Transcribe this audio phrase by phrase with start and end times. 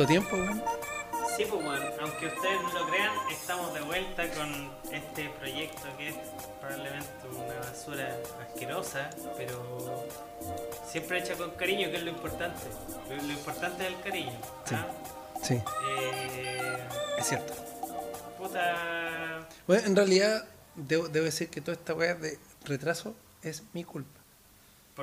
[0.00, 0.62] ¿Tanto tiempo, weón?
[1.36, 6.08] Sí, pues bueno, aunque ustedes no lo crean, estamos de vuelta con este proyecto que
[6.08, 6.14] es
[6.58, 8.16] probablemente una basura
[8.48, 10.08] asquerosa, pero
[10.88, 12.62] siempre hecha con cariño, que es lo importante.
[13.10, 14.40] Lo, lo importante es el cariño.
[14.64, 14.74] Sí.
[14.74, 14.86] ¿ah?
[15.42, 15.54] Sí,
[15.98, 16.78] Eh,
[17.18, 17.52] es cierto.
[18.38, 19.46] puta.
[19.66, 24.19] Bueno, en realidad, debo, debo decir que toda esta weá de retraso es mi culpa.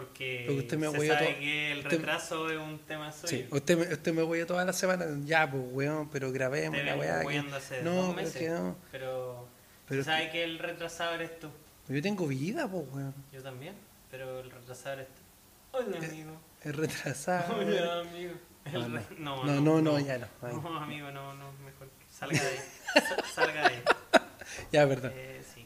[0.02, 3.28] Porque, usted me se sabe que el Usted- retraso es un tema suyo.
[3.30, 6.96] Sí, usted me, usted me voy toda la semana, ya, pues, weón, pero grabemos la
[6.96, 7.22] weá.
[7.26, 8.76] que- No, dos pero meses, que no.
[8.92, 9.48] pero,
[9.88, 11.50] Pero se sabe que el retrasado eres tú.
[11.88, 13.16] Yo tengo vida, pues, weón.
[13.34, 13.74] Yo también,
[14.12, 15.78] pero el retrasado eres tú.
[15.78, 16.32] Hola, amigo.
[16.64, 17.56] Es retrasado.
[17.56, 18.34] Hola, amigo.
[18.66, 19.44] El re- no.
[19.46, 20.28] No, No, no, no, ya no.
[20.44, 20.54] Ay.
[20.54, 22.60] No, amigo, no, no, mejor que salga de ahí.
[22.94, 23.84] Sa- salga de ahí.
[24.72, 25.12] Ya, verdad.
[25.16, 25.66] Eh, sí.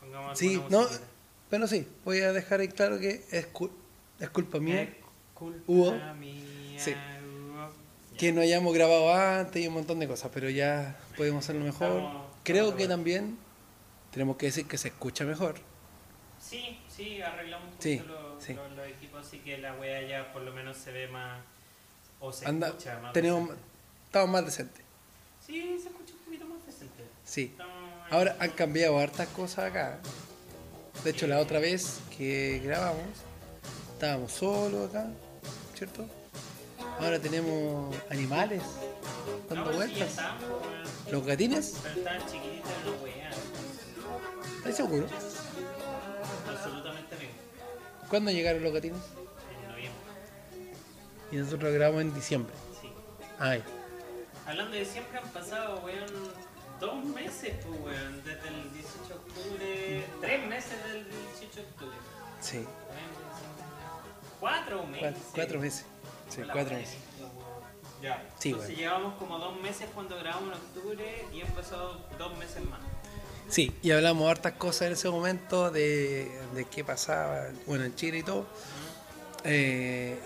[0.00, 1.04] Pongamos Sí, no, musiquita.
[1.54, 4.88] Bueno, sí, voy a dejar en claro que es, es culpa mía Es
[5.34, 5.92] culpa Hugo.
[6.18, 6.90] mía, Sí.
[6.90, 7.70] Hugo.
[8.18, 11.90] Que no hayamos grabado antes y un montón de cosas, pero ya podemos hacerlo mejor.
[11.98, 13.38] Estamos- Creo estamos que también
[14.10, 15.54] tenemos que decir que se escucha mejor.
[16.40, 18.54] Sí, sí, arreglamos un Sí, los, sí.
[18.54, 21.40] los- los equipos, así que la wea ya por lo menos se ve más.
[22.18, 23.12] O se Anda, escucha más.
[23.12, 23.48] tenemos,
[24.06, 24.82] estamos más decentes.
[25.46, 27.04] Sí, se escucha un poquito más decente.
[27.24, 27.42] Sí.
[27.52, 27.74] Estamos
[28.06, 28.08] ahí.
[28.10, 30.00] Ahora han cambiado hartas cosas acá.
[31.02, 33.02] De hecho, la otra vez que grabamos,
[33.92, 35.08] estábamos solos acá,
[35.76, 36.06] ¿cierto?
[37.00, 38.62] Ahora tenemos animales
[39.50, 40.16] No, dando sí, vueltas.
[41.10, 43.30] Los gatines, Pero estaban chiquititos wea.
[44.58, 45.06] ¿estás seguro?
[46.48, 47.32] Absolutamente amigo.
[48.08, 49.00] ¿Cuándo llegaron los gatines?
[49.62, 50.72] En noviembre.
[51.32, 52.54] Y nosotros grabamos en diciembre.
[52.80, 52.88] Sí.
[53.38, 53.62] Ay,
[54.46, 56.06] Hablando de siempre han pasado, weón,
[56.80, 61.04] dos meses, pues, weón, desde el 18 de octubre, tres meses del
[61.38, 61.96] 18 de octubre.
[62.40, 62.64] sí,
[64.40, 65.00] Cuatro meses.
[65.00, 65.84] cuatro, cuatro meses.
[66.28, 66.96] Sí, cuatro meses.
[68.02, 68.22] Ya.
[68.38, 68.80] Sí, Entonces weón.
[68.80, 72.80] llevamos como dos meses cuando grabamos en octubre y han pasado dos meses más.
[73.48, 78.18] Sí, y hablamos hartas cosas en ese momento de, de qué pasaba, bueno, en Chile
[78.18, 78.46] y todo.
[79.44, 80.18] Eh,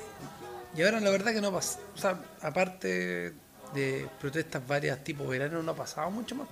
[0.77, 3.33] y ahora la verdad que no pasa, o sea, aparte
[3.75, 6.49] de protestas varias tipo verano, no ha pasado mucho más.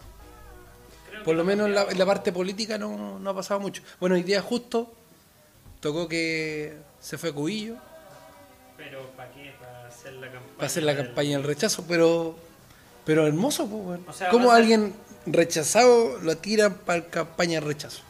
[1.25, 3.83] Por lo no menos en la, en la parte política no, no ha pasado mucho.
[4.01, 4.93] Bueno, hoy día justo
[5.81, 7.77] tocó que se fue a Cubillo
[8.77, 9.53] Pero ¿para qué?
[9.61, 10.57] Para hacer la campaña.
[10.57, 12.37] para hacer la del- campaña del rechazo, pero
[13.05, 14.05] pero hermoso, pues, weón.
[14.09, 14.93] O sea, ¿Cómo alguien
[15.27, 18.03] rechazado lo tiran para campaña del rechazo?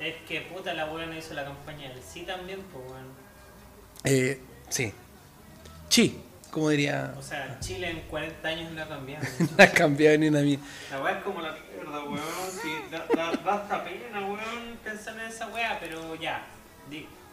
[0.00, 3.06] Es que puta la weón hizo la campaña del sí también, pues weón.
[4.04, 4.92] Eh, sí.
[5.88, 7.14] Sí, como diría.
[7.16, 9.24] O sea, Chile en 40 años no ha cambiado.
[9.56, 10.58] No ha cambiado ni una mía.
[10.90, 11.54] La weá es como la
[12.02, 12.50] mierda, weón.
[12.62, 16.44] Sí, da, da, da hasta pena, weón, pensar en esa weá, pero ya.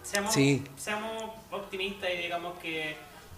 [0.03, 0.63] Seamos, Sí.
[0.77, 2.95] seamos optimistas y digamos que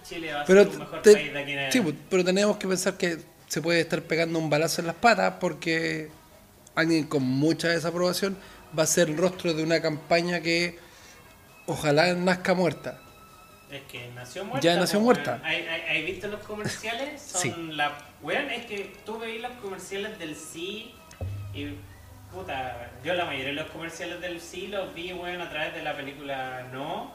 [0.08, 1.82] Chile va a Pero, ser un mejor te- país de aquí en sí, adelante.
[1.82, 3.18] pues, pero tenemos que pensar que
[3.48, 6.10] se puede estar pegando un balazo en las patas porque
[6.76, 8.38] alguien con mucha desaprobación
[8.78, 10.80] va a ser el rostro de una campaña que
[11.68, 13.00] ojalá nazca muerta.
[13.70, 14.62] Es que nació muerta.
[14.62, 15.32] Ya nació po, muerta.
[15.32, 15.46] weón.
[15.46, 17.22] ¿Hay, hay, hay visto los comerciales?
[17.26, 17.54] Son Sí.
[17.72, 17.92] la.
[18.22, 20.94] Weón, es que tú veis los comerciales del sí
[21.54, 21.78] y.
[22.34, 25.84] Puta, yo la mayoría de los comerciales del sí los vi, weón, a través de
[25.84, 27.12] la película No.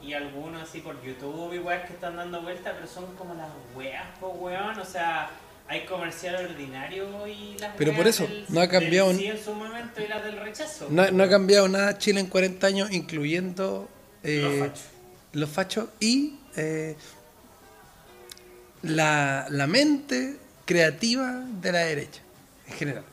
[0.00, 3.48] Y algunos así por YouTube y weas que están dando vueltas, pero son como las
[3.74, 4.78] weas, po, weón.
[4.78, 5.30] O sea,
[5.66, 9.42] hay comerciales ordinarios y las Pero por eso, del- no ha cambiado del sí en
[9.42, 10.86] su momento y las del rechazo.
[10.90, 13.88] No, no ha cambiado nada Chile en 40 años, incluyendo
[14.22, 14.84] eh, Los fachos.
[15.32, 16.94] los fachos y eh,
[18.82, 22.20] la, la mente creativa de la derecha
[22.68, 23.04] en general.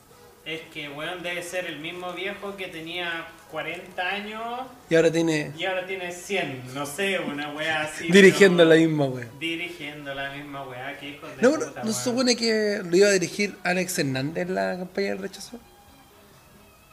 [0.46, 4.42] Es que, weón, debe ser el mismo viejo que tenía 40 años
[4.90, 6.74] Y ahora tiene y ahora tiene 100.
[6.74, 8.12] No sé, una wea así.
[8.12, 9.28] dirigiendo la misma wea.
[9.40, 11.94] Dirigiendo la misma wea, que hijos de ¿No, puta, no, ¿no weón.
[11.94, 15.60] se supone que lo iba a dirigir Alex Hernández en la campaña del rechazo?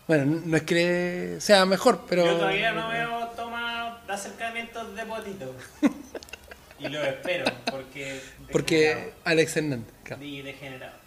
[0.06, 2.24] Bueno, no no es que sea mejor, pero...
[2.24, 5.54] Yo todavía no veo toma acercamientos de potito.
[6.78, 8.20] y lo espero, porque.
[8.52, 10.22] Porque Alex Hernández, claro.
[10.22, 10.99] Y degenerado.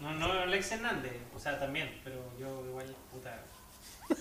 [0.00, 3.42] No, no Alex Hernández, o sea, también, pero yo igual, puta.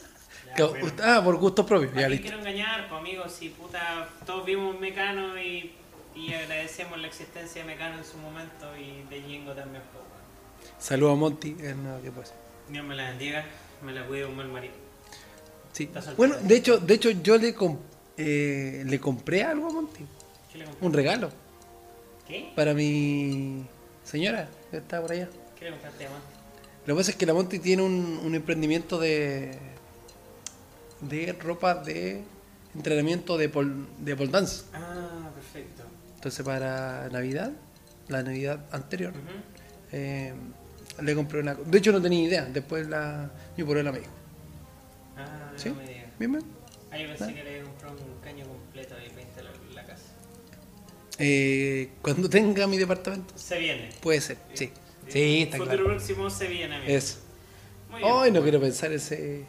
[0.47, 0.85] Ya, Claro, bueno.
[0.87, 5.37] usted- Ah, por gustos propios, ya quiero engañar, pues amigos, si puta, todos vimos Mecano
[5.39, 5.73] y,
[6.15, 10.03] y agradecemos la existencia de Mecano en su momento y de Jingo también, pues.
[10.79, 12.33] Saludos a Monty, es nada que pasa.
[12.69, 13.45] Dios me la bendiga,
[13.83, 14.73] me la cuide un mal marido.
[15.71, 15.89] Sí.
[16.17, 17.77] Bueno, de hecho, de hecho yo le, com-
[18.17, 20.05] eh, le compré algo a Monty,
[20.51, 20.85] ¿Qué le compraste?
[20.85, 21.29] un regalo
[22.27, 22.51] ¿Qué?
[22.55, 23.65] para mi
[24.03, 25.29] señora que está por allá.
[25.59, 26.21] ¿Qué le compraste, man?
[26.85, 29.57] Lo que pasa es que la Monty tiene un, un emprendimiento de
[31.01, 32.23] de ropa de
[32.75, 34.63] entrenamiento de pol, de pole dance.
[34.73, 35.83] Ah, perfecto.
[36.15, 37.51] Entonces para Navidad,
[38.09, 39.21] la Navidad anterior, Ujú.
[39.93, 40.33] eh,
[41.01, 41.53] le compré una...
[41.55, 44.11] De hecho no tenía idea, después la, mi polola me dijo.
[45.17, 45.69] Ah, ¿Sí?
[45.69, 46.05] no me digas.
[46.19, 46.43] Bien, bien.
[46.91, 50.03] Ah, yo pensé que le comprado un caño completo ahí para instalar la casa.
[51.17, 53.89] Eh, cuando tenga mi departamento, Se viene.
[54.01, 54.65] puede ser, sí.
[54.67, 54.71] Sí,
[55.13, 55.89] está Futuro claro.
[55.97, 56.91] próximo se viene, amigo.
[56.91, 57.17] Eso.
[57.89, 58.11] Muy bien.
[58.11, 59.45] Hoy no quiero pensar ese,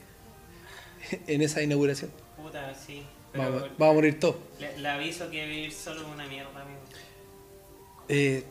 [1.27, 2.11] en esa inauguración.
[2.37, 3.03] Puta, sí.
[3.33, 4.37] Pero Vamos, vamos a morir todos.
[4.59, 6.81] le, le aviso que vivir solo es una mierda, amigo.
[8.09, 8.45] Eh,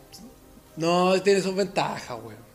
[0.78, 2.50] no, tiene sus ventajas, weón.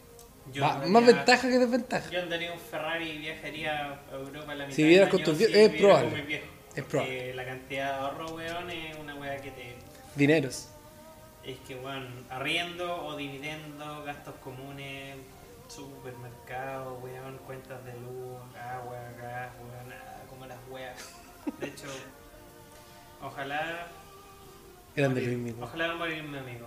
[0.62, 2.11] Va- Más ventaja que desventaja.
[2.11, 5.56] Yo andaría un Ferrari y viajaría a Europa la mitad Si año con tus viejos,
[5.56, 6.11] es probable.
[6.23, 6.55] con.
[6.79, 7.35] Es probable.
[7.35, 9.75] la cantidad de ahorro, weón, es una weá que te...
[10.17, 10.69] Dineros.
[11.46, 15.17] Es que, weón, arriendo o dividendo, gastos comunes,
[15.69, 20.96] supermercado, weón, cuentas de luz, agua, gas, weón, nada, como las weas.
[21.61, 21.87] De hecho,
[23.23, 23.88] ojalá...
[24.96, 25.62] Grande morir- Luis Miguel.
[25.62, 26.67] Ojalá no morirme, amigo.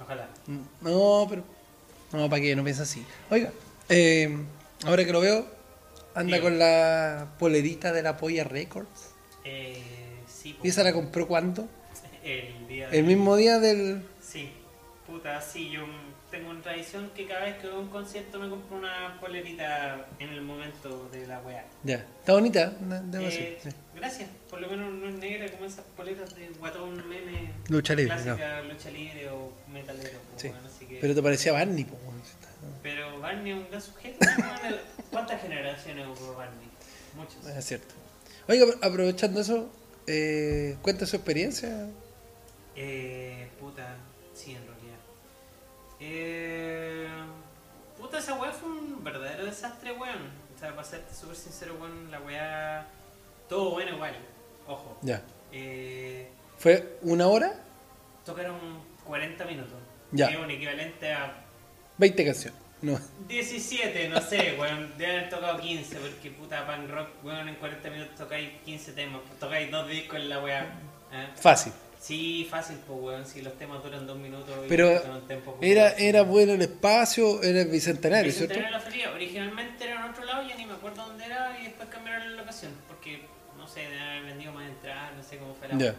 [0.00, 0.28] Ojalá.
[0.80, 1.44] No, pero.
[2.12, 2.54] No, ¿para qué?
[2.56, 3.04] No piensa así.
[3.30, 3.50] Oiga,
[3.88, 4.36] eh,
[4.84, 5.46] ahora que lo veo,
[6.14, 9.10] anda con la polerita de la Polla Records.
[9.44, 9.82] Eh,
[10.28, 10.58] sí.
[10.62, 11.68] ¿Y esa la compró cuándo?
[12.22, 14.02] El día El mismo día del.
[14.30, 14.50] Sí,
[15.06, 15.86] puta, sí, yo
[16.30, 20.28] tengo una tradición que cada vez que a un concierto me compro una polerita en
[20.30, 21.64] el momento de la weá.
[21.82, 21.96] Ya.
[22.20, 22.72] Está bonita,
[23.06, 23.70] debo Eh, sí.
[23.94, 27.52] Gracias, por lo menos no es negra como esas poleras de guatón meme.
[27.68, 30.18] Lucha libre, Clásica, lucha libre o metalero.
[30.30, 30.48] pues, Sí.
[30.48, 32.18] weón, así que- Pero te parecía Barney, weón.
[32.82, 34.18] Pero Barney es un gran sujeto.
[35.10, 36.68] ¿Cuántas generaciones hubo Barney?
[37.16, 37.56] Muchas.
[37.56, 37.94] Es cierto.
[38.46, 39.70] Oiga, aprovechando eso,
[40.06, 41.88] eh, cuenta su experiencia.
[42.76, 43.96] Eh, puta,
[44.38, 44.98] sí, en realidad.
[46.00, 47.08] Eh,
[47.98, 50.30] puta, esa weá fue un verdadero desastre, weón.
[50.54, 52.86] O sea, para serte súper sincero, weón, la weá.
[53.48, 54.14] Todo bueno igual,
[54.66, 54.98] ojo.
[55.02, 55.22] Ya.
[55.52, 57.64] Eh, ¿Fue una hora?
[58.24, 58.58] tocaron
[59.04, 59.78] 40 minutos.
[60.12, 60.28] Ya.
[60.28, 61.32] Que es un equivalente a
[61.96, 62.60] 20 canciones.
[62.82, 62.98] No.
[63.26, 64.92] 17, no sé, weón.
[64.98, 69.22] Debe haber tocado 15, porque puta punk rock, weón, en 40 minutos tocáis 15 temas.
[69.40, 70.62] Tocáis dos discos en la weá.
[71.12, 71.28] ¿eh?
[71.36, 71.72] Fácil.
[72.08, 73.26] Sí, fácil, pues, weón.
[73.26, 77.60] Si los temas duran dos minutos y Pero un Era, era bueno el espacio, era
[77.60, 78.54] el bicentenario, ¿cierto?
[78.54, 79.12] Bicentenario de la feria.
[79.12, 82.40] Originalmente era en otro lado, ya ni me acuerdo dónde era, y después cambiaron la
[82.40, 82.72] locación.
[82.88, 83.20] Porque,
[83.58, 85.94] no sé, deben haber vendido más entradas, no sé cómo fue la Ya.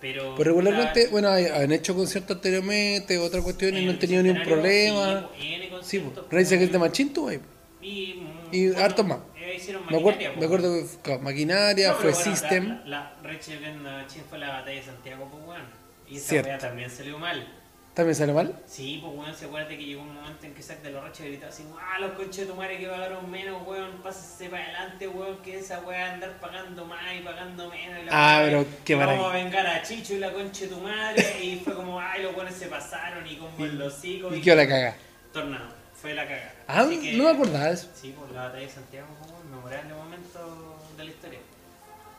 [0.00, 0.34] Pero.
[0.38, 5.28] Regularmente, bueno, han hecho conciertos anteriormente, otras cuestiones, y no han tenido ningún problema.
[5.38, 6.32] Sí, y N Sí, conciertos, pues.
[6.32, 7.40] Raíces pues, de Machín ahí.
[7.82, 9.18] Y, Y hartos más.
[9.60, 12.68] Eh, hicieron Me acuerdo, me acuerdo que fue Maquinaria, No, fue bueno, System.
[12.86, 15.62] La, la, la the Machine fue la batalla de Santiago, pues, weón.
[16.08, 16.58] Y esa Cierto.
[16.66, 17.46] también salió mal.
[17.94, 18.54] ¿También sale mal?
[18.66, 21.26] Sí, pues weón, se acuerda que llegó un momento en que Zack de los Rachel
[21.28, 25.08] gritaba así, ah, los conches de tu madre que pagaron menos, weón, pásese para adelante,
[25.08, 27.98] weón, que esa weá andar pagando más y pagando menos.
[28.00, 29.30] Y la Ah, pero qué y Vamos maravilla.
[29.40, 31.44] a vengar a Chicho y la concha de tu madre.
[31.44, 34.34] y fue como, ay, los weones se pasaron y como en los hocico.
[34.34, 34.96] Y quedó la caga.
[35.32, 36.54] Tornado, fue la caga.
[36.66, 37.88] Ah, que- no me acordaba de eso.
[37.94, 41.40] Sí, pues la batalla de Santiago fue un memorable momento de la historia.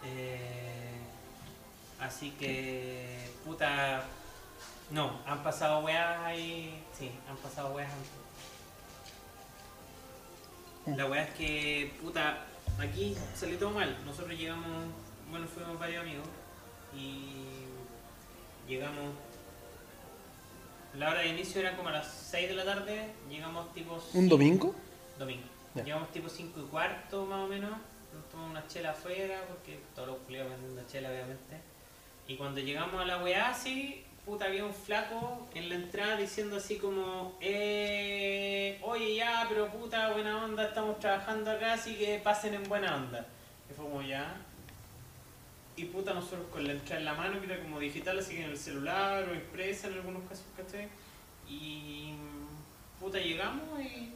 [0.04, 1.00] Eh,
[2.00, 4.04] así que, puta,
[4.92, 7.92] no, han pasado weas ahí, sí, han pasado weas.
[10.86, 12.40] La wea es que, puta,
[12.80, 13.96] aquí salió todo mal.
[14.06, 14.68] Nosotros llegamos,
[15.30, 16.28] bueno, fuimos varios amigos
[16.96, 17.44] y
[18.68, 19.14] llegamos.
[20.96, 24.28] La hora de inicio era como a las 6 de la tarde, llegamos tipo ¿Un
[24.28, 24.76] domingo?
[25.18, 25.44] Domingo.
[25.74, 27.72] Llegamos tipo 5 y cuarto más o menos.
[28.14, 31.58] Nos tomamos una chela afuera porque todos los culiados vendiendo chela obviamente.
[32.28, 36.58] Y cuando llegamos a la weá así, puta había un flaco en la entrada diciendo
[36.58, 42.54] así como eh, oye ya, pero puta, buena onda, estamos trabajando acá, así que pasen
[42.54, 43.26] en buena onda.
[43.70, 44.36] Y fue como ya.
[45.82, 48.44] Y puta nosotros con la entrada en la mano, que era como digital, así que
[48.44, 50.88] en el celular o impresa en algunos casos, ¿cachai?
[51.50, 52.14] Y
[53.00, 54.14] puta llegamos y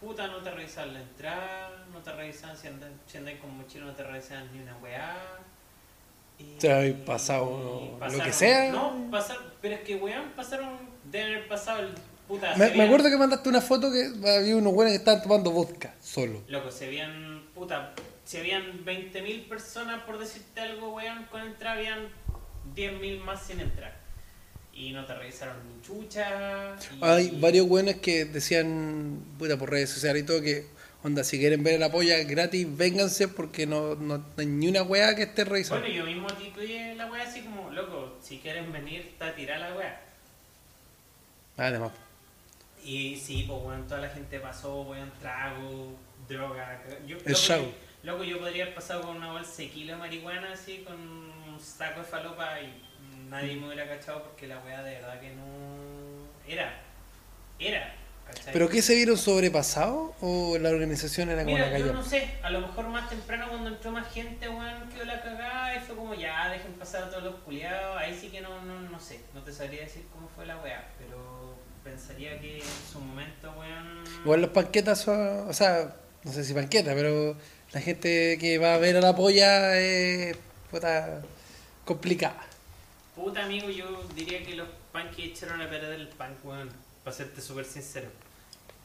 [0.00, 3.86] Puta, no te revisaban la entrada, no te revisaban si andas, si andas con mochila,
[3.86, 5.16] no te revisaban ni una weá.
[6.38, 8.70] Y- Te habéis pasado lo que sea.
[8.72, 10.68] No, pasaron, pero es que weón, pasaron,
[11.10, 11.94] deben haber pasado el
[12.28, 12.50] puta.
[12.56, 15.50] Me, me veían- acuerdo que mandaste una foto que había unos buenos que estaban tomando
[15.50, 16.42] vodka solo.
[16.48, 17.94] Loco, se habían, puta,
[18.26, 22.08] si habían 20.000 personas, por decirte algo, weón, con entrada, habían
[22.74, 23.96] 10.000 más sin entrar.
[24.74, 26.76] Y no te revisaron ni chucha.
[26.94, 30.66] y- Hay varios buenos que decían, puta, por redes sociales y todo, que,
[31.02, 35.14] onda, si quieren ver la polla gratis, vénganse porque no, no hay ni una weá
[35.16, 35.80] que esté revisando.
[35.80, 39.76] Bueno, yo mismo titué la weá así como, loco, si quieren venir, está tirada la
[39.76, 40.00] weá.
[41.56, 41.92] Además.
[42.84, 45.94] Y sí, pues bueno, toda la gente pasó, weón, trago,
[46.28, 46.82] droga.
[47.06, 47.72] Yo, El show.
[48.06, 51.58] Loco, yo podría haber pasado con una bolsa de kilo de marihuana así, con un
[51.58, 52.84] saco de falopa y
[53.28, 55.42] nadie me hubiera cachado porque la weá de verdad que no.
[56.46, 56.72] Era.
[57.58, 57.96] Era.
[58.24, 58.52] ¿cachai?
[58.52, 61.92] ¿Pero qué se vieron sobrepasados o la organización era como la yo cayó?
[61.92, 65.74] no sé, a lo mejor más temprano cuando entró más gente, weón, quedó la cagada
[65.74, 68.82] y fue como ya, dejen pasar a todos los culiados, ahí sí que no, no,
[68.82, 73.00] no sé, no te sabría decir cómo fue la weá, pero pensaría que en su
[73.00, 74.04] momento, weón...
[74.22, 77.36] Igual los panquetas son, o sea, no sé si panquetas, pero
[77.76, 80.34] la gente que va a ver a la polla es
[80.70, 81.20] puta
[81.84, 82.42] complicada.
[83.14, 86.70] Puta amigo, yo diría que los punks echaron a perder el punk, weón,
[87.04, 88.08] para serte súper sincero.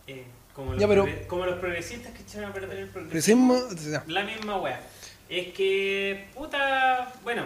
[0.07, 3.57] Eh, como, los Ya, pero- progre- como los progresistas que echaron a perder el progresismo.
[4.07, 4.81] La misma wea.
[5.29, 7.45] Es que, puta, bueno,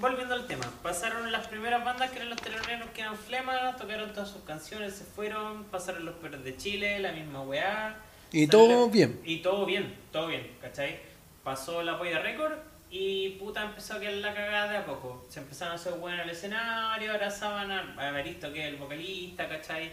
[0.00, 4.12] volviendo al tema, pasaron las primeras bandas que eran los teloneros que eran flemas, tocaron
[4.12, 7.94] todas sus canciones, se fueron, pasaron los perros de Chile, la misma weá.
[8.32, 9.20] Y todo bien.
[9.24, 10.98] Y todo bien, todo bien, ¿cachai?
[11.44, 12.52] Pasó la polla récord
[12.90, 15.24] y puta empezó a quedar la cagada de a poco.
[15.28, 18.76] Se empezaron a hacer buenas en el escenario, abrazaban a, a Evaristo que es el
[18.76, 19.90] vocalista, ¿cachai?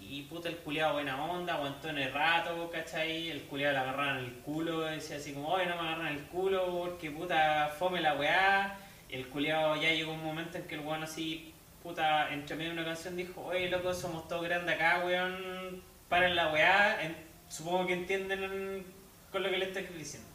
[0.00, 3.30] Y puta el culiado buena onda, aguantó en el rato, ¿cachai?
[3.30, 6.66] El culiado le agarraron el culo, decía así como, oye no me agarran el culo
[6.78, 8.78] porque puta fome la weá.
[9.08, 11.52] El culiado ya llegó un momento en que el weón así,
[11.82, 16.34] puta, entre medio de una canción dijo, oye loco, somos todos grandes acá, weón, paren
[16.36, 17.02] la weá.
[17.02, 18.84] En- supongo que entienden
[19.32, 20.28] con lo que le estoy diciendo.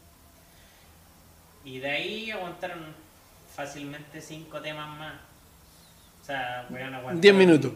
[1.66, 2.94] Y de ahí aguantaron
[3.56, 5.14] fácilmente cinco temas más.
[6.22, 7.22] O sea, weón, aguantaron.
[7.22, 7.74] 10 minutos.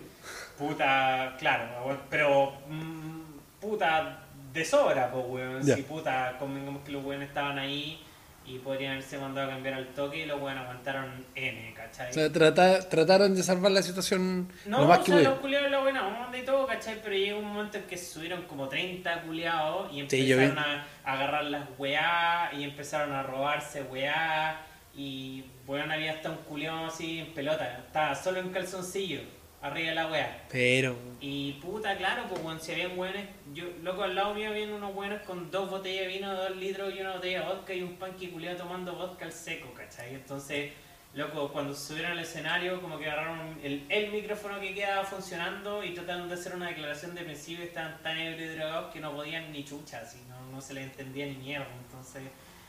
[0.57, 5.63] Puta, claro, pero mm, puta de sobra, pues weón.
[5.63, 5.75] Ya.
[5.75, 8.03] Si puta, convengamos que los weones estaban ahí
[8.47, 12.09] y podrían haberse mandado a cambiar al toque y los weones aguantaron N, ¿cachai?
[12.11, 15.23] O sea, trata- trataron de salvar la situación No, lo más o que sea, los
[15.23, 15.39] pudieron.
[15.41, 17.01] culiados la buena onda y todo, ¿cachai?
[17.03, 20.85] Pero llegó un momento en que subieron como 30 culiados y Sí, yo empezaron a
[21.03, 24.61] agarrar las weá y empezaron a robarse weá
[24.95, 29.19] y weón había hasta un culiado así en pelota, estaba solo en calzoncillo,
[29.67, 30.43] arriba de la weá.
[30.51, 34.71] Pero, Y puta, claro, pues weón, si habían weones, yo, loco, al lado mío habían
[34.73, 37.81] unos weones con dos botellas de vino, dos litros y una botella de vodka y
[37.81, 40.13] un panqui culiado tomando vodka al seco, ¿cachai?
[40.15, 40.71] Entonces,
[41.13, 45.93] loco, cuando subieron al escenario, como que agarraron el, el micrófono que quedaba funcionando y
[45.93, 49.15] trataron de hacer una declaración de principio y estaban tan ebrios y drogados que no
[49.15, 51.67] podían ni chucha, así, no, no se les entendía ni mierda.
[51.87, 52.23] Entonces,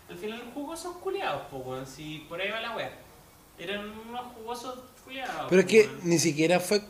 [0.08, 2.90] al final, jugosos culiados, pues weón, si por ahí va la wea.
[3.58, 5.46] Eran unos jugosos culiados.
[5.48, 6.80] pero es que ni siquiera fue,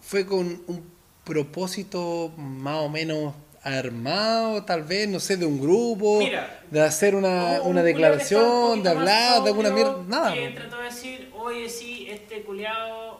[0.00, 0.90] fue con un
[1.24, 7.16] propósito más o menos armado, tal vez, no sé, de un grupo, Mira, de hacer
[7.16, 10.32] una, un una estaba un declaración, de hablar, de alguna mierda, nada.
[10.32, 13.18] Que trató de decir, oye, sí, este culiado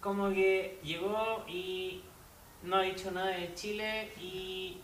[0.00, 2.00] como que llegó y
[2.62, 4.76] no ha dicho nada de Chile y,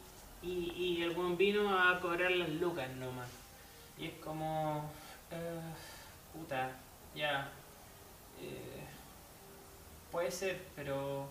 [0.43, 3.28] y, y el buen vino a cobrar las lucas nomás.
[3.99, 4.90] Y es como,
[5.31, 5.61] eh,
[6.33, 6.73] puta,
[7.18, 7.50] ya,
[8.40, 8.84] eh,
[10.10, 11.28] puede ser, pero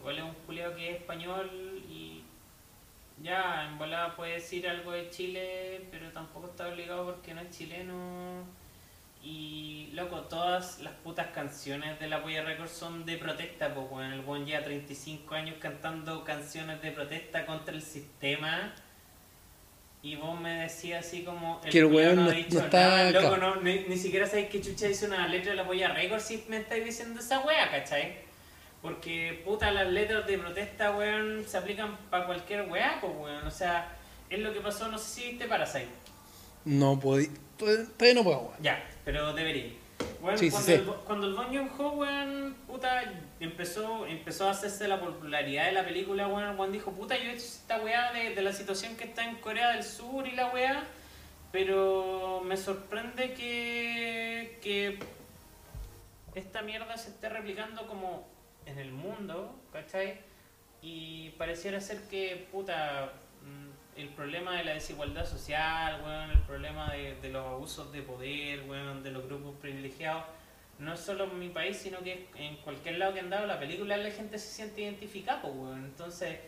[0.00, 1.48] igual es un culiado que es español
[1.88, 2.24] y
[3.22, 7.50] ya, en volada puede decir algo de Chile, pero tampoco está obligado porque no es
[7.50, 8.44] chileno.
[9.22, 14.12] Y, loco, todas las putas canciones de la Polla Records son de protesta, pues, weón.
[14.12, 18.72] El buen lleva 35 años cantando canciones de protesta contra el sistema.
[20.02, 21.60] Y vos me decías así como...
[21.60, 24.60] Que el weón no- dicho no está nada, loco, no, ni, ni siquiera sabéis que
[24.62, 28.14] chucha dice una letra de la Polla Records si me estáis diciendo esa wea, ¿cachai?
[28.80, 33.46] Porque, puta, las letras de protesta, weón, se aplican para cualquier weá, pues, weón.
[33.46, 33.94] O sea,
[34.30, 35.88] es lo que pasó, no sé si viste Parasite.
[36.64, 37.28] No podí,
[37.58, 38.62] todavía no puedo, weón.
[38.62, 39.72] Ya, pero debería.
[40.36, 40.72] Sí, sí, cuando, sí.
[40.72, 43.02] El, cuando el Bong Joon-ho, weón, puta,
[43.40, 47.32] empezó, empezó a hacerse la popularidad de la película, weón, weón dijo, puta, yo he
[47.32, 50.48] hecho esta weá de, de la situación que está en Corea del Sur y la
[50.48, 50.84] weá,
[51.52, 54.98] pero me sorprende que, que
[56.34, 58.28] esta mierda se esté replicando como
[58.66, 60.20] en el mundo, ¿cachai?
[60.82, 63.12] Y pareciera ser que, puta,
[64.00, 68.64] el problema de la desigualdad social, weón, el problema de, de los abusos de poder,
[68.68, 70.24] weón, de los grupos privilegiados,
[70.78, 73.58] no es solo en mi país, sino que en cualquier lado que han dado la
[73.58, 75.84] película la gente se siente identificada, pues, weón.
[75.84, 76.38] Entonces,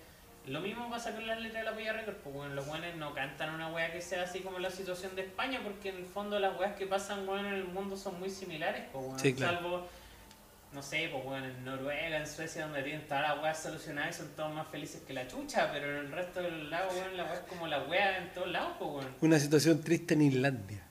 [0.46, 2.56] lo mismo pasa con las letras de la Polla Record, pues, weón.
[2.56, 5.90] Los weones no cantan una wea que sea así como la situación de España, porque
[5.90, 9.20] en el fondo las weas que pasan, weón, en el mundo son muy similares, pues.
[9.20, 9.56] Sí, claro.
[9.56, 9.88] Salvo
[10.72, 14.18] no sé, pues bueno, en Noruega, en Suecia, donde tienen todas las weas solucionadas y
[14.20, 17.24] son todos más felices que la chucha, pero en el resto del lado, weón, la
[17.24, 19.08] wea es como la wea en todos lados, pues bueno.
[19.20, 20.82] Una situación triste en Islandia.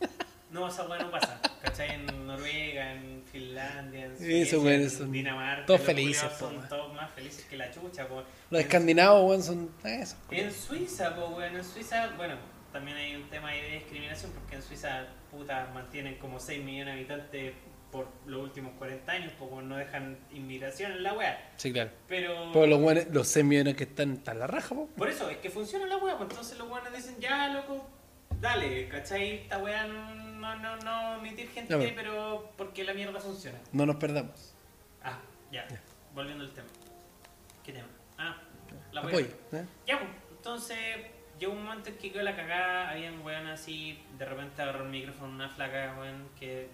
[0.48, 1.38] No, esa weá no pasa.
[1.60, 1.90] ¿Cachai?
[1.90, 5.66] En Noruega, en Finlandia, en Eso, Suecia, weón, en son Dinamarca.
[5.66, 6.68] todos felices, po, Son weón.
[6.68, 8.22] todos más felices que la chucha, po.
[8.50, 10.16] Los escandinavos, weón, son eso.
[10.30, 12.36] En Suiza, pues bueno, en Suiza, bueno,
[12.72, 16.94] también hay un tema ahí de discriminación porque en Suiza, puta, mantienen como 6 millones
[16.94, 17.54] de habitantes
[17.90, 21.52] por los últimos 40 años, pues no dejan inmigración en la wea.
[21.56, 21.90] Sí, claro.
[22.08, 24.86] Pero, Pero los weones, los 6 millones que están, están la raja, po.
[24.96, 27.88] por eso, es que funciona la wea, pues entonces los weones dicen, ya, loco,
[28.40, 29.36] dale, ¿cachai?
[29.42, 30.14] Esta wea no,
[30.56, 33.58] no, no, emitir gente, pero porque la mierda funciona.
[33.72, 34.54] No nos perdamos.
[35.02, 35.18] Ah,
[35.50, 35.80] ya, Ya.
[36.14, 36.68] volviendo al tema.
[37.64, 37.88] ¿Qué tema?
[38.18, 38.36] Ah,
[38.92, 39.10] la wea.
[39.10, 39.26] Apoyo.
[39.52, 39.64] ¿eh?
[39.86, 40.78] Ya, pues, entonces
[41.38, 44.90] llegó un momento en que quedó la cagada, habían weón así, de repente agarró el
[44.90, 46.68] micrófono una flaca, weón, que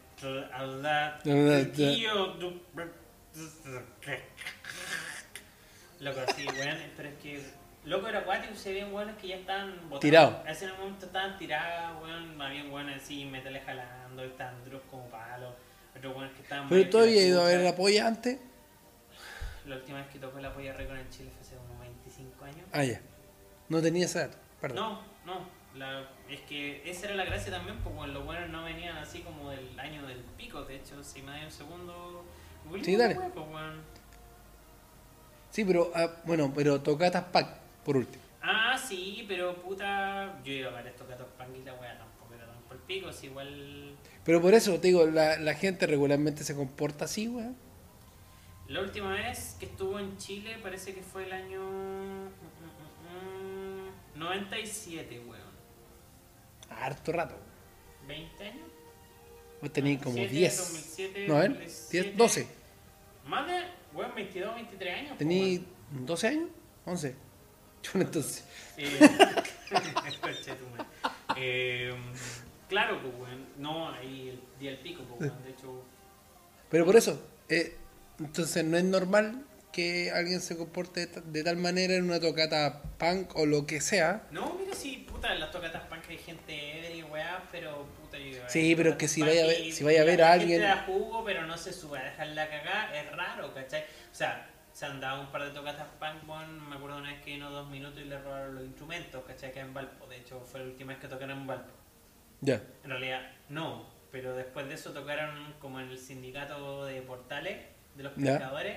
[0.52, 2.36] habla tío,
[6.00, 7.42] Loco, así, weón, pero es que
[7.84, 10.00] loco era acuático, se veían weones que ya estaban botados.
[10.00, 10.46] Tirados.
[10.46, 15.54] A ese momento estaban tirados, weón, habían weones así, metales jalando, estaban duros como palos,
[15.96, 18.38] otros weones que estaban Pero tú habías ido a ver la polla antes.
[19.66, 22.66] La última vez que tocó la polla récord en Chile fue hace como 25 años.
[22.72, 23.00] Ah, ya.
[23.68, 24.38] No tenía esa dato.
[24.62, 24.76] Perdón.
[24.76, 25.40] No, no.
[25.74, 29.20] La, es que esa era la gracia también, porque bueno, los buenos no venían así
[29.20, 30.62] como del año del pico.
[30.62, 32.24] De hecho, si me da un segundo.
[32.82, 33.16] Sí, dale.
[33.16, 33.34] Pues.
[35.50, 38.22] Sí, pero, ah, bueno, pero tocatas pack, por último.
[38.40, 40.40] Ah, sí, pero puta.
[40.44, 42.82] Yo iba a ver estos gatos punk y la wea tampoco era tan por el
[42.84, 43.08] pico.
[43.08, 43.96] Es igual.
[44.24, 47.56] Pero por eso, te digo, la, la gente regularmente se comporta así, weón.
[48.68, 51.60] La última vez que estuvo en Chile parece que fue el año.
[54.22, 55.42] Mm, mm, mm, 97, weón.
[56.70, 57.36] Harto rato.
[58.06, 58.68] 20 años.
[59.60, 60.58] Vos tenías como 2007, 10.
[60.58, 62.02] 2007, No, a ver, 2007.
[62.02, 62.46] 10, 12.
[63.26, 65.10] Más de, weón, 22, 23 años.
[65.12, 65.60] po, ¿Tenías
[65.92, 66.06] weón.
[66.06, 66.48] 12 años?
[66.84, 67.14] 11.
[67.82, 68.44] Yo entonces.
[68.76, 69.08] Madre.
[71.36, 71.94] Eh,
[72.68, 73.46] claro, pues, weón.
[73.58, 75.42] No, ahí el día del pico, pues, weón.
[75.44, 75.84] De hecho,
[76.70, 77.76] Pero por eso, eh,
[78.18, 82.20] entonces no es normal que alguien se comporte de, ta- de tal manera en una
[82.20, 84.26] tocata punk o lo que sea.
[84.30, 88.38] no, mira, si puta, en las tocatas punk hay gente y weá, pero puta, yo
[88.48, 90.78] Sí, pero tocatas que si vaya a ver- si vaya a ver a gente alguien-
[90.86, 93.82] jugo, pero no se sube a dejarla cagar, es raro, ¿cachai?
[93.82, 97.20] O sea, se han dado un par de tocatas punk, weón, me acuerdo una vez
[97.22, 99.50] que vino dos minutos y le robaron los instrumentos, ¿cachai?
[99.50, 101.72] Acá en Valpo, de hecho, fue la última vez que tocaron en Valpo.
[102.40, 102.60] Ya.
[102.84, 103.90] En realidad, no.
[104.10, 107.58] Pero después de eso tocaron como en el sindicato de portales
[107.96, 108.76] de los pescadores,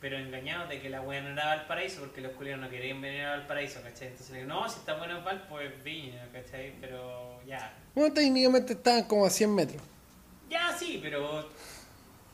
[0.00, 3.22] pero engañados de que la wea no era Valparaíso, porque los culiados no querían venir
[3.22, 4.08] a Valparaíso, ¿cachai?
[4.08, 6.74] Entonces, le digo, no, si está bueno en Valpo, es Viña, ¿cachai?
[6.80, 7.76] Pero ya.
[7.94, 9.82] Bueno, técnicamente estaban como a 100 metros.
[10.48, 11.48] Ya sí, pero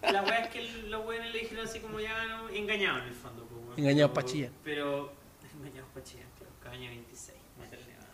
[0.03, 3.15] la wea es que los weones le dijeron así como ya no, engañados en el
[3.15, 3.45] fondo.
[3.47, 3.79] pues.
[3.79, 4.51] Engañados Pero- pa' chillar.
[4.65, 5.13] Pero,
[5.59, 8.07] engañados para chillar, claro, cabaña 26, Metal Nevada.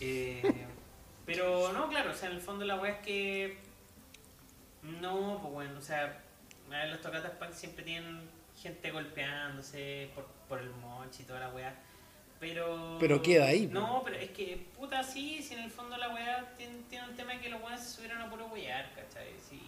[0.00, 0.66] Eh,
[1.26, 3.58] pero no, claro, o sea, en el fondo la wea es que
[4.82, 6.22] no, pues bueno, o sea,
[6.72, 8.28] a los tocatas punk siempre tienen
[8.62, 11.74] gente golpeándose por, por el moch y toda la wea.
[12.38, 12.96] Pero.
[12.98, 13.66] Pero queda ahí.
[13.66, 17.16] No, pero es que, puta, sí, si en el fondo la wea tiene, tiene un
[17.16, 19.28] tema de que los weones se subieron a puro weyar, ¿cachai?
[19.48, 19.60] Si,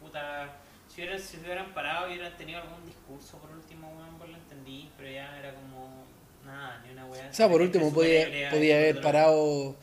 [0.00, 0.50] puta,
[0.88, 4.36] si hubieran, si hubieran parado y hubieran tenido algún discurso, por último, weón, pues lo
[4.36, 6.04] entendí, pero ya era como.
[6.44, 7.28] Nada, ni una wea.
[7.30, 9.76] O sea, por último podía, podía haber parado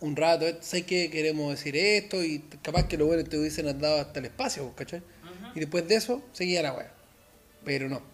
[0.00, 0.46] un rato.
[0.46, 1.10] eh, ¿Sabes qué?
[1.10, 5.02] Queremos decir esto y capaz que los buenos te hubiesen andado hasta el espacio, ¿cachai?
[5.54, 6.92] Y después de eso, seguía la weá.
[7.64, 8.13] Pero no.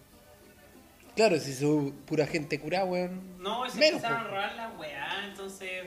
[1.15, 3.37] Claro, si son pura gente curada, weón.
[3.39, 4.29] No, se Menos, empezaron a po.
[4.29, 5.83] robar la weá, entonces.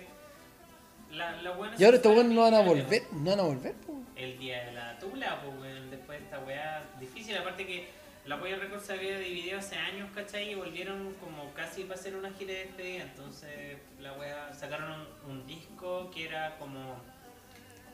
[1.10, 3.72] La, la buena Y ahora estos weones no van a volver, no van a volver,
[3.74, 3.94] po.
[4.16, 7.36] El día de la tula, pues, weón, después de esta weá difícil.
[7.36, 7.88] Aparte que
[8.26, 10.50] la Polla Records se había dividido hace años, ¿cachai?
[10.50, 13.02] Y volvieron como casi para hacer una gira de despedida.
[13.04, 14.90] Entonces, la weá sacaron
[15.26, 16.96] un, un disco que era como.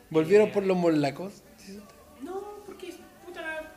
[0.09, 1.43] Volvieron Eh, por los molacos.
[2.21, 2.93] No, porque,
[3.25, 3.71] puta.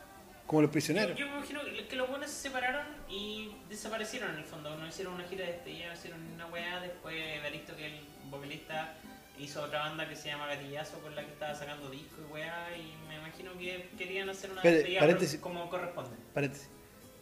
[0.45, 1.17] Como los prisioneros.
[1.17, 4.75] yo me imagino que los buenos se separaron y desaparecieron en el fondo.
[4.77, 6.79] No hicieron una gira de despedida, no hicieron una weá.
[6.81, 8.93] Después Evaristo, que el vocalista,
[9.39, 12.77] hizo otra banda que se llama Gatillazo, con la que estaba sacando disco y weá.
[12.77, 15.39] Y me imagino que querían hacer una despedida paréntesis.
[15.39, 16.11] como corresponde.
[16.33, 16.69] Paréntesis.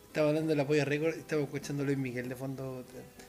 [0.07, 2.85] Estaba hablando de la polla récord y estaba escuchando Luis Miguel de fondo.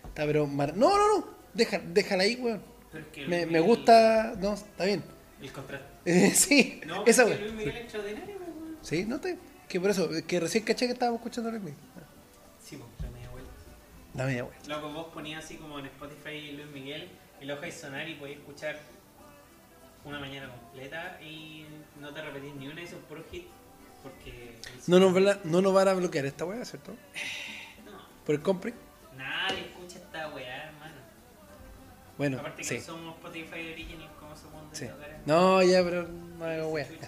[0.07, 1.27] Está pero mar- No, no, no.
[1.55, 2.63] Deja, déjala ahí, weón.
[2.93, 4.35] Pero Me, gusta.
[4.39, 5.03] No, está bien.
[5.41, 5.87] El contraste.
[6.05, 7.41] Eh, sí, No, esa weón.
[7.41, 8.79] Luis Miguel extraordinario, weón.
[8.83, 9.39] Sí, no te.
[9.75, 11.81] Que por eso, que recién caché que estábamos escuchando Luis Miguel.
[12.63, 13.51] Sí, pues, la media vuelta.
[14.15, 14.57] La media weón.
[14.69, 17.09] Loco, vos ponías así como en Spotify Luis Miguel
[17.41, 18.79] y lo dejáis sonar y podías escuchar
[20.05, 21.67] una mañana completa y
[22.01, 23.49] no te repetís ni una de esos puros hits
[24.05, 24.55] porque...
[24.87, 26.93] No nos, van a- no nos van a bloquear esta weá, ¿cierto?
[27.85, 28.75] No, Por el compre.
[29.17, 30.95] nadie escucha esta weá, hermano.
[32.17, 32.81] Bueno, Aparte que sí.
[32.81, 34.87] somos Spotify Original como segundo Sí.
[34.87, 36.87] tocar en No, ya, pero no haga wea.
[36.87, 37.01] Chuche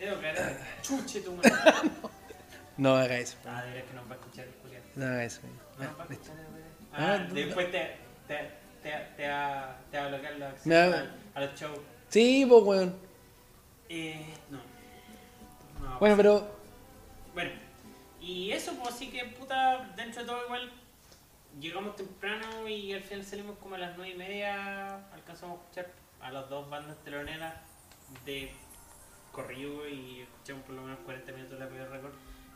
[0.00, 0.12] Madre.
[0.12, 0.14] listo.
[0.14, 1.52] Edo, cara, Chuche tu madre.
[2.76, 3.36] No haga eso.
[3.46, 4.82] Ah, verdad que nos va a escuchar el Julián.
[4.96, 5.40] No haga eso.
[5.78, 6.46] No nos va a escuchar el.
[6.92, 8.50] Ah, Ah, después te, te,
[8.82, 11.78] te, te, va, te va a bloquear los accesos Me va- a, a los shows.
[12.08, 12.96] Sí, pues, weón.
[13.88, 14.58] Eh, no.
[15.88, 16.50] No, Bueno, pero.
[17.34, 17.50] Bueno,
[18.20, 20.72] y eso, pues sí que puta, dentro de todo igual
[21.60, 25.86] llegamos temprano y al final salimos como a las nueve y media, alcanzamos a escuchar
[26.20, 27.54] a las dos bandas teloneras
[28.24, 28.52] de
[29.32, 32.12] corrido y escuchamos por lo menos 40 minutos de la peor récord.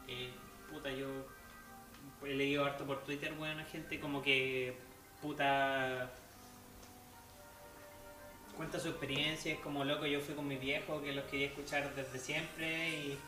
[0.09, 0.31] Eh,
[0.71, 1.07] puta, yo
[2.25, 4.77] he leído harto por Twitter, weón, a gente como que
[5.21, 6.11] puta
[8.57, 11.93] cuenta su experiencia, es como loco, yo fui con mi viejo que los quería escuchar
[11.95, 13.19] desde siempre y,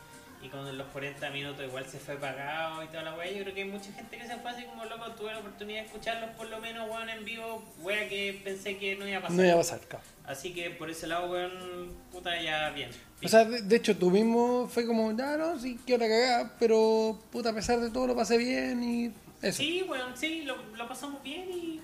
[0.43, 3.31] y con los 40 minutos igual se fue pagado y toda la weá.
[3.31, 5.81] Yo creo que hay mucha gente que se fue así como loco, tuve la oportunidad
[5.81, 9.23] de escucharlos por lo menos, weón, en vivo, weá que pensé que no iba a
[9.23, 9.37] pasar.
[9.37, 9.81] No iba a pasar.
[10.25, 12.91] Así que por ese lado, weón, puta, ya bien.
[13.22, 17.18] O sea, de, hecho, tú mismo fue como, ya no, sí, quiero la cagada, pero
[17.33, 19.59] puta, a pesar de todo lo pasé bien y eso.
[19.59, 21.81] Sí, weón, sí, lo, pasamos bien y,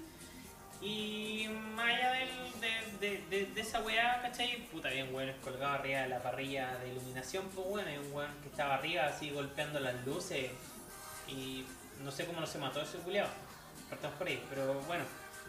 [0.82, 4.66] y más allá del, de, de, de, esa weá, ¿cachai?
[4.70, 8.30] Puta, bien weón, colgado arriba de la parrilla de iluminación, pues weón, hay un weón
[8.42, 10.50] que estaba arriba así golpeando las luces
[11.28, 11.64] y
[12.04, 13.30] no sé cómo no se mató ese culiado,
[13.88, 15.04] partamos por ahí, pero bueno,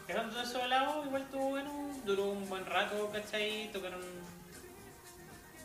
[0.08, 3.70] dejando todo eso de lado, igual estuvo bueno, duró un buen rato, ¿cachai?
[3.74, 4.02] Tocaron...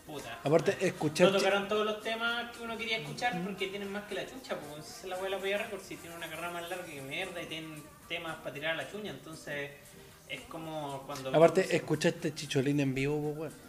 [0.09, 0.41] Puta.
[0.43, 1.31] Aparte, escuchar.
[1.31, 4.57] No tocaron todos los temas que uno quería escuchar porque tienen más que la chucha,
[4.59, 7.43] pues la wea de la Polla Records, si tiene una carrera más larga que mierda
[7.43, 9.71] y tienen temas para tirar a la chuña, entonces
[10.31, 11.29] es como cuando...
[11.29, 13.69] Aparte, escuchaste Chicholín en vivo, pues, weón.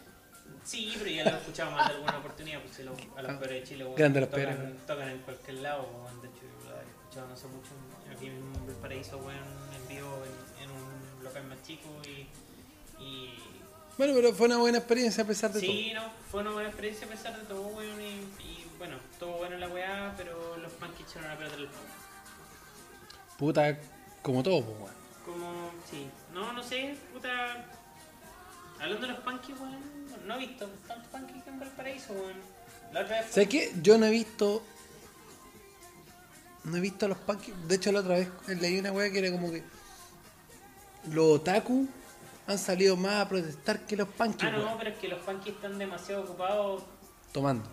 [0.64, 3.32] Sí, pero ya lo he escuchado más de alguna oportunidad, pues si lo- a los
[3.32, 4.86] Ah, peores de Chile, weón, grande los tocan, peores.
[4.86, 5.88] tocan en cualquier lado,
[6.22, 7.70] de hecho yo lo he escuchado no sé mucho,
[8.16, 9.44] aquí mismo en Valparaíso, weón,
[9.76, 12.26] en vivo, en, en un local más chico y...
[13.02, 13.34] y
[13.98, 17.06] Bueno, pero fue una buena experiencia a pesar de Sí, no, fue una buena experiencia
[17.06, 18.06] a pesar de todo, weón, y,
[18.42, 21.82] y bueno, todo bueno la weá, pero los punkies echaron a perder el juego.
[23.28, 23.36] todo.
[23.38, 23.78] Puta,
[24.22, 24.94] como todo, pues, weón.
[25.24, 27.66] Como, sí, no, no sé, puta.
[28.80, 29.80] Hablando de los punkies, weón,
[30.26, 32.36] no he visto tantos punkies en Valparaíso, weón.
[32.94, 33.72] La otra vez fue- ¿Sabes qué?
[33.82, 34.62] Yo no he visto.
[36.64, 37.54] No he visto a los punkies.
[37.68, 39.62] De hecho, la otra vez leí una weá que era como que.
[41.10, 41.88] Los otaku
[42.52, 44.78] han salido más a protestar que los punkies, Ah, no, weón.
[44.78, 46.82] pero es que los punkies están demasiado ocupados
[47.32, 47.68] Tomando.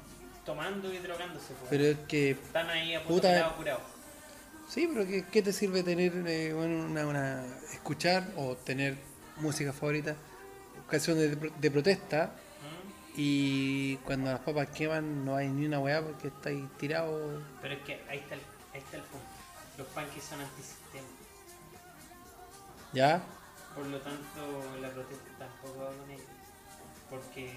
[0.46, 1.68] tomando y drogándose, weón.
[1.70, 2.32] Pero es que.
[2.32, 3.54] Están ahí a Puta.
[3.56, 3.82] curado.
[4.70, 8.98] Sí, pero ¿qué, qué te sirve tener eh, bueno, una, una- escuchar o tener
[9.38, 10.16] música favorita,
[10.90, 13.14] canciones de protesta ¿Mm?
[13.16, 17.42] y cuando las papas queman no hay ni una weá porque está ahí tirado?
[17.62, 18.42] Pero es que ahí está el,
[18.74, 19.26] ahí está el punto.
[19.78, 21.08] Los punkies son antisistema.
[22.94, 23.22] ¿Ya?
[23.78, 24.42] Por lo tanto,
[24.82, 26.26] la protesta tampoco va con ellos.
[27.10, 27.54] Porque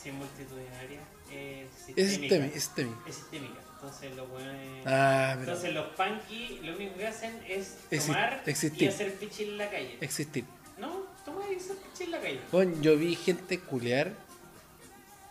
[0.00, 1.00] si es multitudinaria,
[1.32, 2.36] es sistémica.
[2.46, 3.00] Es sistémica.
[3.08, 3.60] Es sistémica.
[3.74, 4.54] Entonces, los buenos.
[4.86, 9.58] Ah, pero Entonces, los punky lo único que hacen es tomar y hacer pichi en
[9.58, 9.98] la calle.
[10.00, 10.44] existir.
[10.78, 12.40] No, tomar y hacer pichi en la calle.
[12.52, 14.12] Bueno, yo vi gente culear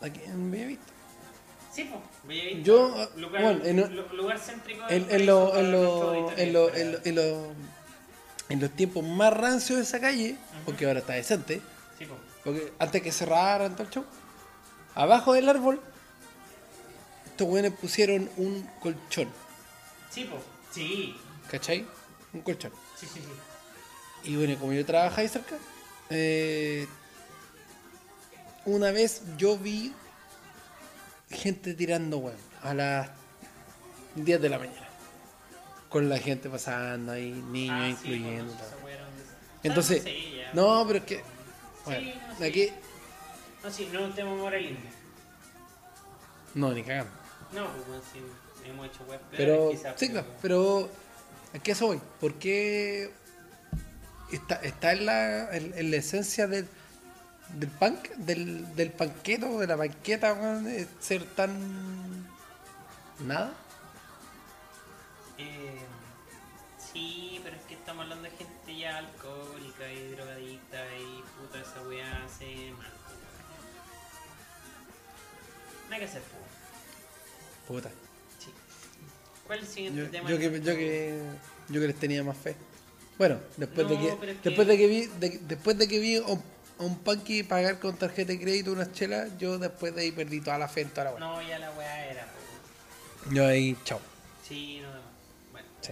[0.02, 0.92] aquí en Bellavista.
[1.72, 1.90] Sí,
[2.26, 2.64] pues.
[2.64, 4.84] Yo, lugar, bueno, en lugar céntrico.
[4.90, 7.54] En, en, lo- en, lo- en, lo- en, lo- en lo-
[8.52, 10.36] en los tiempos más rancios de esa calle,
[10.66, 11.62] porque ahora está decente,
[11.98, 12.20] Sí, pues.
[12.44, 14.06] porque antes que cerraran todo el show,
[14.96, 15.82] abajo del árbol,
[17.26, 19.30] estos güeyes pusieron un colchón,
[20.10, 20.42] Sí, pues.
[20.72, 21.16] Sí.
[21.50, 21.86] ¿cachai?
[22.34, 22.72] Un colchón.
[23.00, 24.30] Sí, sí, sí.
[24.32, 25.56] Y bueno, como yo trabajaba ahí cerca,
[26.10, 26.88] eh,
[28.66, 29.94] una vez yo vi
[31.30, 33.10] gente tirando, weón, a las
[34.16, 34.81] 10 de la mañana.
[35.92, 38.56] Con la gente pasando ahí, niños Ah, incluyendo.
[39.62, 40.04] Entonces,
[40.54, 41.24] no, pero es que,
[41.86, 42.70] bueno, Sí, aquí,
[43.64, 44.80] No, sí, no es un tema moralismo.
[46.56, 47.12] no, ni cagando.
[47.52, 48.20] No, pues bueno, sí,
[48.68, 50.90] hemos hecho web Pero, quizás, sí, claro, pero,
[51.54, 52.00] ¿a qué eso voy?
[52.20, 53.12] Porque
[54.32, 56.68] está, está en, la, en, en la esencia del,
[57.58, 62.26] del punk, del, del panqueto, de la de ser tan.
[63.20, 63.54] nada.
[67.92, 72.88] Estamos hablando de gente ya alcohólica y drogadicta y puta esa weá hace mal.
[75.90, 77.68] Nada que hacer, pues.
[77.68, 77.90] Puta.
[78.40, 78.50] Sí.
[79.46, 80.30] ¿Cuál es el siguiente Yo, tema?
[80.30, 81.22] yo que, yo, que,
[81.68, 82.56] yo que les tenía más fe.
[83.18, 86.22] Bueno, después de No, que, después de que vi, de- después de que vi a
[86.22, 86.42] un,
[86.80, 90.40] a un punky pagar con tarjeta de crédito unas chelas, yo después de ahí perdí
[90.40, 91.20] toda la fe en toda la weá.
[91.20, 92.26] No, ya la weá era,
[93.26, 93.36] pues.
[93.36, 94.00] Yo ahí, chao.
[94.48, 95.02] Sí, no demás.
[95.52, 95.92] Bueno, Sí.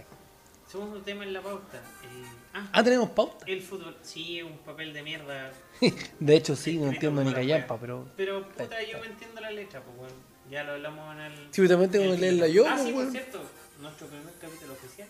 [0.70, 1.78] Segundo tema en la pauta.
[1.78, 3.44] eh, ah, Ah, tenemos pauta.
[3.46, 3.96] el fútbol.
[4.02, 5.50] Sí, es un papel de mierda.
[6.20, 8.08] De hecho, sí, no entiendo ni callampa, pero.
[8.16, 10.14] Pero puta, yo me entiendo la letra, pues bueno.
[10.50, 11.34] Ya lo hablamos en el.
[11.38, 13.42] Sí, pero también tengo en que el- leerla yo, Ah, pues, sí, por cierto.
[13.80, 15.08] Nuestro primer capítulo oficial.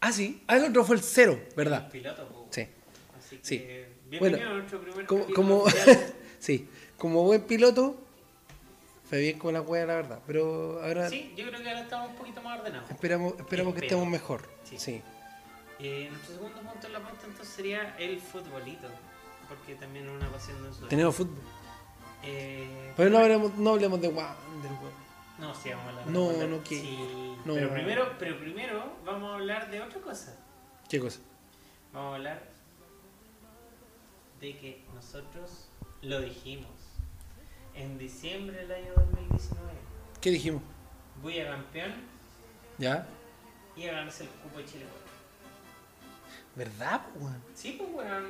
[0.00, 0.42] Ah, sí.
[0.46, 1.90] Ah, el otro fue el cero, El ¿verdad?
[1.90, 2.44] piloto, pues.
[2.50, 2.68] Sí.
[3.18, 3.44] Así que.
[3.44, 3.56] Sí.
[4.10, 6.14] Bienvenido Bueno, a nuestro primer Como, capítulo como, oficial.
[6.38, 8.03] sí, como buen piloto,
[9.04, 10.20] fue bien con la wea, la verdad.
[10.26, 12.90] Pero ahora Sí, yo creo que ahora estamos un poquito más ordenados.
[12.90, 14.48] esperamos, esperamos que estemos mejor.
[14.64, 14.78] Sí.
[14.78, 15.02] Sí.
[15.80, 18.88] Eh, nuestro segundo punto en la pauta entonces sería el futbolito.
[19.48, 20.88] Porque también es una pasión de nosotros.
[20.88, 21.36] Tenemos fútbol.
[22.22, 25.04] Eh, Pero no hablemos, no hablemos de Wander, weón.
[25.38, 26.48] No, sí, vamos a hablar de No, Wander.
[26.48, 27.54] no, Sí, no.
[27.54, 30.34] Pero, primero, pero primero vamos a hablar de otra cosa.
[30.88, 31.18] ¿Qué cosa?
[31.92, 32.42] Vamos a hablar
[34.40, 35.68] de que nosotros
[36.02, 36.70] lo dijimos
[37.76, 39.60] en diciembre del año 2019.
[40.20, 40.62] ¿Qué dijimos?
[41.22, 41.92] Buya campeón
[42.78, 43.06] ¿Ya?
[43.76, 44.84] y a ganarse el cupo de Chile.
[46.56, 47.42] ¿Verdad, weón?
[47.54, 48.24] Sí, pues weón.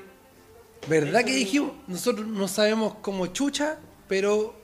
[0.88, 1.72] ¿Verdad Eso que dijimos?
[1.86, 3.78] Nosotros no sabemos cómo chucha,
[4.08, 4.54] pero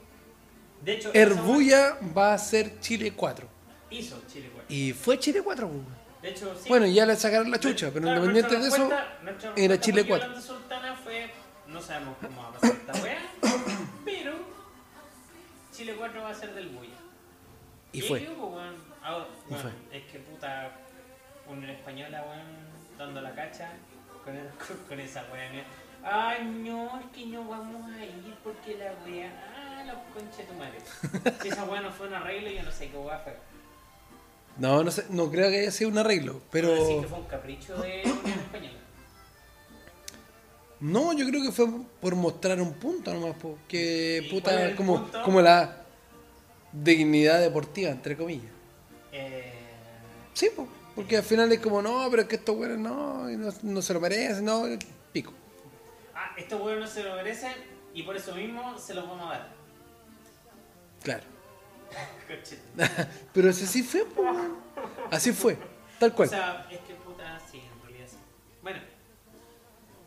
[0.83, 3.47] De hecho, Herbuya va a ser Chile 4.
[3.89, 4.65] weá hizo Chile 4.
[4.75, 5.85] Y fue Chile 4, weón.
[6.21, 6.69] De hecho, sí.
[6.69, 8.89] Bueno, ya le sacaron la chucha, pero Claro, independiente de eso,
[9.55, 10.27] era Chile por 4.
[10.27, 11.31] Yolanda Sultana fue,
[11.67, 13.50] no sabemos cómo va a pasar esta weá, pero
[15.81, 16.93] Chile 4 va a ser del Buya.
[17.91, 18.19] y fue.
[18.19, 18.75] pues, weón.
[19.01, 19.71] Ahora, weón, fue.
[19.97, 20.71] Es que puta,
[21.47, 23.71] una española, weón, dando la cacha
[24.23, 24.49] con, el-
[24.87, 25.49] con esa weá.
[25.49, 25.65] mira.
[26.03, 29.31] Ay, no, es que no vamos a ir porque la weá.
[29.57, 30.77] Ah, la concha de tu madre.
[31.41, 33.35] Si esa weá no fue un arreglo, yo no sé qué weá fue.
[34.57, 36.75] No, no sé, no creo que haya sido un arreglo, Pero...
[36.75, 38.77] Que fue un capricho de Española.
[40.81, 41.67] No, yo creo que fue
[42.01, 45.23] por mostrar un punto nomás, po, que ¿Y cuál es puta, como, punto?
[45.23, 45.77] como la
[46.71, 48.51] dignidad deportiva, entre comillas.
[49.11, 49.53] Eh,
[50.33, 53.53] Sí, po, porque al final es como, no, pero es que estos güeyes no, no,
[53.63, 54.63] no se lo merecen, no,
[55.11, 55.33] pico.
[56.15, 57.51] ah, estos huevos no se lo merecen
[57.93, 59.49] y por eso mismo se los vamos a dar.
[61.03, 61.23] Claro.
[63.33, 64.23] Pero ese sí fue, po,
[65.11, 65.57] así fue,
[65.99, 66.29] tal O cual.
[66.29, 68.17] sea, es que puta, sí, en realidad sí.
[68.63, 68.79] Bueno,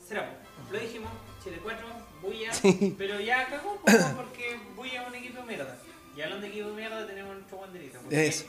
[0.08, 0.43] será, po.
[0.72, 1.10] Lo dijimos,
[1.42, 1.86] Chile 4,
[2.22, 2.50] Buya,
[2.98, 5.76] pero ya cagó po, porque Buya es un equipo de mierda.
[6.16, 7.98] Y hablando de equipo de mierda tenemos nuestro Wanderito.
[8.00, 8.44] Porque, Eso.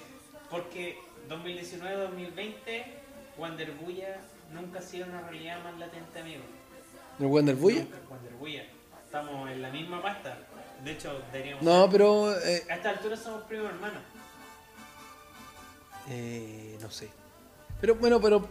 [0.49, 0.97] porque
[1.29, 2.83] 2019-2020,
[3.37, 4.21] Wander Buya
[4.53, 6.43] nunca ha sido una realidad más latente, amigo.
[7.19, 7.81] ¿El Wander Buya?
[7.83, 8.65] Nunca, Wander Buya.
[9.05, 10.37] Estamos en la misma pasta.
[10.83, 14.01] De hecho, deberíamos No, pero, eh, A esta altura somos primos hermanos.
[16.09, 17.09] eh, no sé.
[17.81, 18.47] Pero bueno, pero,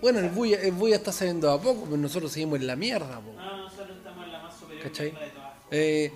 [0.00, 3.20] bueno, el Buya, el Buya está saliendo a poco, pero nosotros seguimos en la mierda,
[3.20, 3.32] po.
[3.32, 5.10] No, nosotros estamos en la más superior ¿Cachai?
[5.12, 5.52] de todas.
[5.70, 6.12] Eh,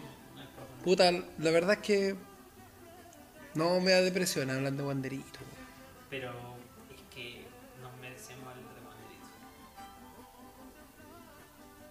[0.85, 2.17] puta, la verdad es que
[3.55, 5.39] no me da depresión hablando de Wanderito.
[6.09, 6.31] Pero
[6.95, 7.45] es que
[7.83, 9.19] nos merecemos el de Madrid.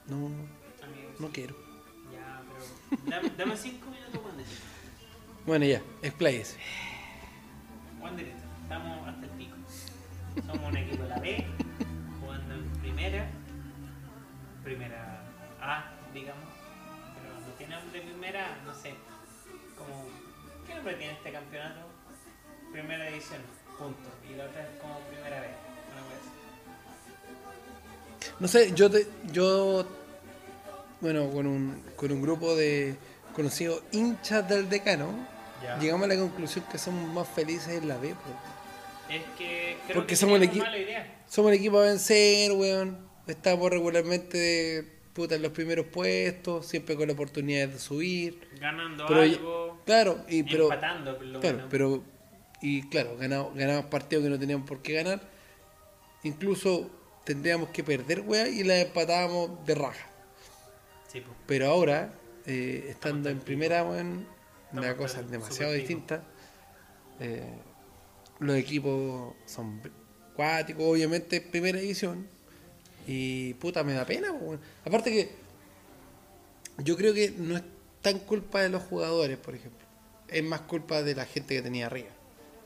[0.08, 0.25] No,
[0.86, 1.19] Amigos.
[1.19, 1.56] no quiero.
[2.13, 4.56] Ya, pero dame, dame cinco minutos, Wanderito.
[5.45, 6.58] Bueno, ya, expláyese.
[8.02, 9.56] Wanderito, estamos hasta el pico.
[10.45, 11.45] Somos un equipo de la B,
[13.00, 13.28] primera,
[14.64, 15.22] primera
[15.62, 16.44] A, digamos.
[17.16, 18.94] Pero no tiene nombre primera, no sé.
[19.78, 20.06] Como,
[20.68, 21.80] ¿Qué nombre tiene este campeonato?
[22.74, 23.42] Primera división,
[23.78, 24.10] punto.
[24.30, 25.48] Y la otra es como primera B.
[25.48, 26.30] Una así.
[28.40, 29.86] No sé, yo te, yo
[31.02, 32.98] bueno, con un, con un grupo de
[33.34, 35.10] conocidos hinchas del decano,
[35.64, 35.78] Ya.
[35.80, 39.14] llegamos a la conclusión que somos más felices en la B, po.
[39.14, 41.16] Es que creo Porque que somos el teníamos equi- mala idea.
[41.30, 42.98] Somos el equipo a vencer, weón.
[43.28, 48.39] Estamos regularmente puta, en los primeros puestos, siempre con la oportunidad de subir.
[48.60, 51.70] Ganando Pero, algo, claro, y pero empatando, por lo Claro, menos.
[51.72, 52.04] pero.
[52.62, 55.22] Y claro, ganamos, ganamos partidos que no teníamos por qué ganar.
[56.24, 56.89] Incluso
[57.24, 60.10] tendríamos que perder, weá, y la empatábamos de raja.
[61.08, 61.24] Sí.
[61.46, 62.12] Pero ahora,
[62.46, 64.28] eh, estando en primera, weón,
[64.74, 66.24] una cosa demasiado distinta.
[67.20, 67.54] Eh,
[68.39, 69.82] los equipos son
[70.78, 72.28] obviamente, primera división.
[73.08, 74.28] Y puta, me da pena.
[74.86, 75.32] Aparte que
[76.84, 77.63] yo creo que no es
[78.02, 79.86] tan culpa de los jugadores, por ejemplo.
[80.28, 82.10] Es más culpa de la gente que tenía arriba.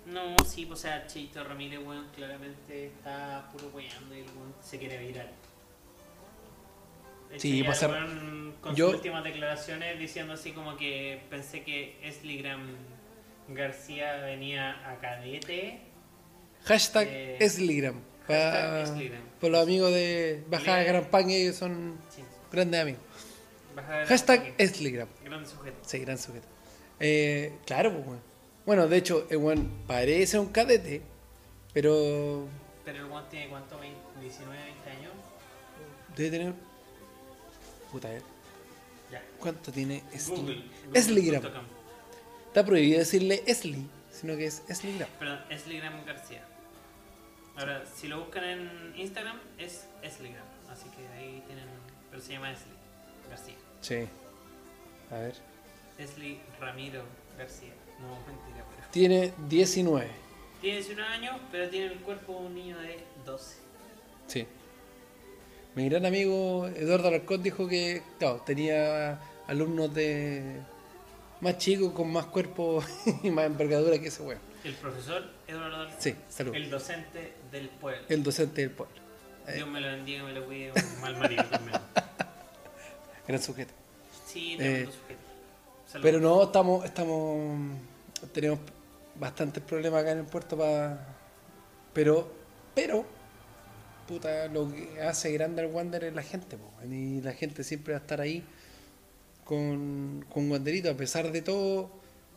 [0.05, 4.53] No, sí, pues, o sea, Cheito Ramírez, weón, claramente está puro weando y el weón
[4.61, 5.31] se quiere virar.
[7.31, 11.21] Hecho, Sí, ya pasa- el weón con yo- sus últimas declaraciones diciendo así como que
[11.29, 12.59] pensé que Esligram
[13.47, 15.79] García venía a cadete.
[16.65, 17.95] Hashtag Eh, Esligram.
[18.27, 19.21] Para, Esligram.
[19.41, 23.01] los amigos de Bajada Lea- Gran Pan, ellos son Sí, grandes amigos.
[24.07, 25.07] Hashtag Esligram.
[25.25, 25.77] Grande sujeto.
[25.85, 26.47] Sí, gran sujeto.
[26.99, 28.21] Eh, claro, pues, weón.
[28.65, 31.01] Bueno, de hecho, el weón parece un cadete,
[31.73, 32.47] pero
[32.85, 35.11] Pero el Juan tiene cuánto, 20, 19, 20 años.
[36.15, 36.53] Debe tener.
[37.91, 38.21] Puta, eh.
[39.11, 39.21] Ya.
[39.39, 40.03] ¿Cuánto tiene.
[40.13, 40.69] Esli?
[40.93, 41.41] Esligram.
[41.41, 41.65] Google.com.
[42.47, 45.09] Está prohibido decirle Esli, sino que es Esligram.
[45.19, 46.45] Perdón, Esligram García.
[47.57, 50.45] Ahora, si lo buscan en Instagram, es Esligram.
[50.71, 51.65] Así que ahí tienen.
[52.09, 52.71] Pero se llama Esli
[53.29, 53.55] García.
[53.81, 54.07] Sí.
[55.11, 55.35] A ver.
[55.97, 57.03] Esli Ramiro
[57.37, 57.73] García.
[57.99, 58.87] No, mentira, pero.
[58.91, 60.07] Tiene 19.
[60.61, 63.55] Tiene 19 años, pero tiene el cuerpo de un niño de 12.
[64.27, 64.47] Sí.
[65.75, 70.59] Mi gran amigo Eduardo Alarcón dijo que, claro, tenía alumnos de
[71.41, 72.83] más chicos, con más cuerpo
[73.23, 74.52] y más envergadura que ese weón.
[74.63, 76.55] El profesor Eduardo Sí, salud.
[76.55, 78.03] El docente del pueblo.
[78.07, 78.95] El docente del pueblo.
[79.47, 81.77] Eh, Dios me lo bendiga, me lo cuide, un mal marido también.
[83.27, 83.73] gran sujeto.
[84.25, 85.19] Sí, Eh, tremendo sujeto.
[85.87, 86.03] Salud.
[86.03, 87.77] Pero no, estamos, estamos,
[88.31, 88.59] tenemos
[89.15, 91.07] bastantes problemas acá en el puerto para,
[91.93, 92.31] pero,
[92.73, 93.05] pero,
[94.07, 97.93] puta, lo que hace grande al Wander es la gente, po, y la gente siempre
[97.93, 98.43] va a estar ahí
[99.43, 101.91] con, con Wanderito a pesar de todo.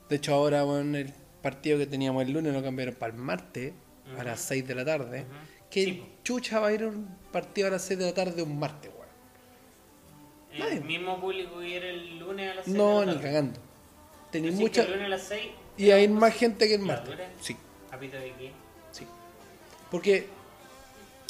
[0.09, 3.73] De hecho ahora, bueno, el partido que teníamos el lunes lo cambiaron para el martes
[4.19, 5.21] a las 6 de la tarde.
[5.23, 5.31] Ujú.
[5.71, 8.59] ¿Qué Sí, chucha va a ir un partido a las 6 de la tarde un
[8.59, 9.07] martes, weón?
[10.53, 10.81] El nadie.
[10.81, 13.29] mismo público que era el lunes a las 6 No, de la ni tarde.
[13.29, 13.61] cagando.
[14.31, 14.83] Tenéis mucha...
[14.83, 15.41] el lunes a las 6.
[15.79, 17.11] Y hay más gente que el ¿La martes.
[17.11, 17.29] dura?
[17.41, 17.57] Sí.
[17.91, 18.53] ¿A pito de qué?
[18.93, 19.05] Sí.
[19.91, 20.27] Porque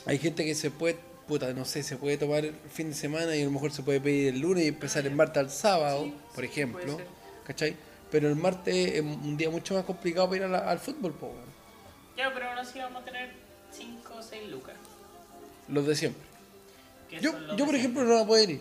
[0.05, 3.35] hay gente que se puede, puta, no sé, se puede tomar el fin de semana
[3.35, 6.05] y a lo mejor se puede pedir el lunes y empezar el martes al sábado,
[6.05, 6.99] Sí, por sí, ejemplo.
[7.45, 7.75] ¿Cachai?
[8.11, 11.13] Pero el martes es un día mucho más complicado para ir a la- al fútbol,
[11.13, 11.57] po, weón.
[12.17, 13.31] Ya, pero aún así vamos a tener
[13.73, 14.75] 5 o 6 lucas.
[15.69, 16.23] los de siempre.
[17.21, 18.05] Yo, yo por ejemplo, siempre.
[18.05, 18.61] no voy a poder ir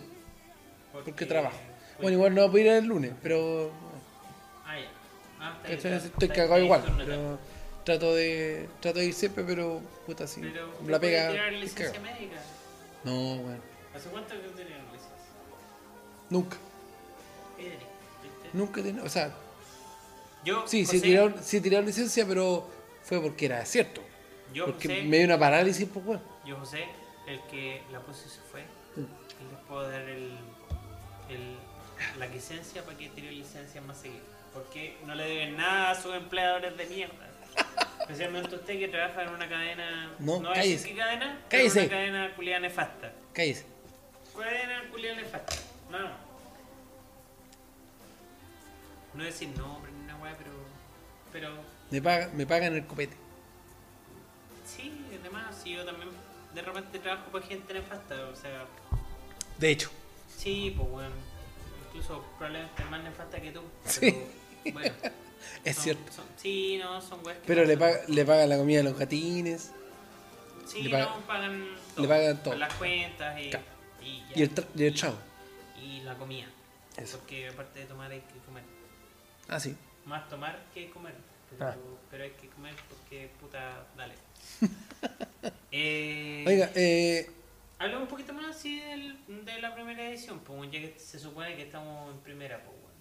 [0.92, 1.56] porque trabajo.
[2.00, 3.70] Bueno, igual no voy a poder ir el lunes, pero
[4.66, 4.86] Ah, ya.
[5.40, 5.76] Ah, está ¿cachai?
[5.90, 6.82] bien, está- estoy está- cagado igual.
[6.98, 7.38] Pero
[7.84, 10.40] trato de trato de ir siempre, pero puta, sí.
[10.40, 11.30] Pero la ¿te puedes pega.
[11.30, 12.36] tirar licencia médica?
[13.04, 13.60] No, bueno,
[13.94, 15.10] ¿Hace cuánto que tenías licencia?
[16.28, 16.56] nunca.
[18.52, 19.32] Nunca tenido, o sea,
[20.44, 22.68] Yo, Sí, sí, José, tiraron, sí tiraron licencia, pero
[23.02, 24.00] fue porque era cierto.
[24.52, 26.22] yo, porque José, me dio una parálisis, pues, weón.
[26.44, 26.84] yo José,
[27.26, 28.62] el que la puso y se fue,
[28.96, 29.00] Mm.
[29.00, 30.30] y les puedo dar el,
[31.28, 31.56] el,
[32.18, 34.24] la licencia para que tire licencia más seguido.
[34.54, 37.28] Porque no le deben nada a sus empleadores de mierda.
[38.00, 40.12] Especialmente usted que trabaja en una cadena.
[40.18, 40.88] No, a cállese.
[40.88, 41.40] qué cadena?
[41.50, 41.80] Cállese.
[41.80, 43.12] Una cadena culiada nefasta.
[43.34, 43.66] Cállese.
[44.38, 45.56] Cadena culiada nefasta.
[45.90, 46.25] No, no.
[49.16, 50.50] No decir nombre ni una weá, pero.
[51.32, 51.50] Pero.
[51.90, 53.16] Me, paga, me pagan el copete.
[54.66, 56.08] Sí, además, sí, yo también
[56.54, 58.64] de repente trabajo con gente nefasta, o sea.
[59.58, 59.90] De hecho.
[60.36, 61.14] Sí, pues bueno.
[61.88, 63.60] Incluso probablemente más nefasta que tú.
[63.84, 64.14] Sí.
[64.64, 64.94] Pero, bueno.
[65.64, 66.12] Es son- cierto.
[66.12, 69.70] son- sí, no, son weas Pero le, paga, le pagan la comida a los gatines
[70.66, 72.08] Sí, le paga- no, pagan le todo.
[72.08, 72.54] pagan todo.
[72.56, 73.64] Las cuentas y, Claro.
[74.02, 74.32] y, ya.
[74.34, 75.16] y el, y el chavo.
[75.80, 76.46] Y la comida.
[76.96, 77.18] Eso.
[77.18, 78.64] Porque aparte de tomar hay que comer.
[79.48, 79.76] Ah, sí.
[80.04, 81.14] Más tomar que comer.
[81.50, 81.74] Pero, Ah.
[82.10, 84.14] pero hay que comer porque, puta, dale.
[85.72, 87.30] eh, Oiga, eh,
[87.78, 91.54] Hablemos un poquito más así del- de la primera edición, pues, ya que se supone
[91.56, 92.96] que estamos en primera, pues, bueno.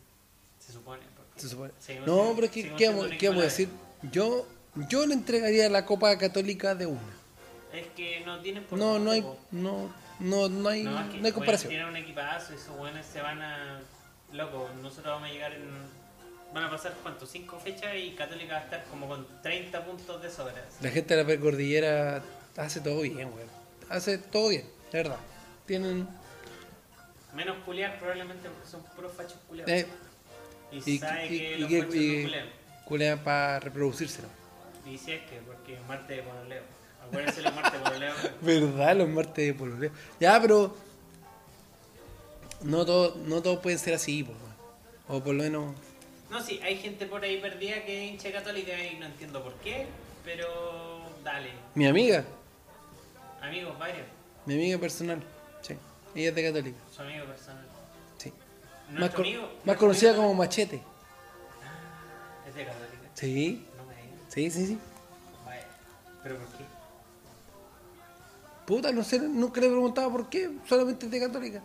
[0.59, 1.01] Se supone.
[1.15, 1.71] porque se supone.
[1.79, 3.69] seguimos No, pero es que, ¿qué vamos, qué vamos a decir?
[4.11, 4.45] Yo,
[4.89, 7.01] yo le entregaría la Copa Católica de una.
[7.71, 9.37] Es que no tienen por No, no hay, po.
[9.51, 11.69] no, no, no hay, No, no, es que, hay bueno, comparación.
[11.69, 13.79] tienen un equipazo y esos buenos se van a.
[14.33, 16.04] Loco, nosotros vamos a llegar en.
[16.53, 17.25] Van a pasar, ¿cuánto?
[17.25, 20.63] Cinco fechas y Católica va a estar como con 30 puntos de sobras.
[20.81, 22.23] La gente de la precordillera
[22.55, 23.49] hace todo bien, weón.
[23.89, 25.17] Hace todo bien, de verdad.
[25.65, 26.07] Tienen.
[27.33, 29.71] Menos culiar probablemente porque son puros fachos culiados.
[29.71, 29.87] Eh,
[30.71, 31.91] y, y, sabe y- que y los fachos no
[32.23, 32.49] culean.
[32.85, 34.89] culean para reproducirse, ¿no?
[34.89, 36.63] Y si es que, porque Marte de Pololeo.
[37.05, 38.13] Acuérdense los Marte de Pololeo.
[38.41, 38.95] ¿Verdad?
[38.95, 39.91] Los martes de pololeo.
[40.19, 40.75] Ya, pero.
[42.61, 44.33] No todo, no todo pueden ser así, po.
[45.13, 45.75] O por lo menos.
[46.29, 49.53] No, sí, hay gente por ahí perdida que es hincha católica y no entiendo por
[49.55, 49.85] qué,
[50.23, 51.49] pero dale.
[51.75, 52.23] Mi amiga,
[53.41, 54.07] Amigos varios,
[54.47, 55.21] mi amiga personal.
[55.61, 55.75] Sí.
[56.15, 56.77] Ella es de Católica.
[56.95, 57.65] su amigo personal.
[58.17, 58.33] Sí.
[58.91, 59.49] Más, amigo.
[59.63, 60.81] más conocida amigo- como Machete.
[62.47, 63.09] Es de católica.
[63.13, 63.65] Sí.
[63.77, 64.19] No me digas.
[64.29, 64.79] Sí, sí, sí.
[65.45, 65.65] Vaya.
[66.23, 66.63] ¿Pero por qué?
[68.65, 70.49] Puta, no sé, nunca le he preguntado por qué.
[70.67, 71.61] Solamente es de Católica.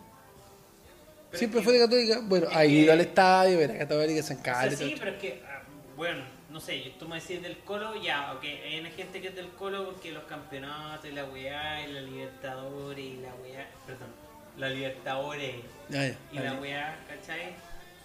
[1.31, 2.19] Pero Siempre fue de Católica.
[2.23, 4.77] Bueno, ha ido al estadio, ver a Católica, San O Carlos.
[4.77, 5.61] sea, sí, pero es que, ah,
[5.95, 9.35] bueno, no sé, tú me decís del Colo, ya, ok, hay una gente que es
[9.35, 14.09] del Colo porque los campeonatos y la weá y la Libertadores y la weá, perdón,
[14.57, 15.55] la Libertadores
[15.89, 17.53] Ah, ya, y la weá, ¿cachai?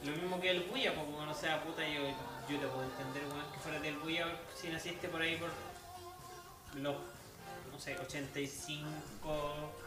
[0.05, 2.03] Lo mismo que el Buya, porque no sea puta, yo,
[2.49, 5.49] yo te puedo entender, weón, que fuera del Buya si naciste por ahí por
[6.81, 6.95] los
[7.73, 9.86] no sé, 85, mm,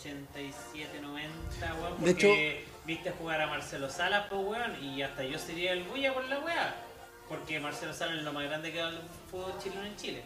[0.00, 2.04] 87, 90, weón.
[2.04, 6.14] De Porque viste jugar a Marcelo Salas, pues, weón, y hasta yo sería el bulla
[6.14, 6.74] por la weá.
[7.28, 10.22] Porque Marcelo Salas es lo más grande que ha dado el fútbol chileno en Chile.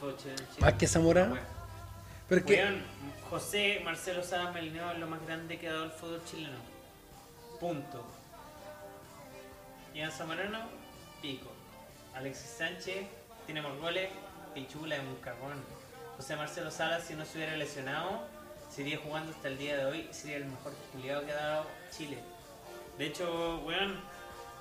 [0.00, 0.60] Fútbol chileno en Chile.
[0.60, 1.34] Más que Zamorano.
[1.34, 1.46] Weón.
[2.28, 2.82] Pero es que, Weón,
[3.30, 6.58] José Marcelo Salas Melineo es lo más grande que ha dado el fútbol chileno.
[7.60, 8.04] Punto.
[9.94, 10.68] Ian Zamorano,
[11.22, 11.50] pico.
[12.14, 13.06] Alexis Sánchez
[13.46, 14.10] tiene más goles,
[14.54, 15.75] pichula es un cagón.
[16.16, 18.22] José Marcelo Salas, si no se hubiera lesionado,
[18.70, 22.18] seguiría jugando hasta el día de hoy, sería el mejor juliado que ha dado Chile.
[22.98, 24.00] De hecho, weón,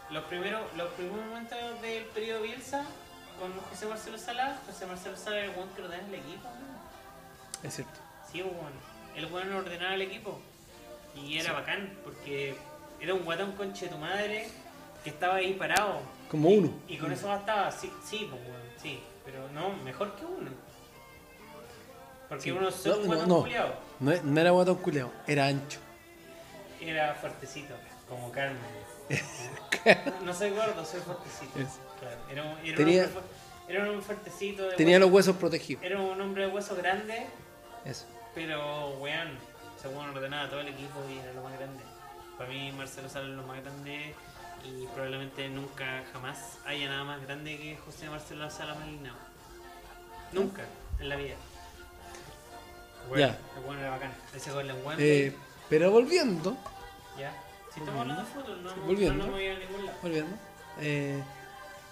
[0.09, 2.85] los primeros, los primeros momentos del periodo Bielsa
[3.39, 7.63] con José Marcelo Salas, José Marcelo Salas es el weón que ordena el equipo, weón.
[7.63, 7.99] es cierto.
[8.31, 8.95] Sí, bueno.
[9.15, 10.39] El weón ordenaba el equipo.
[11.15, 12.57] Y era bacán, porque
[12.99, 14.49] era un guatón conche de tu madre
[15.03, 16.01] que estaba ahí parado.
[16.29, 16.73] Como uno.
[16.89, 18.99] Y con eso bastaba, sí, sí, pues, weón, sí.
[19.23, 20.51] Pero no, mejor que uno.
[22.29, 22.51] Porque Sí.
[22.51, 23.39] uno es No, guatón no.
[23.41, 23.73] culiao.
[23.99, 25.79] No, e- no era guatón culeado, era ancho.
[26.81, 27.73] Era fuertecito,
[28.09, 28.59] como Carmen.
[30.23, 31.59] no soy gordo, soy fuertecito.
[31.59, 33.23] Es- Claro, era, un- era Tenía- un hombre,
[33.69, 34.63] era un fuertecito.
[34.69, 35.83] De Tenía hueso- los huesos protegidos.
[35.83, 37.25] Era un hombre de hueso grande.
[37.85, 38.05] Eso.
[38.35, 39.37] Pero, weón,
[39.81, 41.81] según ordenaba todo el equipo y era lo más grande.
[42.37, 44.13] Para mí, Marcelo Sala es lo más grande
[44.65, 49.15] y probablemente nunca, jamás haya nada más grande que José Marcelo Sala Malinao.
[50.33, 50.63] Nunca
[50.99, 51.35] en la vida.
[53.09, 53.39] Weón, Ya.
[53.57, 54.13] el weón era bacán.
[54.35, 54.95] Ese Wembley.
[54.99, 55.35] Eh,
[55.69, 56.55] pero volviendo,
[57.17, 57.33] ya.
[57.73, 59.25] Si estamos hablando de fútbol, no, no, Volviendo.
[59.25, 59.97] no voy a ningún lado.
[60.01, 60.35] volviendo.
[60.81, 61.21] Eh,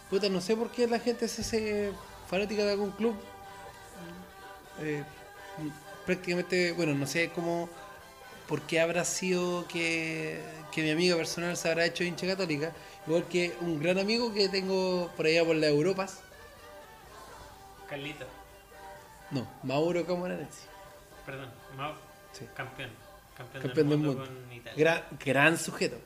[0.09, 1.91] puta, no sé por qué la gente se hace
[2.29, 3.15] fanática de algún club.
[4.81, 5.03] Eh,
[6.05, 7.69] prácticamente, bueno, no sé cómo,
[8.47, 10.41] por qué habrá sido que,
[10.71, 12.71] que mi amiga personal se habrá hecho hincha católica.
[13.07, 16.19] Igual que un gran amigo que tengo por allá por las Europas.
[17.89, 18.25] Carlito,
[19.31, 20.67] No, Mauro Camoranesi.
[21.25, 21.49] Perdón,
[22.31, 22.45] Sí.
[22.55, 22.89] campeón.
[23.37, 24.73] Campeón, Campeón del del mundo, con Italia.
[24.77, 25.97] Gran, gran sujeto.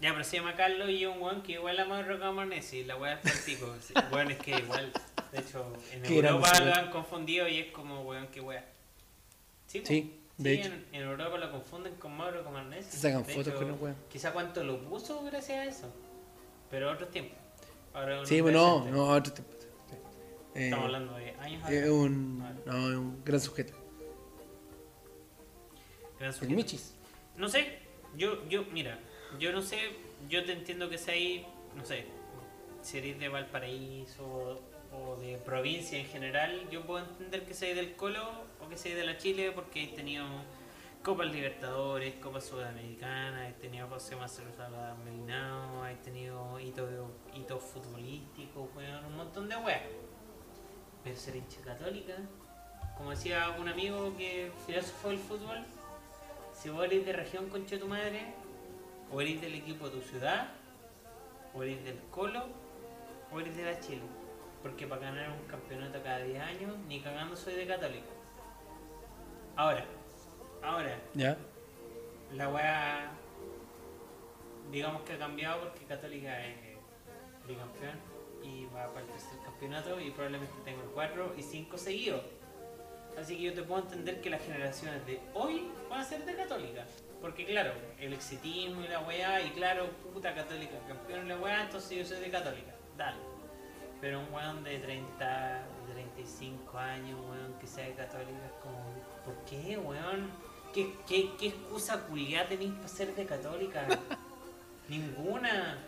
[0.00, 3.14] Ya, pero se llama Carlos y un weón que igual a Mauro Camoranesi, la weá
[3.14, 3.74] es partico.
[4.12, 4.92] weón es que igual,
[5.32, 8.64] de hecho, en Qué gran Europa lo han confundido y es como weón que weá.
[9.66, 9.82] Sí.
[9.84, 10.68] Sí, de hecho.
[10.68, 12.90] En, en Europa lo confunden con Mauro Camoranesi.
[12.92, 13.96] Se sacan De fotos hecho, con el weón.
[14.10, 15.92] Quizá cuánto lo puso gracias a eso.
[16.70, 17.36] Pero otros tiempos.
[17.92, 19.48] Ahora Sí, bueno, no, no, otro tipo.
[19.52, 19.96] sí.
[20.54, 21.90] Eh, Estamos hablando de años es atrás.
[21.90, 23.74] un, no, es un gran sujeto.
[26.20, 26.54] Gran El sujeto.
[26.54, 26.94] Michis.
[27.36, 27.78] No sé,
[28.14, 28.98] yo, yo, mira,
[29.38, 29.78] yo no sé,
[30.28, 32.04] yo te entiendo que seáis, no sé,
[32.82, 34.60] si eres de Valparaíso
[34.92, 38.98] o de provincia en general, yo puedo entender que seáis del Colo o que seáis
[38.98, 40.26] de la Chile porque he tenido
[41.02, 46.90] Copas Libertadores, Copa Sudamericana, he tenido José Marcelo Sala Melinao, he tenido hitos
[47.34, 49.80] hitos futbolísticos, weón, un montón de weas.
[51.02, 52.16] Pero ser hincha católica,
[52.98, 55.64] como decía un amigo que filósofo del fútbol,
[56.60, 58.34] si vos eres de región concha de tu madre,
[59.10, 60.48] o eres del equipo de tu ciudad,
[61.54, 62.44] o eres del Colo,
[63.32, 64.02] o eres de la Chile.
[64.62, 68.10] Porque para ganar un campeonato cada 10 años, ni cagando soy de católica.
[69.56, 69.86] Ahora,
[70.62, 71.38] ahora, ¿Ya?
[72.34, 73.10] la weá,
[74.70, 76.56] digamos que ha cambiado porque Católica es
[77.48, 77.98] bicampeón
[78.42, 82.22] y va para el tercer campeonato y probablemente tenga 4 y 5 seguidos.
[83.18, 86.34] Así que yo te puedo entender que las generaciones de hoy van a ser de
[86.34, 86.84] Católica.
[87.20, 91.64] Porque claro, el exitismo y la weá, y claro, puta Católica, campeón y la weá,
[91.64, 92.72] entonces yo soy de Católica.
[92.96, 93.18] Dale.
[94.00, 98.78] Pero un weón de 30, de 35 años, weón, que sea de Católica, es como,
[99.24, 100.30] ¿por qué, weón?
[100.72, 103.86] ¿Qué, qué, qué excusa culiada tenéis para ser de Católica?
[104.88, 105.78] Ninguna.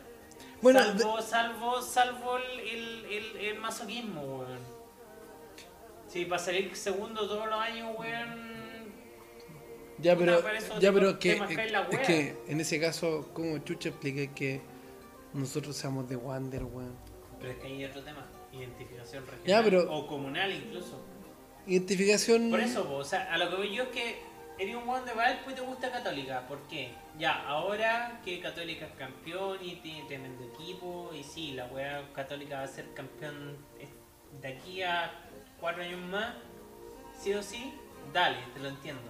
[0.60, 4.71] Bueno, salvo, salvo, salvo el, el, el, el masoquismo, weón.
[6.12, 8.52] Sí, para salir segundo todos los años, weón.
[9.98, 10.42] Ya, pero,
[10.78, 11.32] ya, pero que,
[11.90, 14.60] es que en ese caso, como chucha expliqué que
[15.32, 16.94] nosotros seamos de Wander, weón.
[17.40, 18.26] Pero es que hay otro tema.
[18.52, 19.46] Identificación regional.
[19.46, 21.00] Ya, pero- O comunal incluso.
[21.66, 22.50] Identificación.
[22.50, 24.18] Por eso, po, o sea, a lo que voy yo es que
[24.58, 26.46] eres un weón de Valpo y te gusta Católica.
[26.46, 26.90] ¿Por qué?
[27.18, 32.58] Ya, ahora que Católica es campeón y tiene tremendo equipo, y sí, la weá Católica
[32.58, 33.56] va a ser campeón
[34.42, 35.10] de aquí a
[35.62, 36.34] cuatro años más,
[37.18, 37.72] sí o sí,
[38.12, 39.00] dale, te lo entiendo.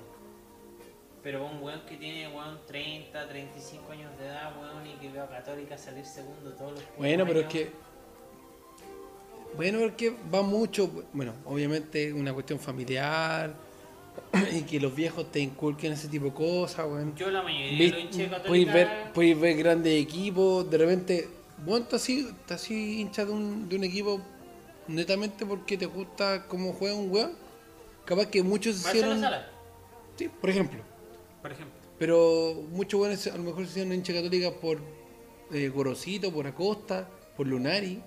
[1.23, 5.25] Pero un weón que tiene weón 30, 35 años de edad, weón, y que veo
[5.25, 7.71] a Católica salir segundo todos los Bueno, pero es que.
[9.57, 10.91] Bueno, porque va mucho.
[11.13, 13.55] Bueno, obviamente una cuestión familiar.
[14.53, 17.15] Y que los viejos te inculquen ese tipo de cosas, weón.
[17.17, 18.41] Yo la mayoría de los hinchas.
[18.41, 21.29] Podéis ver, podéis ver grandes equipos, de repente,
[21.65, 24.21] bueno, estás así, estás así hincha de un, de un equipo
[24.89, 27.33] netamente porque te gusta cómo juega un weón,
[28.05, 29.21] capaz que muchos hicieron.
[29.21, 29.49] Sala,
[30.17, 30.81] Sí, por ejemplo.
[31.41, 31.75] por ejemplo.
[31.99, 34.79] Pero muchos buenos a lo mejor se hicieron hincha católica por
[35.53, 38.03] eh, Gorosito, por Acosta, por Lunari.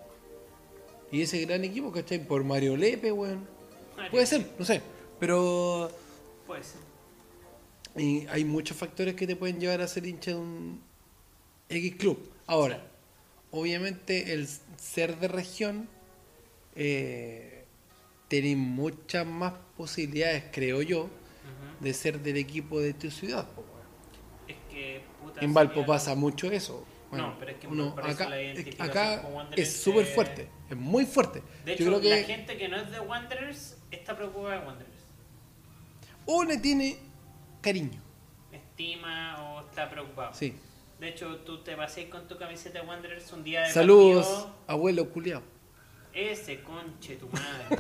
[1.12, 2.20] Y ese gran equipo, ¿cachai?
[2.26, 3.48] Por Mario Lepe, weón.
[4.12, 4.82] Puede ser, no sé.
[5.20, 5.90] Pero
[6.46, 6.82] Puede ser.
[7.96, 10.82] y hay muchos factores que te pueden llevar a ser hincha de un
[11.70, 12.20] X club.
[12.48, 12.86] Ahora,
[13.52, 14.48] obviamente el
[14.78, 15.88] ser de región
[16.76, 17.66] eh,
[18.28, 21.10] tiene muchas más posibilidades, creo yo,
[21.80, 23.48] de ser del equipo de tu ciudad.
[23.52, 23.64] po.
[24.48, 25.42] Es que, puta.
[25.42, 26.86] En Valpo sería- pasa mucho eso.
[27.12, 29.24] No, pero es que uno, acá, la es- acá
[29.56, 31.42] es súper fuerte, es muy fuerte.
[31.64, 34.66] De Yo hecho, creo la que gente que no es de Wanderers está preocupada de
[34.68, 34.96] Wanderers.
[36.26, 36.98] o le tiene
[37.62, 38.02] cariño,
[38.52, 40.34] Estima o está preocupado.
[40.34, 40.56] sí.
[41.00, 44.56] De hecho, tú te paseas con tu camiseta de Wanderers un día de Saludos, partido,
[44.68, 45.42] abuelo culiao.
[46.16, 47.78] Ese conche tu madre.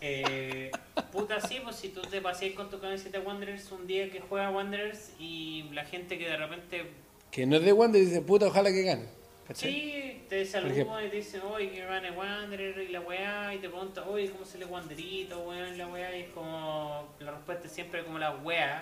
[0.00, 0.70] eh,
[1.12, 4.20] puta, sí, pues si tú te paseas con tu camiseta de Wanderers un día que
[4.20, 6.90] juega Wanderers y la gente que de repente
[7.30, 9.04] Que no es de Wander dice, puta, ojalá que gane.
[9.46, 9.70] ¿cachai?
[9.72, 13.68] Sí, te saludan y te dicen, oye, que gane Wanderer y la weá, y te
[13.68, 16.16] preguntan, oye, ¿cómo se le Wanderito, weón, la weá?
[16.16, 18.80] Y es como, la respuesta es siempre como la weá.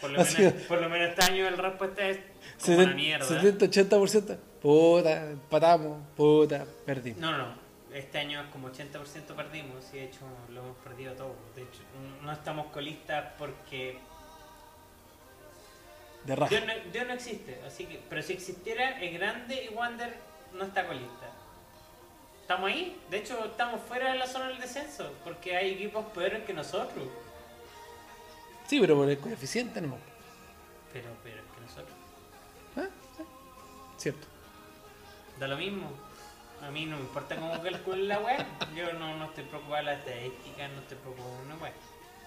[0.00, 2.18] Por lo, menos, por lo menos este año la respuesta es
[2.64, 3.26] como una mierda.
[3.26, 4.36] 70, 80%.
[4.60, 7.20] Puta, empatamos, puta, perdimos.
[7.20, 7.67] No, no.
[7.92, 10.20] Este año es como 80% perdimos y de hecho
[10.50, 11.34] lo hemos perdido todo.
[11.54, 11.80] De hecho,
[12.22, 13.98] no estamos colistas porque
[16.24, 16.50] De raja.
[16.50, 17.60] Dios no, Dios no existe.
[17.66, 20.18] así que Pero si existiera, es grande y Wander
[20.52, 21.30] no está colista.
[22.42, 23.00] Estamos ahí.
[23.10, 27.06] De hecho, estamos fuera de la zona del descenso porque hay equipos peores que nosotros.
[28.66, 29.96] Sí, pero por el coeficiente no.
[30.92, 31.96] Pero peores que nosotros.
[32.76, 32.86] ¿Ah?
[33.16, 33.22] Sí.
[33.96, 34.26] Cierto.
[35.38, 35.90] Da lo mismo.
[36.62, 38.44] A mí no me importa cómo calculen la web.
[38.74, 41.72] Yo no, no estoy preocupado de la estadística, no estoy preocupado de una web.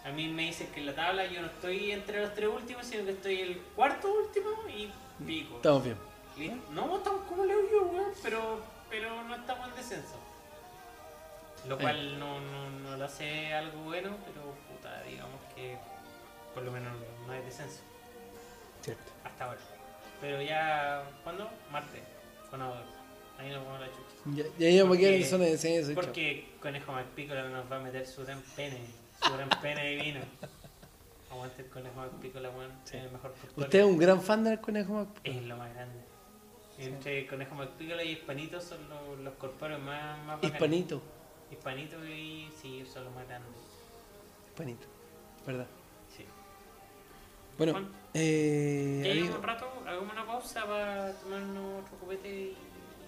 [0.05, 2.85] A mí me dicen que en la tabla yo no estoy entre los tres últimos,
[2.85, 4.91] sino que estoy el cuarto último y
[5.25, 5.57] pico.
[5.57, 5.97] Estamos bien.
[6.37, 10.15] Y- No, estamos como leo yo, weón, pero, pero no estamos en descenso.
[11.67, 11.81] Lo Eh.
[11.81, 15.77] cual no, no, no lo hace algo bueno, pero puta, digamos que
[16.55, 16.93] por lo menos
[17.27, 17.81] no hay descenso
[18.81, 19.11] Cierto.
[19.23, 19.59] hasta ahora.
[20.19, 21.49] Pero ya, ¿cuándo?
[21.71, 22.01] Martes,
[22.49, 22.61] con.
[23.37, 24.03] Ahí nos vamos a la chucha.
[24.35, 25.93] Ya, ya íbamos a quedar en zona de descenso.
[25.95, 28.79] Porque Conejo Macpícola nos va a meter su gran pene,
[29.23, 30.19] su gran pene divino.
[31.31, 32.97] Aguante el Conejo Macpícola, weón, Sí.
[32.97, 33.63] es el mejor postor.
[33.63, 35.07] Usted es un gran fan del conejo Mac.
[35.23, 36.01] Es lo más grande.
[36.77, 40.53] Entre Conejo Macpícola y Hispanito son los, los corpóreos más, más bacanes.
[40.53, 41.01] Hispanito.
[41.51, 43.51] Hispanito y sí, son los más grandes.
[44.49, 44.87] Hispanito.
[45.47, 45.67] ¿Verdad?
[46.15, 46.25] Sí.
[47.57, 49.01] Bueno, eh.
[49.05, 52.57] Ya llevamos un rato, hagamos una pausa para tomarnos otro copete y...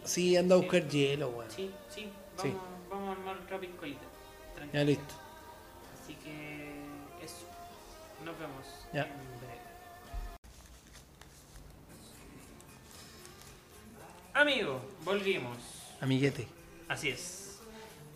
[0.05, 1.49] sí, anda a buscar hielo, weón.
[1.51, 2.09] Sí, sí,
[2.41, 2.49] Sí.
[2.49, 3.57] vamos, vamos a armar otra.
[3.57, 3.99] Tranquilo.
[4.73, 5.13] Ya listo.
[6.01, 6.81] Así que
[7.23, 7.45] eso.
[8.23, 9.03] Nos vemos Ya.
[9.03, 9.53] en breve.
[14.33, 15.57] Amigo, volvimos.
[16.01, 16.47] Amiguete.
[16.87, 17.59] Así es.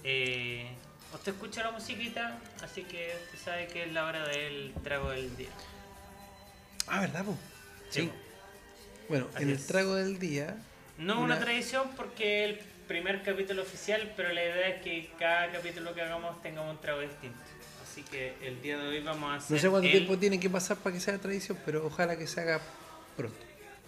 [0.04, 0.68] Eh,
[1.14, 5.36] usted escucha la musiquita, así que usted sabe que es la hora del trago del
[5.38, 5.50] día.
[6.88, 7.36] Ah, ¿verdad, po?
[7.90, 8.02] Sí.
[8.02, 8.12] Sí.
[9.10, 10.58] Bueno, Así en el trago del día.
[10.98, 15.10] No una Una- tradición porque es el primer capítulo oficial, pero la idea es que
[15.20, 17.38] cada capítulo que hagamos tengamos un trago distinto.
[17.84, 19.56] Así que el día de hoy vamos a hacer.
[19.56, 22.28] No sé cuánto el- tiempo tiene que pasar para que sea tradición, pero ojalá que
[22.28, 22.62] se haga
[23.16, 23.38] pronto.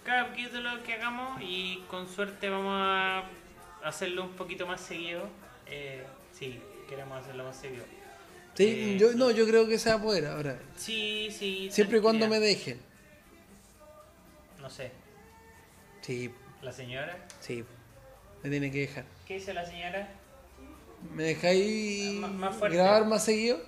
[0.04, 3.22] cada capítulo que hagamos y con suerte vamos a
[3.84, 5.28] hacerlo un poquito más seguido.
[5.66, 6.02] Eh,
[6.32, 6.58] sí,
[6.88, 7.84] queremos hacerlo más seguido.
[8.54, 10.58] Sí, Eh, yo, no, yo creo que se va a poder ahora.
[10.76, 11.68] Sí, sí.
[11.70, 12.80] Siempre y cuando me dejen.
[14.60, 14.90] No sé,
[16.02, 16.30] Sí,
[16.62, 17.16] la señora.
[17.40, 17.64] sí.
[18.42, 19.04] Me tiene que dejar.
[19.26, 20.08] ¿Qué dice la señora?
[21.14, 22.76] ¿Me dejáis Más- más fuerte.
[22.78, 23.58] grabar más seguido?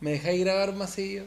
[0.00, 1.24] ¿Me dejáis grabar más seguido?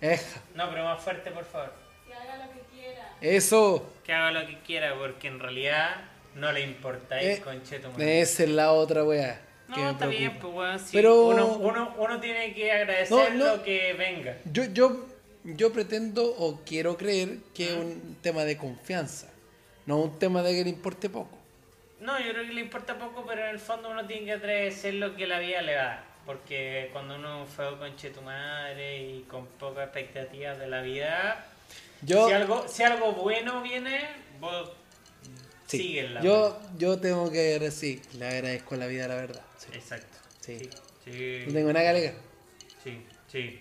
[0.00, 0.40] Eja.
[0.56, 1.72] No, pero más fuerte, por favor.
[2.08, 3.12] Que haga lo que quiera.
[3.20, 3.92] Eso.
[4.04, 5.96] Que haga lo que quiera, porque en realidad
[6.34, 8.20] no le importáis, Eh, conchetumadre.
[8.20, 9.40] Esa es la otra weá.
[9.72, 13.32] que No, me está bien, pues weón, sí, Pero- uno, uno, uno tiene que agradecer
[13.34, 13.56] No, no.
[13.56, 14.36] lo que venga.
[14.52, 15.06] Yo, yo,
[15.44, 19.28] yo pretendo o quiero creer que es un tema de confianza.
[19.86, 21.36] No un tema de que le importe poco.
[22.00, 24.94] No, yo creo que le importa poco, pero en el fondo uno tiene que agradecer
[24.94, 26.04] lo que la vida le da.
[26.26, 31.46] Porque cuando uno fue con tu madre y con pocas expectativas de la vida,
[32.02, 34.08] Yo, si, algo, si algo bueno viene,
[34.40, 34.70] vos
[35.66, 39.42] sí, sigues la yo, yo tengo que decir, le agradezco la vida, la verdad.
[39.58, 39.68] Sí.
[39.72, 40.18] Exacto.
[40.40, 40.58] Sí.
[41.04, 42.14] Sí, sí, No tengo nada que alegar.
[42.84, 43.60] sí, sí.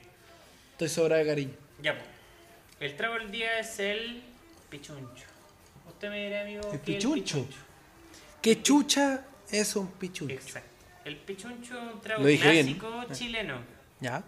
[0.73, 1.53] Estoy sobrado de cariño.
[1.81, 2.05] Ya, pues.
[2.79, 4.23] El trago del día es el
[4.69, 5.25] pichuncho.
[5.87, 7.45] Usted me dirá, amigo, ¿El ¿qué es pichuncho?
[8.41, 10.33] ¿Qué chucha es un pichuncho?
[10.33, 10.69] Exacto.
[11.05, 12.39] El pichuncho es un trago bien.
[12.39, 13.59] clásico chileno.
[13.99, 14.23] ¿Ya?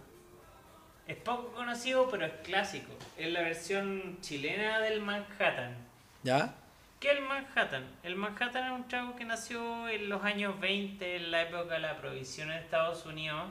[1.08, 2.94] Es poco conocido, pero es clásico.
[3.18, 5.76] Es la versión chilena del Manhattan.
[6.24, 6.56] ¿Ya?
[7.00, 7.86] ¿Qué es el Manhattan?
[8.04, 11.80] El Manhattan es un trago que nació en los años 20, en la época de
[11.80, 13.50] la prohibición en Estados Unidos.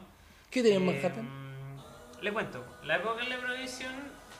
[0.50, 1.51] ¿Qué tenía en Eh, Manhattan?
[2.22, 3.92] Le cuento, la época de la prohibición,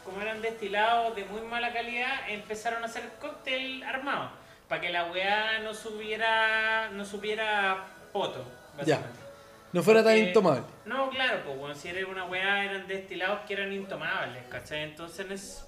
[0.05, 4.31] como eran destilados de muy mala calidad, empezaron a hacer cóctel armado,
[4.69, 8.45] para que la weá no subiera, no supiera poto,
[8.77, 9.19] básicamente.
[9.73, 10.63] No fuera tan Porque- intomable.
[10.85, 14.83] No, claro, pues bueno, si era una weá eran destilados que eran intomables, ¿cachai?
[14.83, 15.67] Entonces es-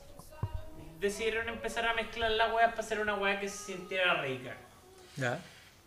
[1.00, 4.54] decidieron empezar a mezclar la weá para hacer una weá que se sintiera rica.
[5.16, 5.38] ¿Ya?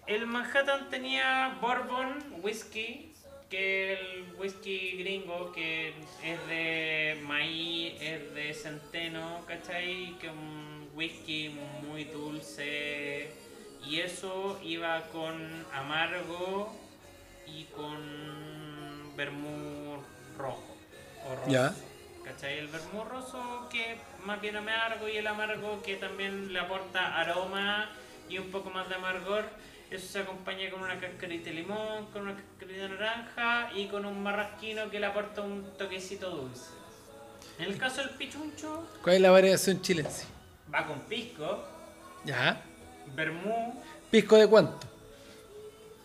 [0.07, 3.06] El Manhattan tenía bourbon, whisky,
[3.49, 5.93] que el whisky gringo, que
[6.23, 10.17] es de maíz, es de centeno, ¿cachai?
[10.19, 11.55] Que un whisky
[11.87, 13.31] muy dulce.
[13.85, 16.73] Y eso iba con amargo
[17.45, 20.03] y con vermú
[20.37, 20.75] rojo.
[21.25, 21.49] O rosa.
[21.49, 21.75] Ya.
[22.23, 22.59] ¿Cachai?
[22.59, 27.89] El vermú roso que más bien amargo y el amargo que también le aporta aroma
[28.29, 29.45] y un poco más de amargor.
[29.89, 34.05] Eso se acompaña con una cascarita de limón, con una cascarita de naranja y con
[34.05, 36.71] un marrasquino que le aporta un toquecito dulce.
[37.59, 40.25] En el caso del pichuncho, ¿Cuál es la variación chilense?
[40.73, 41.63] va con pisco,
[42.25, 42.61] ¿Ya?
[43.15, 43.81] vermú,
[44.11, 44.85] ¿Pisco de cuánto?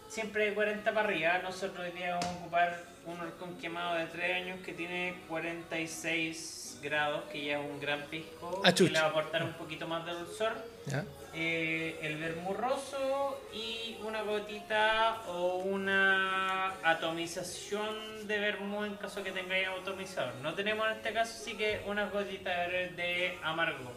[0.09, 1.39] siempre de 40 para arriba.
[1.43, 6.79] Nosotros hoy día vamos a ocupar un horcón quemado de 3 años que tiene 46
[6.83, 9.89] grados, que ya es un gran pisco, Ah, que le va a aportar un poquito
[9.89, 10.53] más de dulzor.
[10.87, 11.05] ¿Ya?
[11.35, 19.69] Eh, el vermurroso y una gotita o una atomización de vermú en caso que tengáis
[19.69, 20.35] atomizador.
[20.37, 23.91] No tenemos en este caso, así que una gotita de amargo.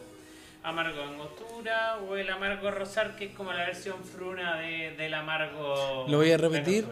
[0.64, 6.06] Amargo angostura o el amargo rosar, que es como la versión fruna de- del amargo.
[6.08, 6.88] Lo voy a repetir.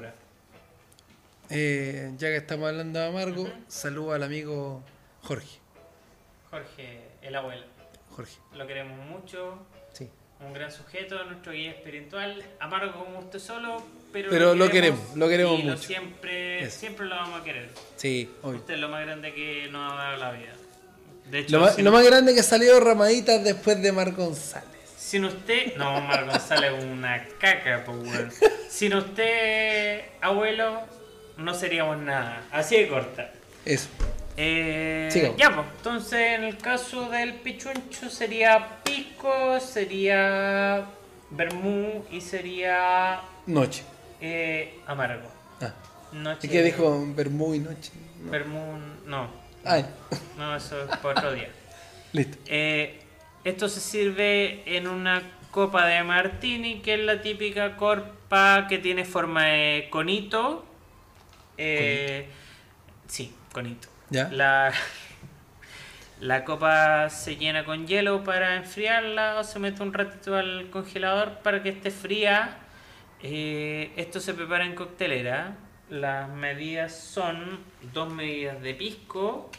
[1.49, 4.83] Eh, ya que estamos hablando de amargo, saludo al amigo
[5.23, 5.59] Jorge.
[6.49, 7.63] Jorge, el abuelo.
[8.11, 9.57] Jorge, Lo queremos mucho.
[10.45, 13.81] Un gran sujeto, nuestro guía espiritual, amargo como usted solo,
[14.11, 15.77] pero, Pero lo queremos, lo queremos y mucho.
[15.83, 16.79] siempre, Eso.
[16.79, 17.69] siempre lo vamos a querer.
[17.95, 18.59] Sí, obvio.
[18.59, 20.53] Usted es lo más grande que nos ha dado la vida.
[21.31, 24.67] De hecho, Lo más, sin, lo más grande que salió Ramaditas después de Mar González.
[24.97, 28.31] sin usted, no, Mar González es una caca, pues weón.
[28.69, 30.81] Sin usted, abuelo,
[31.37, 32.43] no seríamos nada.
[32.51, 33.31] Así de corta.
[33.65, 33.87] Eso.
[34.35, 40.85] Eh, ya, pues, entonces en el caso del pichuncho sería pisco, sería
[41.29, 43.83] vermú y sería Noche.
[44.21, 45.29] eh, amargo.
[45.61, 45.73] Ah.
[46.11, 46.47] Noche.
[46.47, 47.91] ¿Y qué dijo Bermú y Noche?
[48.23, 48.31] No.
[48.31, 49.27] Vermú, no,
[49.65, 49.85] Ay,
[50.37, 51.49] no, eso es para otro día.
[52.13, 52.37] listo.
[52.47, 52.99] Eh,
[53.43, 55.21] esto se sirve en una
[55.51, 60.65] copa de martini, que es la típica copa que tiene forma de conito.
[61.57, 62.27] Eh,
[63.07, 63.87] sí, conito.
[64.13, 64.71] La,
[66.21, 71.39] la copa se llena con hielo para enfriarla o se mete un ratito al congelador
[71.39, 72.59] para que esté fría.
[73.23, 75.55] Eh, esto se prepara en coctelera.
[75.89, 77.59] Las medidas son
[77.91, 79.49] dos medidas de pisco.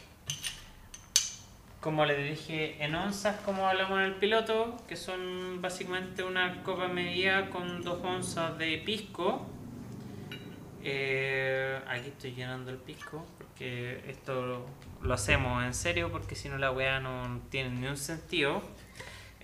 [1.81, 6.87] Como les dije, en onzas, como hablamos en el piloto, que son básicamente una copa
[6.87, 9.45] medida con dos onzas de pisco.
[10.81, 13.25] Eh, aquí estoy llenando el pisco
[13.55, 14.65] porque esto lo,
[15.01, 18.61] lo hacemos en serio porque si no la weá no tiene ni un sentido.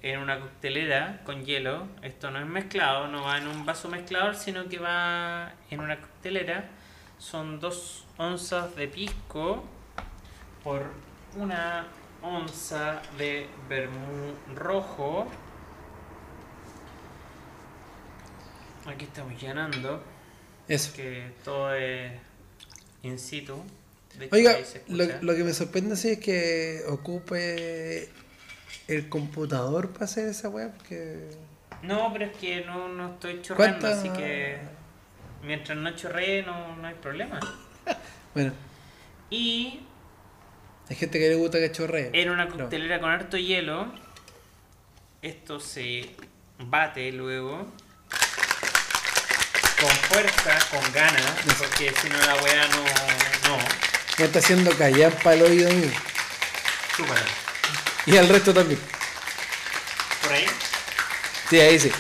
[0.04, 4.36] En una coctelera con hielo, esto no es mezclado, no va en un vaso mezclador,
[4.36, 6.70] sino que va en una coctelera.
[7.20, 9.64] Son dos onzas de pisco
[10.64, 10.92] por
[11.38, 11.86] una
[12.22, 15.28] onza de vermú rojo.
[18.88, 20.04] Aquí estamos llenando
[20.68, 20.94] Eso.
[20.96, 22.12] que todo es
[23.04, 23.64] in situ.
[24.32, 24.58] Oiga,
[24.88, 28.10] lo, lo que me sorprende sí es que ocupe
[28.88, 31.30] el computador para hacer esa weá, porque.
[31.82, 34.58] No, pero es que no, no estoy chorreando, ¿Cuánta- así que
[35.44, 37.40] mientras no chorree no, no hay problema.
[38.34, 38.54] Bueno,
[39.30, 39.82] Y
[40.90, 42.10] hay gente que le gusta que chorree.
[42.14, 42.56] en una No.
[42.58, 43.92] coctelera con harto hielo,
[45.22, 46.12] esto se
[46.60, 47.66] bate luego
[49.82, 52.84] con fuerza, con ganas, porque si no la weá no...
[53.58, 53.91] no.
[54.22, 55.90] Me está haciendo callar para el oído mío.
[56.96, 57.22] Chúpala.
[58.06, 58.80] Y al resto también.
[60.22, 60.46] Por ahí.
[61.50, 61.92] Sí, ahí sí.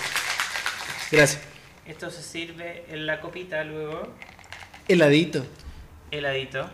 [1.11, 1.41] Gracias.
[1.88, 4.13] Esto se sirve en la copita luego,
[4.88, 5.47] Heladito.
[6.11, 6.69] heladito,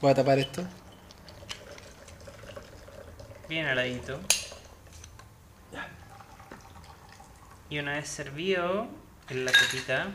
[0.00, 0.64] Voy a tapar esto.
[3.50, 4.18] bien heladito.
[7.68, 8.88] Y una vez servido,
[9.28, 10.08] en la copita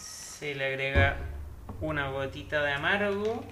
[0.00, 1.16] se le agrega
[1.80, 3.44] una gotita de amargo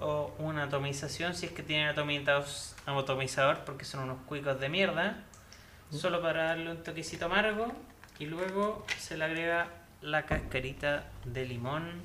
[0.00, 5.18] o una atomización si es que tienen atomizados- atomizador porque son unos cuicos de mierda
[5.90, 7.72] solo para darle un toquecito amargo
[8.18, 9.68] y luego se le agrega
[10.02, 12.02] la cascarita de limón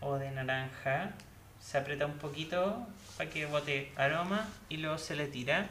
[0.00, 1.10] o de naranja.
[1.60, 2.86] Se aprieta un poquito
[3.16, 5.66] para que bote aroma y luego se le tira.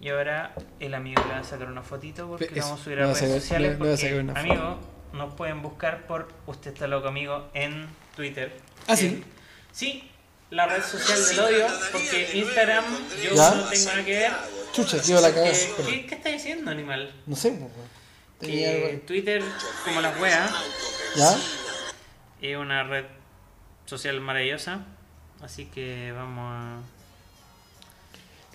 [0.00, 3.00] Y ahora el amigo le va a sacar una fotito porque lo vamos a subir
[3.00, 4.78] a redes sociales porque, amigo
[5.12, 7.88] nos pueden buscar por usted está loco amigo en
[8.18, 8.52] Twitter
[8.88, 9.06] ¿Ah, sí?
[9.06, 9.24] En-
[9.72, 10.10] sí
[10.50, 12.84] la red social del odio porque Instagram
[13.22, 13.54] yo ¿Ya?
[13.54, 14.32] no tengo nada que ver
[14.72, 15.50] Chucha, tío, la cagada.
[15.50, 17.10] Eh, ¿qué, ¿qué estás diciendo animal?
[17.26, 17.70] No sé, pues.
[18.38, 18.96] Tenía que.
[19.06, 19.42] Twitter
[19.84, 20.50] como las weas
[21.16, 21.36] ¿Ya?
[22.42, 23.04] es una red
[23.86, 24.80] social maravillosa
[25.42, 26.80] así que vamos a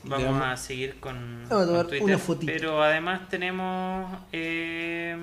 [0.03, 2.51] vamos a seguir con, Vamos a tomar con Twitter una fotito.
[2.53, 5.15] pero además tenemos eh,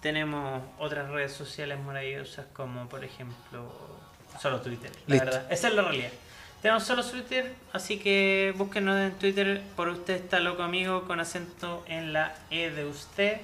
[0.00, 3.72] tenemos otras redes sociales maravillosas como por ejemplo
[4.40, 5.24] solo Twitter la Listo.
[5.30, 5.52] verdad.
[5.52, 6.10] Esa es la realidad.
[6.62, 11.84] Tenemos solo Twitter así que búsquenos en Twitter por usted está loco amigo con acento
[11.86, 13.38] en la E de usted.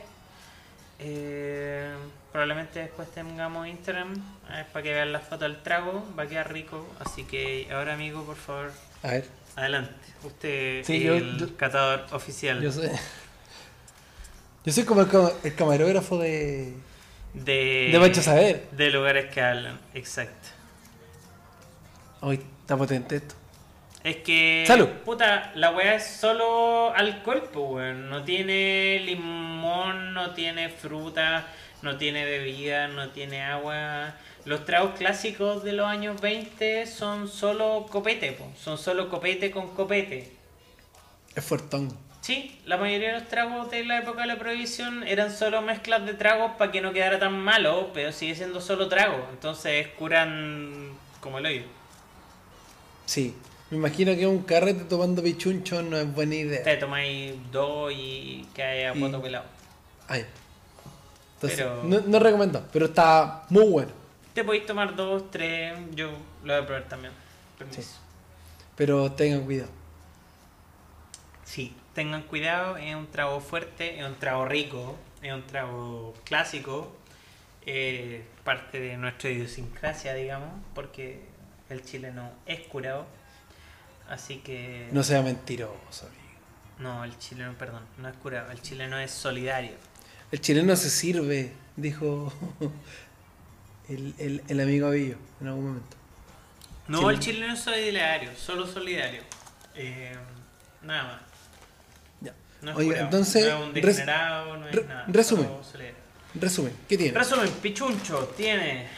[1.01, 1.93] Eh,
[2.31, 4.15] probablemente después tengamos Instagram
[4.51, 7.95] eh, para que vean la foto del trago va a quedar rico así que ahora
[7.95, 8.71] amigo por favor
[9.03, 9.27] A ver,
[9.57, 9.93] adelante.
[10.23, 12.63] Usted Sí, yo- el yo- catador oficial.
[12.63, 12.93] yo sé.
[14.65, 16.73] Yo soy como el, cama- el camarógrafo de.
[17.35, 18.67] de De Pancho Saber.
[18.73, 20.49] de lugares que hablan exacto
[22.21, 23.35] Hoy está potente esto.
[24.03, 24.65] Es que.
[24.67, 24.89] Salud.
[25.05, 28.09] Puta, la weá es solo alcohol, pues, weón.
[28.09, 31.47] No tiene limón, no tiene fruta,
[31.83, 34.15] no tiene bebida, no tiene agua.
[34.47, 38.59] Los tragos clásicos de los años 20 son solo copete, pues.
[38.59, 40.33] Son solo copete con copete.
[41.35, 41.95] Es fuertón.
[42.25, 46.07] Sí, la mayoría de los tragos de la época de la prohibición eran solo mezclas
[46.07, 49.27] de tragos para que no quedara tan malo, pero sigue siendo solo trago.
[49.31, 51.63] Entonces curan como el hoyo.
[53.05, 53.37] Sí.
[53.69, 56.63] Me imagino que un carrete tomando pichuncho no es buena idea.
[56.63, 59.45] Te tomáis dos y cae a poto pelado.
[60.09, 60.25] Ay.
[61.35, 63.93] Entonces, Pero- no, no recomiendo, pero está muy bueno.
[64.33, 66.11] Te podéis tomar dos, tres, yo
[66.43, 67.13] lo voy a probar también.
[67.59, 67.99] Permiso.
[68.77, 69.69] Pero tengan cuidado.
[71.45, 76.95] Sí, tengan cuidado, es un trago fuerte, es un trago rico, es un trago clásico,
[77.65, 81.23] eh, parte de nuestra idiosincrasia, digamos, porque
[81.71, 83.07] el chileno es curado.
[84.09, 84.89] Así que...
[84.93, 86.23] No sea mentiroso, amigo.
[86.79, 89.73] No, el chileno, perdón, no es curado, el chileno es solidario.
[90.31, 92.33] El chileno se sirve, dijo
[93.89, 95.97] el, el, el amigo Avillo en algún momento.
[96.89, 97.11] No, Chileno.
[97.11, 99.23] el chileno es solidario, solo solidario.
[99.75, 100.15] Eh,
[100.83, 101.34] nada más.
[102.65, 105.05] No es Oiga, curado, entonces, no es un degenerado, no es re- nada.
[105.09, 105.49] resumen.
[106.35, 107.17] Resumen, ¿qué tiene?
[107.17, 108.89] Resumen, Pichuncho tiene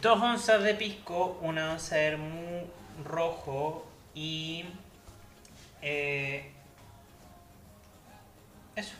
[0.00, 2.66] dos onzas de pisco, una onza de vermú
[3.04, 4.64] rojo y...
[5.82, 6.52] eh,
[8.76, 8.94] eso.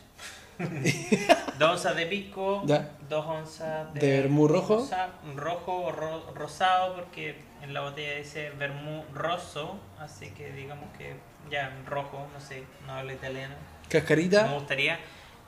[1.59, 2.91] dos onzas de pisco, Ya.
[3.09, 4.75] dos onzas de, ¿De vermú rojo?
[4.77, 10.85] rosa- rojo o ro- rosado, porque en la botella dice vermú rosso, así que digamos
[10.97, 11.15] que
[11.51, 13.55] ya rojo, no sé, no hablo italiano.
[13.85, 14.99] Me Cascarita, gustaría.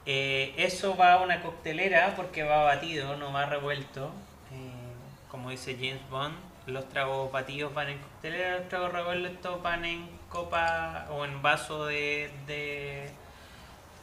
[0.06, 4.12] Eh, eso va a una coctelera porque va batido, no va revuelto.
[4.54, 6.36] Eh, como dice James Bond,
[6.66, 11.86] los tragos batidos van en coctelera, los tragos revueltos van en copa o en vaso
[11.88, 13.10] de, de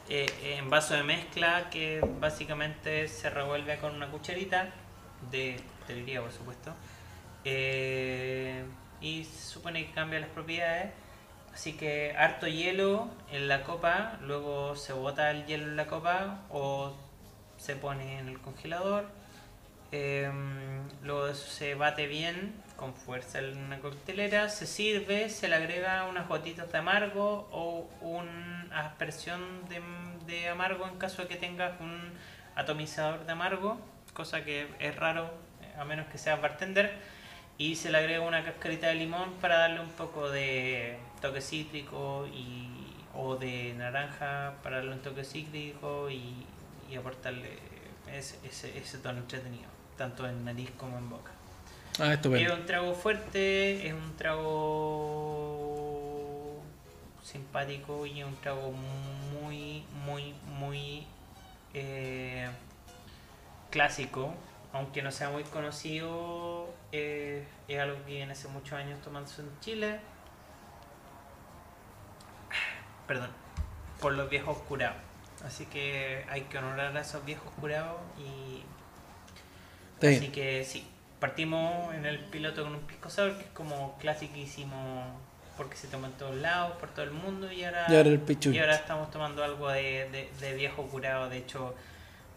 [0.09, 4.69] eh, en vaso de mezcla que básicamente se revuelve con una cucharita
[5.31, 6.71] de coctelería, por supuesto.
[9.01, 10.91] Y se supone que cambia las propiedades.
[11.55, 16.41] Así que harto hielo en la copa, luego se bota el hielo en la copa
[16.49, 16.93] o
[17.55, 19.05] se pone en el congelador.
[19.93, 26.05] Em, luego se bate bien con fuerza en una coctelera, se sirve, se le agrega
[26.09, 29.81] unas gotitas de amargo o una aspersión de,
[30.25, 32.11] de amargo en caso de que tengas un
[32.55, 33.79] atomizador de amargo,
[34.13, 35.31] cosa que es raro
[35.61, 36.99] eh, a menos que seas bartender
[37.57, 42.27] y se le agrega una cascarita de limón para darle un poco de toque cítrico
[42.27, 42.69] y,
[43.13, 46.45] o de naranja para darle un toque cítrico y,
[46.89, 47.59] y aportarle
[48.11, 51.31] ese, ese, ese tono entretenido, tanto en nariz como en boca.
[51.99, 55.41] ah, Es un trago fuerte, es un trago
[57.23, 61.07] simpático y es un trago muy, muy, muy
[61.73, 62.49] eh,
[63.69, 64.33] clásico.
[64.75, 69.59] Aunque no sea muy conocido, eh, es algo que viene hace muchos años tomándose en
[69.61, 69.99] Chile.
[73.07, 73.29] Perdón,
[74.01, 74.97] por los viejos curados.
[75.45, 78.63] Así que hay que honorar a esos viejos curados y
[80.17, 80.85] Así que sí,
[81.19, 85.05] partimos en el piloto con un pisco sour que es como clasiquísimo
[85.57, 88.19] porque se toma en todos lados, por todo el mundo y ahora, Y ahora el
[88.19, 88.57] pichuncho.
[88.57, 91.29] y ahora estamos tomando algo de, de- de viejo curado.
[91.29, 91.73] De hecho,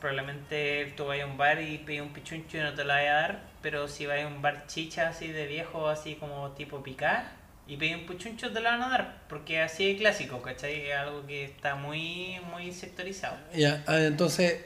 [0.01, 3.11] probablemente tú vayas a un bar y pides un pichuncho y no te lo vaya
[3.19, 6.83] a dar, pero si vas a un bar chicha así de viejo, así como tipo
[6.83, 7.33] picar
[7.67, 10.87] y pides un pichuncho te lo van a dar porque así es clásico, ¿cachai?
[10.89, 13.37] Es algo que está muy, muy sectorizado.
[13.55, 14.65] Ya, ah, entonces,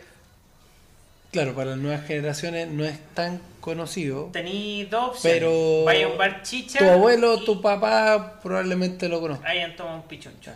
[1.32, 4.26] claro, para las nuevas generaciones no es tan conocido.
[4.32, 5.40] Tení dos opciones.
[5.40, 6.78] Pero Vaya a un bar chicha.
[6.78, 9.48] Tu abuelo, y- tu papá probablemente lo conozca.
[9.48, 10.52] hayan tomado un pichuncho.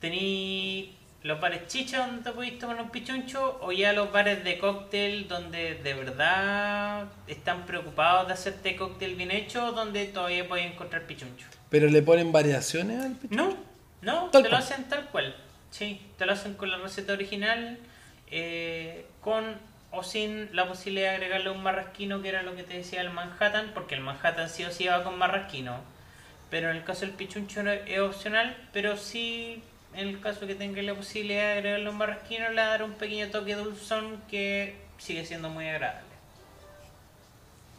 [0.00, 0.94] Tení
[1.24, 5.26] los bares chicha donde te podéis tomar un pichuncho o ya los bares de cóctel
[5.26, 11.46] donde de verdad están preocupados de hacerte cóctel bien hecho donde todavía podéis encontrar pichuncho.
[11.70, 13.42] Pero le ponen variaciones al pichuncho.
[13.42, 13.56] No,
[14.02, 15.34] no, Tal te lo hacen tal cual.
[15.70, 17.78] Sí, te lo hacen con la receta original,
[18.30, 19.56] eh, con
[19.92, 23.08] o sin la posibilidad de agregarle un marrasquino, que era lo que te decía el
[23.08, 25.78] Manhattan, porque el Manhattan sí o sí va con marrasquino.
[26.50, 29.62] Pero en el caso del pichuncho no es opcional, pero sí,
[29.96, 32.82] en el caso que tengas la posibilidad de agregarle un marrasquino, le va a dar
[32.82, 36.08] un pequeño toque dulzón que sigue siendo muy agradable.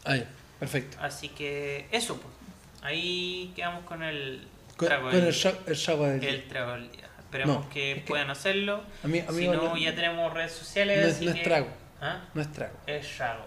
[0.03, 0.25] Ah, ya,
[0.59, 0.97] perfecto.
[1.01, 2.33] Así que eso, pues.
[2.81, 4.47] Ahí quedamos con el
[4.77, 5.33] Con, trago con del- el,
[5.67, 7.09] el del el trago del día.
[7.19, 8.83] Esperemos No, que es que- puedan hacerlo.
[9.03, 11.15] A mí- a mí si no, ya tenemos redes sociales.
[11.15, 11.67] así no es trago.
[12.01, 12.21] ¿Ah?
[12.33, 12.77] No es trago.
[12.85, 13.45] Es trago.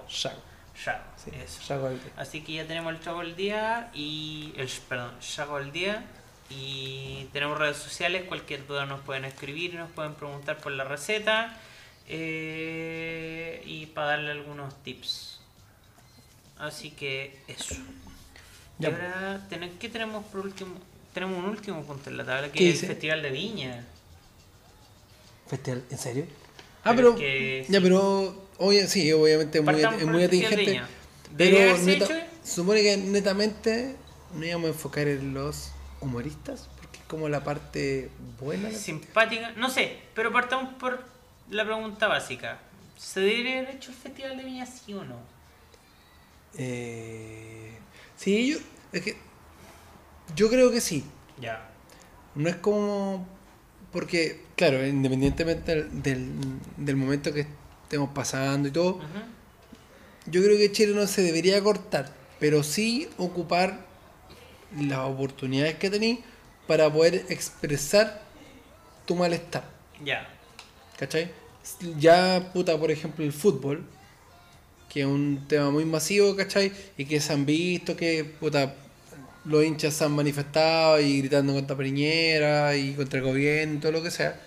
[0.83, 1.31] Trago, Sí,
[1.95, 2.13] día.
[2.17, 4.53] Así que ya tenemos el trago del día y.
[4.57, 6.05] El, perdón, trago del día.
[6.51, 8.25] Y tenemos redes sociales.
[8.27, 11.57] Cualquier duda nos pueden escribir, nos pueden preguntar por la receta.
[12.11, 15.41] eh, y para darle algunos tips.
[16.59, 17.75] Así que eso.
[18.79, 20.71] Y Ya, ahora, ten- ¿qué tenemos por último?
[21.13, 22.89] Tenemos un último punto en la tabla que ¿Qué es el?
[22.89, 23.85] Festival de Viña.
[25.49, 26.25] Festival, ¿En serio?
[26.85, 27.17] Ah, Pero pero.
[27.17, 27.83] que Ya, sí.
[27.83, 28.49] pero.
[28.59, 30.81] Oye, sí, obviamente es muy, es muy de atingente.
[31.37, 33.97] Pero neta- supone que netamente
[34.35, 35.71] no íbamos a enfocar en los
[36.01, 38.71] humoristas, porque es como la parte buena.
[38.71, 39.53] simpática.
[39.57, 41.05] No sé, pero partamos por
[41.51, 42.59] la pregunta básica.
[42.97, 45.17] ¿Se debería haber hecho el Festival de Viña sí o no?
[46.57, 47.79] Eh,
[48.17, 48.59] sí, yo,
[48.93, 49.17] es que
[50.35, 51.05] yo creo que sí.
[51.41, 51.69] Ya.
[52.35, 53.27] No es como.
[53.93, 56.33] Porque, claro, independientemente del, del,
[56.77, 57.47] del momento que
[57.85, 59.01] estemos pasando y todo,
[60.27, 63.87] yo creo que Chile no se debería cortar, pero sí ocupar
[64.77, 66.19] las oportunidades que tenéis
[66.67, 68.23] para poder expresar
[69.07, 69.65] tu malestar.
[70.05, 70.29] Ya.
[70.99, 71.31] ¿Cachai?
[71.99, 73.85] Ya, puta, por ejemplo, el fútbol,
[74.89, 76.73] que es un tema muy masivo, ¿cachai?
[76.97, 78.75] Y que se han visto que, puta,
[79.45, 83.93] los hinchas se han manifestado y gritando contra Piñera y contra el gobierno y todo
[83.93, 84.41] lo que sea.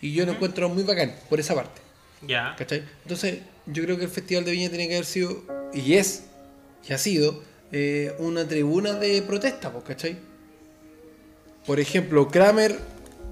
[0.00, 1.80] Y yo lo encuentro muy bacán por esa parte,
[2.26, 2.54] Ya.
[2.56, 2.84] ¿cachai?
[3.02, 5.42] Entonces, yo creo que el Festival de Viña tiene que haber sido,
[5.74, 6.24] y es,
[6.88, 10.16] y ha sido, eh, una tribuna de protesta, pues, ¿cachai?
[11.66, 12.78] Por ejemplo, Kramer,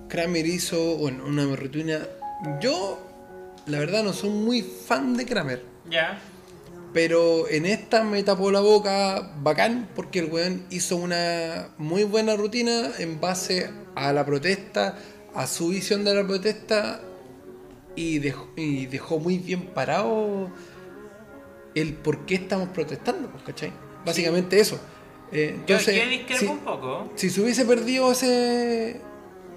[0.09, 2.07] Kramer hizo, bueno, una rutina.
[2.61, 2.99] Yo,
[3.66, 5.62] la verdad, no soy muy fan de Kramer.
[5.91, 6.20] Ya.
[6.93, 12.37] Pero en esta me tapó la boca bacán porque el weón hizo una muy buena
[12.37, 14.99] rutina en base a la protesta,
[15.34, 17.01] a su visión de la protesta
[17.97, 20.51] y dejó, y dejó muy bien parado
[21.74, 23.86] el por qué estamos protestando, pues, ¿cachai?
[24.07, 24.79] Básicamente eso.
[25.33, 27.11] Eh, entonces, yo discrepo si- un poco.
[27.17, 29.01] si se hubiese perdido ese,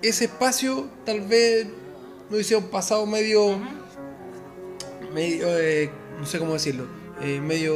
[0.02, 1.68] ese espacio, tal vez
[2.30, 3.60] no hubiese pasado medio,
[5.14, 5.90] medio eh,
[6.20, 6.86] no sé cómo decirlo,
[7.22, 7.76] eh, medio,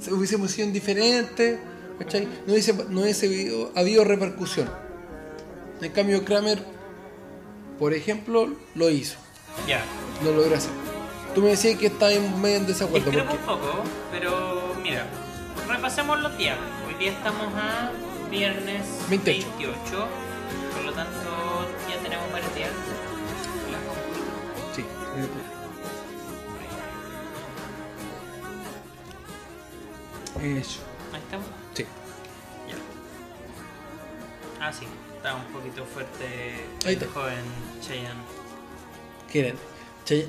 [0.00, 1.58] se- hubiésemos sido indiferentes,
[1.98, 2.26] ¿cachai?
[2.46, 4.68] No hubiese, no hubiese habido, habido repercusión.
[5.80, 6.62] En cambio, Kramer,
[7.78, 9.16] por ejemplo, lo hizo,
[9.68, 9.82] Ya.
[10.24, 10.72] lo logró hacer.
[11.34, 13.10] Tú me decías que en medio en desacuerdo.
[13.10, 15.06] Discrepo porque- un poco, pero mira,
[15.68, 16.58] repasemos los días.
[16.86, 17.92] Hoy día estamos a
[18.30, 19.48] viernes 28.
[19.58, 20.08] 28.
[20.74, 22.70] Por lo tanto, ya tenemos varios días.
[24.74, 24.84] Sí,
[30.42, 30.80] eso.
[31.12, 31.46] Ahí estamos.
[31.74, 31.84] Sí.
[32.68, 32.76] Ya.
[34.66, 34.86] Ah, sí.
[35.16, 36.24] Está un poquito fuerte
[36.86, 37.06] Ahí el está.
[37.12, 37.44] joven
[37.82, 38.20] Cheyenne.
[39.30, 39.56] ¿Quieren?
[40.06, 40.28] Chay-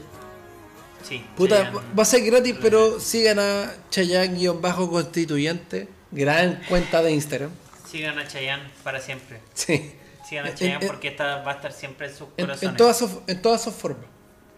[1.03, 1.25] Sí.
[1.35, 1.79] Puta, Chayanne.
[1.97, 5.87] va a ser gratis, pero sigan a Chayanne-constituyente.
[6.11, 7.51] Gran cuenta de Instagram.
[7.89, 9.39] Sigan a Chayanne para siempre.
[9.53, 9.93] Sí.
[10.27, 12.63] Sigan a Chayanne en- porque esta va a estar siempre en sus corazones.
[12.63, 14.05] en todas sus, en todas sus formas.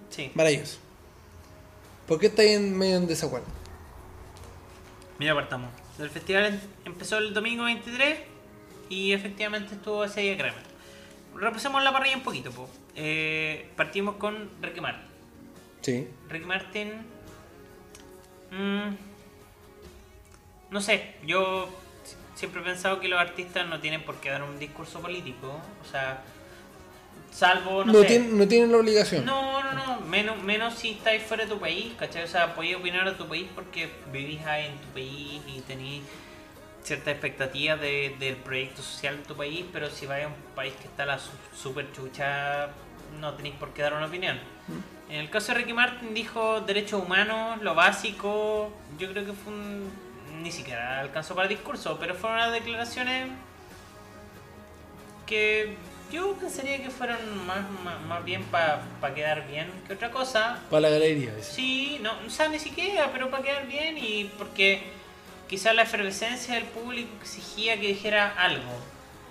[0.10, 0.32] Sí.
[0.36, 0.78] Maravilloso.
[2.08, 3.48] ¿Por qué estáis en medio en desacuerdo?
[5.20, 5.70] Mira, partamos.
[6.00, 8.20] El festival em- empezó el domingo 23
[8.90, 10.74] y efectivamente estuvo ese día Kramer.
[11.36, 12.52] repasemos la parrilla un poquito.
[12.52, 12.70] po.
[12.96, 14.50] Eh, partimos con
[14.82, 15.13] Martin.
[15.84, 16.08] Sí.
[16.30, 16.92] Ricky Martin.
[18.52, 18.96] mm,
[20.72, 21.70] no sé, yo
[22.04, 25.60] si- siempre he pensado que los artistas no tienen por qué dar un discurso político.
[25.82, 26.24] O sea,
[27.32, 28.06] salvo, no, No, sé.
[28.08, 29.26] tienen, no tienen la obligación.
[29.26, 32.24] No, no, no, menos, menos si estáis fuera de tu país, ¿cachai?
[32.24, 36.04] O sea, podéis opinar de tu país porque vivís ahí en tu país y tenéis
[36.84, 40.74] ciertas expectativas de- del proyecto social de tu país, pero si vais a un país
[40.82, 42.70] que está la su- super chucha,
[43.20, 44.40] no tenéis por qué dar una opinión.
[45.10, 49.54] En el caso de Ricky Martin dijo derechos humanos, lo básico, yo creo que fue
[49.54, 49.92] un...
[50.42, 53.30] ni siquiera alcanzó para discurso, pero fueron unas declaraciones
[55.26, 55.76] que
[56.12, 58.84] yo pensaría que fueron más, más, más bien para
[59.16, 60.60] quedar bien que otra cosa.
[60.70, 61.34] Para la galería.
[61.36, 61.52] dice.
[61.52, 64.84] Sí, no, o sea, ni siquiera, pero para quedar bien y porque
[65.48, 68.72] quizás la efervescencia del público exigía que dijera algo.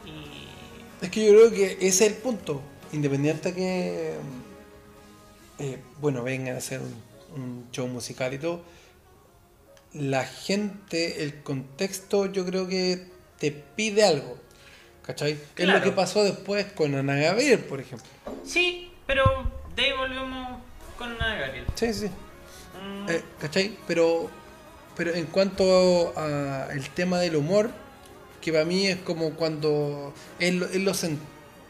[0.05, 2.63] Y Es que yo creo que ese es el punto.
[2.93, 4.17] Independiente que,
[5.59, 6.95] eh, bueno, vengan a hacer un,
[7.41, 8.63] un show musical y todo,
[9.93, 13.07] la gente, el contexto, yo creo que
[13.39, 14.39] te pide algo.
[15.03, 15.33] ¿Cachai?
[15.33, 15.79] Es Claro.
[15.81, 18.07] lo que pasó después con Ana Gabriel, por ejemplo.
[18.45, 19.25] sí, pero
[19.75, 20.61] de ahí volvemos
[20.97, 21.67] con Ana Gabriel.
[21.75, 22.07] Sí, sí.
[22.07, 23.77] Mm, Eh, ¿Cachai?
[23.89, 24.31] Pero,
[24.97, 27.71] pero en cuanto al tema del humor,
[28.41, 30.95] que para mí es como cuando es lo, es lo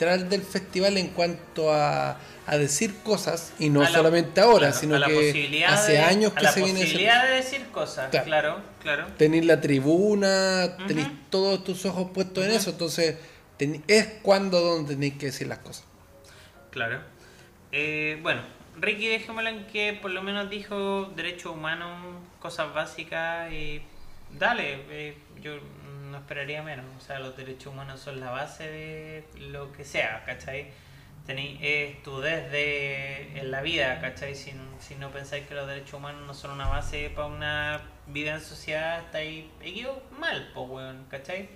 [0.03, 4.75] central del festival en cuanto a, a decir cosas, y no la- solamente ahora, claro,
[4.81, 8.11] sino la que hace de- años a que la se viene posibilidad de decir cosas,
[8.11, 8.27] Claro.
[8.27, 9.07] claro, claro.
[9.17, 13.17] Tenéis la tribuna, tenéis todos tus ojos puestos en eso, entonces
[13.59, 15.85] teni- es cuando donde tenéis que decir las cosas.
[16.71, 17.01] Claro.
[17.71, 18.43] Eh, bueno,
[18.81, 23.83] Ricky dejémoslo en que por lo menos dijo derechos humanos, cosas básicas y
[24.39, 25.53] dale, eh, yo
[26.13, 26.85] no esperaría menos.
[26.97, 30.69] O sea, los derechos humanos son la base de lo que sea, ¿cachai?
[31.27, 34.35] Tenéis, es tu desde en la vida, ¿cachai?
[34.35, 37.81] Si, no- si no pensáis que los derechos humanos no son una base para una
[38.09, 39.45] vida en sociedad, estáis
[40.19, 41.49] mal, pues, weón, ¿cachai?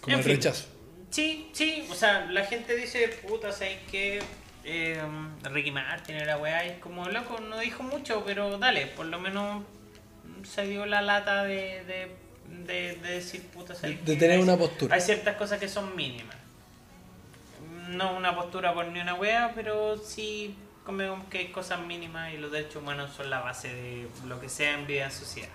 [0.00, 0.34] Como En el fin.
[0.36, 0.68] rechazo.
[1.10, 4.22] Sí, sí, o sea, la gente dice, puta, ¿sabes qué?
[4.64, 5.00] Eh,
[5.44, 9.64] Ricky Martin era weá, y como, loco, no dijo mucho, pero dale, por lo menos
[10.44, 12.14] se dio la lata de, de,
[12.48, 14.94] de, de decir, puta, De, ¿sabes de tener una postura.
[14.94, 16.36] Hay ciertas cosas que son mínimas.
[17.90, 22.38] No una postura por ni una wea, pero sí como que hay cosas mínimas y
[22.38, 25.50] los derechos humanos son la base de lo que sea en vida en sociedad.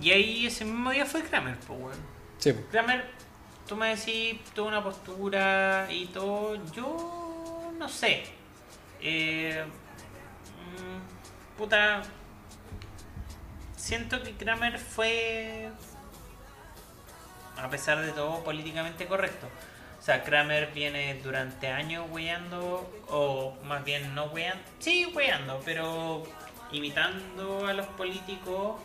[0.00, 1.98] Y ahí ese mismo día fue Kramer, pues.
[2.38, 2.54] Sí.
[2.70, 3.04] Kramer,
[3.68, 6.58] tú me decís, tuvo una postura y todo.
[6.72, 8.24] Yo no sé.
[9.02, 9.62] Eh,
[10.78, 12.02] mm, puta.
[13.90, 15.68] Siento que Kramer fue,
[17.56, 19.48] a pesar de todo, políticamente correcto.
[19.98, 26.22] O sea, Kramer viene durante años weyando, o más bien no weyando, sí weyando, pero
[26.70, 28.80] imitando a los políticos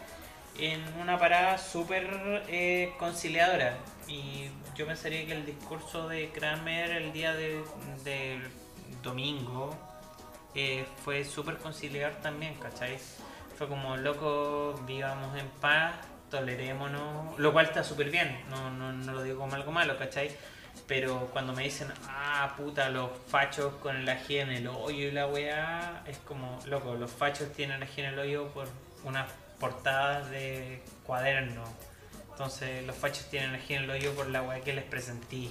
[0.57, 3.77] en una parada súper eh, conciliadora.
[4.07, 7.63] Y yo pensaría que el discurso de Kramer el día de-
[8.03, 8.41] del
[9.03, 9.77] domingo
[10.55, 12.97] eh, fue súper conciliador también, ¿cachai?
[13.57, 15.95] Fue como, loco, vivamos en paz,
[16.29, 20.29] tolerémonos, lo cual está súper bien, no, no, no lo digo como algo malo, ¿cachai?
[20.87, 25.11] Pero cuando me dicen, ah, puta, los fachos con el ají en el hoyo y
[25.11, 28.67] la weá, es como, loco, los fachos tienen ají en el hoyo por
[29.03, 29.27] unas
[29.59, 31.63] portadas de cuaderno.
[32.31, 35.49] Entonces, los fachos tienen ají en el hoyo por la weá que les presenté.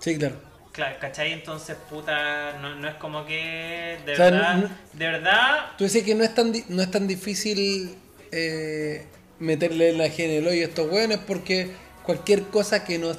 [0.00, 0.53] sí, claro.
[0.74, 1.32] Claro, ¿cachai?
[1.32, 5.84] Entonces, puta, no, no es como que, de O sea, verdad, no- de verdad, Tú
[5.84, 7.94] decís que no es tan, no es tan difícil
[8.32, 9.06] eh,
[9.38, 11.70] meterle la hoyo a estos hueones porque
[12.02, 13.12] cualquier cosa que no,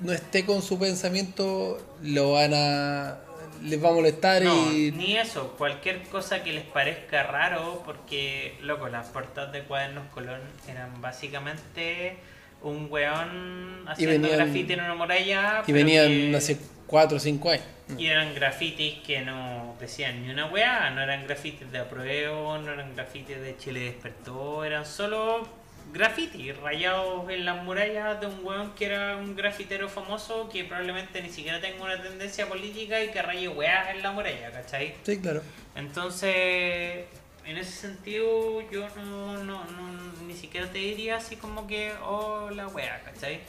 [0.00, 3.18] no esté con su pensamiento lo van a
[3.64, 8.56] les va a molestar No, y ni eso, cualquier cosa que les parezca raro, porque,
[8.62, 12.18] loco, las portadas de cuadernos Colón eran básicamente
[12.62, 15.62] un weón haciendo venían- graffiti en una muralla.
[15.66, 16.56] y venían que- hace
[16.88, 17.64] 4 o 5 años.
[17.96, 22.72] Y eran grafitis que no decían ni una weá, no eran grafitis de apruebo, no
[22.72, 25.46] eran grafitis de Chile despertó, eran solo
[25.92, 31.22] grafitis rayados en las murallas de un weón que era un grafitero famoso que probablemente
[31.22, 34.94] ni siquiera tenga una tendencia política y que raye weás en la muralla, ¿cachai?
[35.02, 35.42] Sí, claro.
[35.76, 37.06] Entonces,
[37.46, 42.50] en ese sentido, yo no, no, no- ni siquiera te diría así como que, oh,
[42.50, 43.40] la wea, ¿cachai?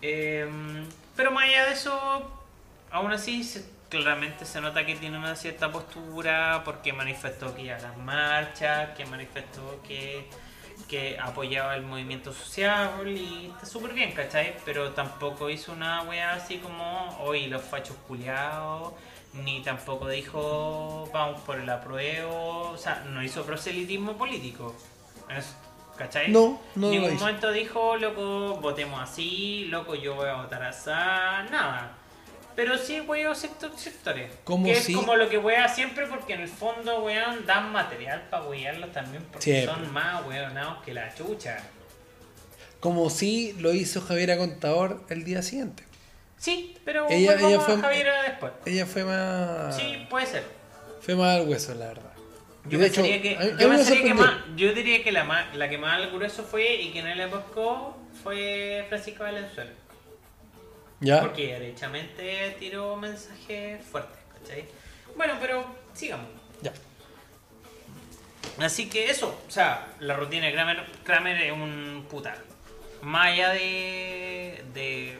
[0.00, 2.30] Em, pero más allá de eso,
[2.90, 3.42] aún así,
[3.88, 8.90] claramente se nota que tiene una cierta postura porque manifestó que iba a las marchas,
[8.96, 10.28] que manifestó que
[10.88, 14.56] que apoyaba el movimiento social y está súper bien, ¿cachai?
[14.64, 18.92] Pero tampoco hizo una wea así como hoy los fachos culiados,
[19.32, 24.74] ni tampoco dijo vamos por el apruebo, o sea, no hizo proselitismo político.
[25.30, 25.56] Es-
[25.96, 26.30] ¿Cachai?
[26.30, 30.90] No, no En ningún momento dijo, loco, votemos así, loco, yo voy a votar así,
[30.90, 31.92] nada.
[32.54, 34.30] Pero sí huevo sector, sectores.
[34.44, 37.70] Como que si- es como lo que wea siempre porque en el fondo, weón, dan
[37.72, 39.66] material para wearlos también porque Sí.
[39.66, 41.58] son más weonados que la chucha.
[42.80, 45.82] Como si lo hizo Javiera Contador el día siguiente.
[46.38, 48.52] Sí, pero Ella- volvamos ella fue- a Javier después.
[48.66, 49.76] Ella fue más.
[49.76, 50.44] Sí, puede ser.
[51.00, 52.12] Fue más al hueso, la verdad.
[52.68, 56.10] Yo de hecho, que, me que más, diría que la, más, la que más al
[56.10, 59.70] grueso fue y que no le pescó fue Francisco Valenzuela.
[61.00, 61.20] Ya.
[61.20, 64.64] Porque derechamente tiró mensajes fuertes, ¿cachai?
[65.16, 65.64] Bueno, pero
[65.94, 66.26] sigamos.
[66.62, 66.72] Ya.
[68.58, 72.36] Así que eso, o sea, la rutina de Kramer, Kramer es un puta.
[73.02, 75.18] Más allá de, de.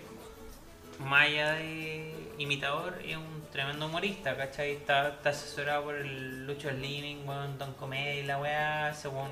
[0.99, 4.73] Más allá de imitador, es un tremendo humorista, ¿cachai?
[4.73, 9.31] Está, asesorado por el Lucho Slimming, weón, Don Comedia y la weá, según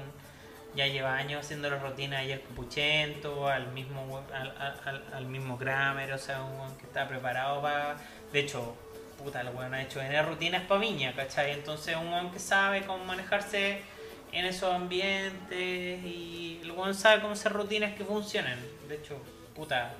[0.74, 6.10] ya lleva años haciendo las rutinas ayer Capuchento, al mismo al, al- al- mismo Kramer,
[6.14, 7.96] o sea, un weón que está preparado para.
[8.32, 8.74] De hecho,
[9.22, 11.52] puta, el weón ha hecho N rutinas para Viña, ¿cachai?
[11.52, 13.82] Entonces, un weón que sabe cómo manejarse
[14.32, 18.58] en esos ambientes y el weón sabe cómo hacer rutinas que funcionen.
[18.88, 19.18] De hecho,
[19.54, 19.92] puta,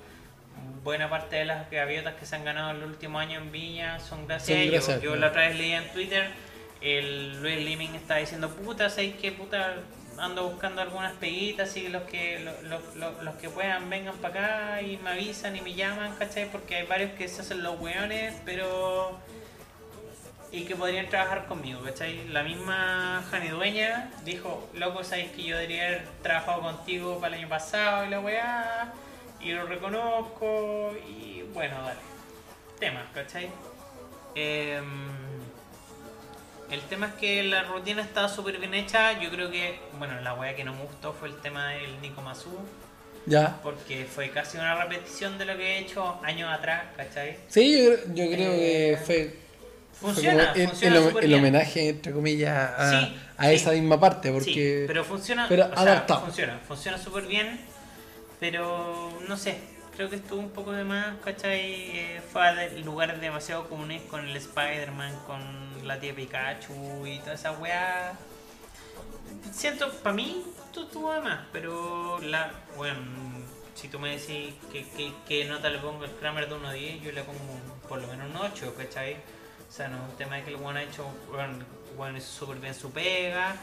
[0.83, 3.99] buena parte de las gaviotas que se han ganado en los últimos años en Viña
[3.99, 4.73] son gracias Son a ellos.
[4.85, 6.29] gracias, Yo la otra vez leí en Twitter,
[6.81, 9.75] el Luis Liming está diciendo, puta, ¿sabéis qué puta?
[10.17, 14.33] Ando buscando algunas peguitas y los que lo- lo- lo- los que puedan vengan para
[14.75, 16.49] acá y me avisan y me llaman, ¿cachai?
[16.49, 19.19] Porque hay varios que se hacen los weones, pero
[20.51, 22.29] y que podrían trabajar conmigo, ¿cachai?
[22.29, 27.41] La misma Jani Dueña dijo, loco, sabéis que yo debería haber trabajado contigo para el
[27.41, 28.93] año pasado y la weá,
[29.45, 31.99] y lo reconozco, y bueno, dale.
[32.79, 33.49] Temas, ¿cachai?
[34.33, 34.83] Em,
[36.71, 40.33] el tema es que la rutina estaba súper bien hecha, yo creo que, bueno, la
[40.33, 42.57] weá que no me gustó fue el tema del Nico Mazú,
[43.27, 43.59] Ya.
[43.63, 47.37] porque fue casi una repetición de lo que he hecho años atrás, ¿cachai?
[47.47, 49.05] Sí, yo, yo creo que Eh, fue.
[49.05, 53.53] fue Funciona, funciona el- homenaje, entre comillas, a, Sí, a sí.
[53.53, 54.29] esa misma parte.
[54.31, 54.51] Porque.
[54.81, 55.45] Sí, pero funciona.
[55.47, 56.21] pero sea, adaptado.
[56.21, 57.61] funciona, funciona súper bien.
[58.39, 59.59] Pero no sé,
[59.95, 61.61] creo que estuvo un poco de más, ¿cachai?
[61.61, 67.33] Eh, fue a lugares demasiado comunes con el Spider-Man, con la tía Pikachu y toda
[67.33, 68.13] esa weá.
[69.51, 70.43] Siento, para mí,
[70.83, 72.51] estuvo de más, pero la.
[72.75, 72.99] Bueno,
[73.73, 76.73] si tú me decís que, que, que nota le pongo el Kramer de 1 a
[76.73, 77.39] 10, yo le pongo
[77.87, 79.15] por lo menos un 8, ¿cachai?
[79.67, 81.65] O sea, no es un tema de que el one ha hecho, bueno,
[81.97, 83.55] one súper bien su pega,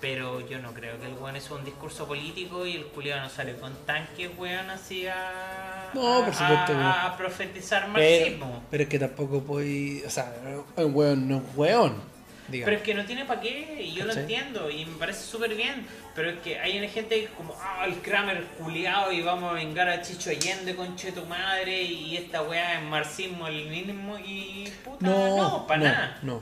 [0.00, 3.30] pero yo no creo que el one hizo un discurso político y el culiado no
[3.30, 8.62] sale con tanques, weón, así a, No, por a- supuesto a, a profetizar Pero, marxismo.
[8.70, 10.06] pero es que tampoco puede.
[10.06, 10.32] O sea,
[10.76, 12.16] un weón no es weón.
[12.48, 12.76] Pero Digamos.
[12.76, 15.84] es que no tiene para qué, y yo lo entiendo, y me parece súper bien.
[16.14, 19.88] Pero es que hay gente que como, ah, el Kramer culiado y vamos a vengar
[19.88, 25.04] a Chicho Allende, conche tu madre, y esta weá es marxismo, el mínimo, y puta,
[25.06, 26.18] no, No, para no, nada.
[26.22, 26.40] no.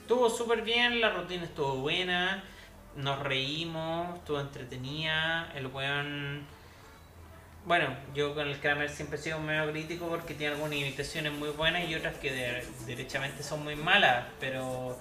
[0.00, 2.42] Estuvo súper bien, la rutina estuvo buena,
[2.96, 6.46] nos reímos, estuvo entretenida, el weón...
[7.64, 11.50] Bueno, yo con el Kramer siempre he sido medio crítico porque tiene algunas imitaciones muy
[11.50, 14.98] buenas y otras que de- derechamente son muy malas, pero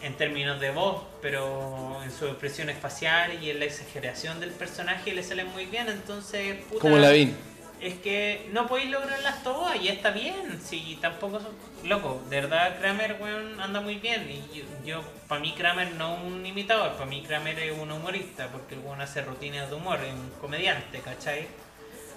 [0.00, 5.12] en términos de voz, pero en sus expresiones faciales y en la exageración del personaje
[5.12, 6.64] le salen muy bien, entonces...
[6.64, 7.34] Puta, Como la vi.
[7.82, 10.60] Es que no podéis lograrlas todas y está bien.
[10.62, 11.52] Si tampoco son.
[11.84, 14.30] Loco, de verdad Kramer, weón, anda muy bien.
[14.30, 17.90] Y yo, yo para mí Kramer no es un imitador, para mí Kramer es un
[17.90, 21.48] humorista, porque el weón hace rutinas de humor, es un comediante, ¿cachai?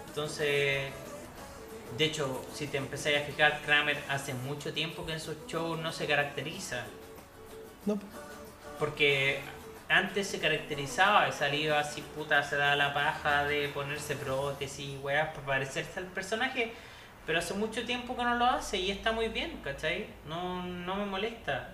[0.07, 0.91] Entonces,
[1.97, 5.79] de hecho, si te empezáis a fijar, Kramer hace mucho tiempo que en sus shows
[5.79, 6.85] no se caracteriza.
[7.85, 7.99] No.
[8.77, 9.39] Porque
[9.95, 15.45] antes se caracterizaba, salía así puta, se daba la paja de ponerse prótesis weas para
[15.45, 16.73] parecerse al personaje,
[17.25, 20.07] pero hace mucho tiempo que no lo hace y está muy bien, ¿cachai?
[20.27, 21.69] No, no me molesta.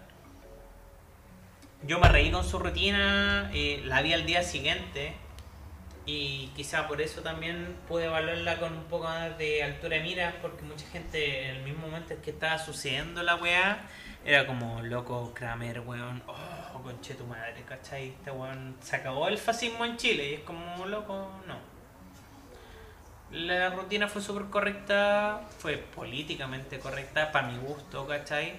[1.82, 5.16] Yo me reí con su rutina, eh, la vi al día siguiente
[6.06, 10.36] y quizá por eso también pude evaluarla con un poco más de altura de miras,
[10.44, 13.80] porque mucha gente en el mismo momento en que estaba sucediendo la weá,
[14.24, 18.10] era como, loco, Kramer, weón, oh, conche tu madre, ¿cachai?
[18.10, 21.58] Este weón se acabó el fascismo en Chile y es como, loco, no.
[23.32, 28.56] La rutina fue súper correcta, fue políticamente correcta, para mi gusto, ¿cachai?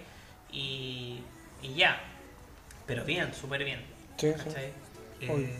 [0.50, 1.20] Y,
[1.62, 2.00] y ya,
[2.86, 3.84] pero bien, súper bien,
[4.16, 4.32] Sí.
[4.32, 4.72] ¿cachai?
[5.20, 5.54] Eh,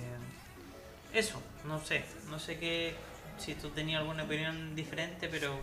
[1.13, 2.95] eso, no sé, no sé qué,
[3.39, 5.57] si tú tenías alguna opinión diferente, pero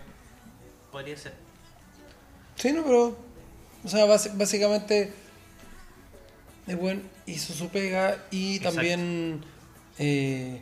[0.91, 1.33] podría ser.
[2.55, 3.17] Sí, no, pero.
[3.83, 5.13] O sea, básicamente.
[6.69, 8.75] El buen hizo su pega y Exacto.
[8.75, 9.41] también.
[9.97, 10.61] eh,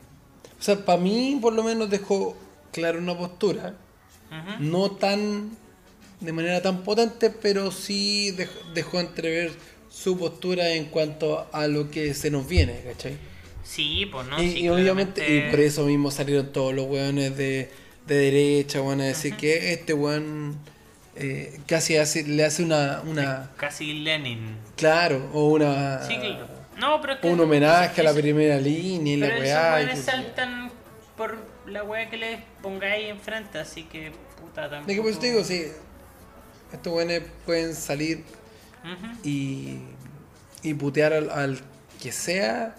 [0.60, 2.36] o sea, para mí, por lo menos, dejó
[2.72, 3.76] clara una postura.
[4.60, 5.52] No tan.
[6.20, 9.52] de manera tan potente, pero sí dej- dejó entrever
[9.92, 13.18] su postura en cuanto a lo que se nos viene, ¿cachai?
[13.64, 16.88] Sí, pues no, y, sí, y obviamente, claramente- y por eso mismo salieron todos los
[16.88, 17.70] weones de,
[18.08, 20.58] de derecha, van a decir que este weón
[21.20, 24.58] eh, casi hace, le hace una, una Casi Lenin.
[24.76, 26.48] claro, o una Sí, claro.
[26.78, 27.28] No, pero es que.
[27.30, 29.82] un homenaje a la primera línea y la Pero esos weá.
[29.82, 30.12] y puta.
[30.12, 30.72] saltan
[31.16, 34.88] por la weá que les pongáis enfrente, así que puta tampoco.
[34.88, 35.66] De que pues te digo, sí,
[36.72, 38.24] estos weones pueden salir
[39.24, 39.80] y,
[40.64, 41.60] y putear al, al
[42.02, 42.76] que sea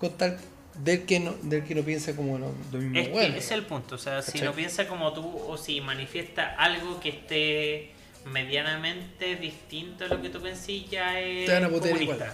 [0.00, 0.38] con tal
[0.78, 3.50] del que no, del que no piensa como lo, lo mismo Es que ese es
[3.52, 4.48] el punto, o sea, si ¿Cachai?
[4.48, 7.90] no piensa como tú o si manifiesta algo que esté
[8.26, 12.02] medianamente distinto a lo que tú pensís, ya es Te van a comunista.
[12.02, 12.32] igual.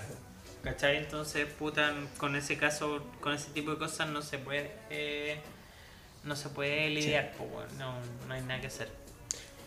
[0.63, 0.97] ¿Cachai?
[0.99, 5.39] Entonces, puta, con ese caso, con ese tipo de cosas no se puede eh,
[6.25, 7.95] no se puede lidiar, pues, weón, no,
[8.29, 8.89] no hay nada que hacer.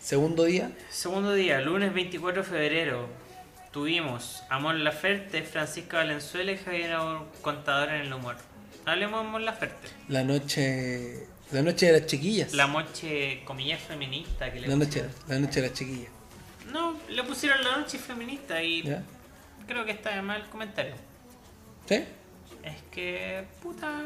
[0.00, 3.08] Segundo día, Segundo día, lunes 24 de febrero,
[3.72, 6.96] tuvimos a Mon Laferte, Francisca Valenzuela y Javier
[7.42, 8.36] Contador en el humor.
[8.86, 9.88] Hablemos de Mon Laferte.
[10.08, 12.52] la noche la noche de las chiquillas.
[12.54, 16.10] La noche, comillas, feminista que le La noche, la noche de las chiquillas.
[16.72, 19.02] No, le pusieron la noche feminista y ¿Ya?
[19.68, 20.94] creo que está de mal el comentario.
[21.88, 22.02] ¿Sí?
[22.64, 24.02] Es que, puta...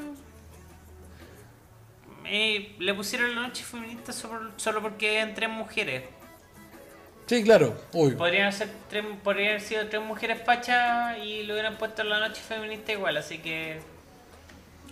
[2.26, 6.02] eh, le pusieron la noche feminista solo, solo porque eran tres mujeres.
[7.26, 7.80] Sí, claro.
[7.92, 8.16] Uy.
[8.16, 12.42] Podrían, ser tres, podrían haber sido tres mujeres fachas y le hubieran puesto la noche
[12.42, 13.80] feminista igual, así que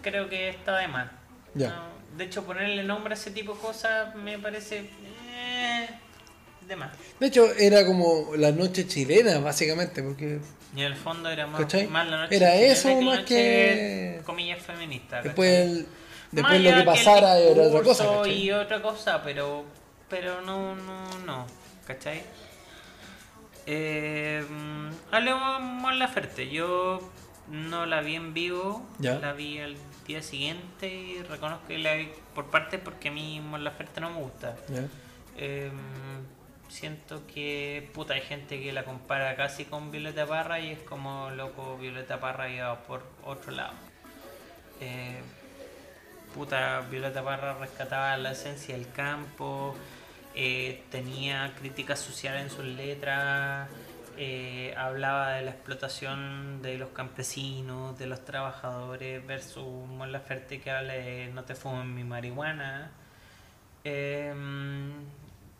[0.02, 1.10] creo que está de más.
[1.54, 1.68] Ya.
[1.70, 4.90] No, de hecho, ponerle nombre a ese tipo de cosas me parece
[5.34, 5.88] eh,
[6.66, 6.90] de más.
[7.20, 10.40] De hecho, era como la noche chilena, básicamente, porque
[10.74, 14.20] Y en el fondo era más, la noche Era chilena eso la más noche, que-
[14.24, 15.22] comillas feminista.
[15.22, 15.84] después,
[16.30, 18.04] después lo que pasara era otra cosa.
[18.06, 18.32] ¿cachai?
[18.42, 19.64] Y otra cosa, pero,
[20.10, 21.46] pero no, no, no,
[21.86, 22.22] ¿cachai?
[23.66, 24.42] Eh,
[25.10, 26.48] hablemos de Mon Laferte.
[26.48, 27.00] Yo
[27.50, 29.18] no la vi en vivo, Ya.
[29.18, 29.76] la vi al
[30.06, 34.10] día siguiente y reconozco que la vi por partes porque a mí Mon Laferte no
[34.10, 34.56] me gusta.
[35.36, 35.70] Eh,
[36.68, 41.30] siento que puta hay gente que la compara casi con Violeta Parra y es como
[41.30, 43.72] loco Violeta Parra iba por otro lado.
[44.80, 45.20] Eh,
[46.34, 49.74] puta Violeta Parra rescataba la esencia del campo,
[50.34, 53.68] eh, tenía crítica social en sus letras,
[54.18, 60.70] eh, hablaba de la explotación de los campesinos, de los trabajadores, versus Mon Laferte que
[60.70, 62.90] habla de no te fumen mi marihuana.
[63.84, 64.32] Eh,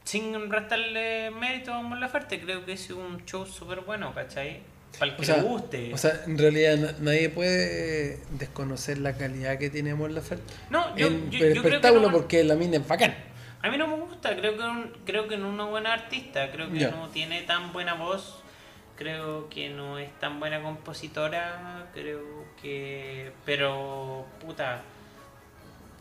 [0.05, 4.61] sin restarle mérito a Mon Laferte, creo que es un show súper bueno, ¿cachai?
[4.99, 5.95] Para el que O sea, le guste.
[5.95, 10.97] o sea, en realidad na- nadie puede desconocer la calidad que tiene Mon Laferte no,
[10.97, 13.15] yo, en yo- yo creo que espectáculo no- porque la mina es bacán.
[13.61, 16.73] A mí no me gusta, creo que, creo que no es una buena artista, creo
[16.73, 18.43] que no tiene tan buena voz,
[18.99, 23.33] creo que no es tan buena compositora, creo que...
[23.45, 24.83] Pero, puta,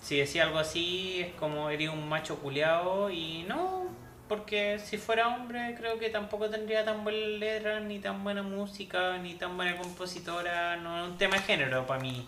[0.01, 3.85] si decía algo así es como eres un macho culeado y no,
[4.27, 9.17] porque si fuera hombre creo que tampoco tendría tan buena letra, ni tan buena música,
[9.19, 12.27] ni tan buena compositora, no es un tema de género para mí,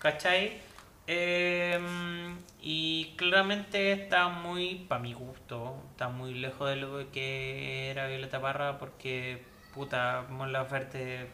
[0.00, 0.58] ¿cachai?
[1.06, 8.06] Em, y claramente está muy, para mi gusto, está muy lejos de lo que era
[8.06, 9.42] Violeta Parra porque
[9.74, 11.26] puta, Mon Laferte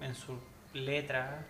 [0.00, 0.38] en su
[0.74, 1.44] letra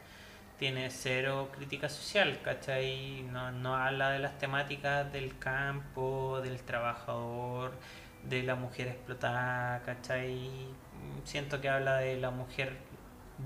[0.59, 3.23] tiene cero crítica social, ¿cachai?
[3.31, 7.73] No, no habla de las temáticas del campo, del trabajador,
[8.25, 10.49] de la mujer explotada, ¿cachai?
[11.25, 12.77] Siento que habla de la mujer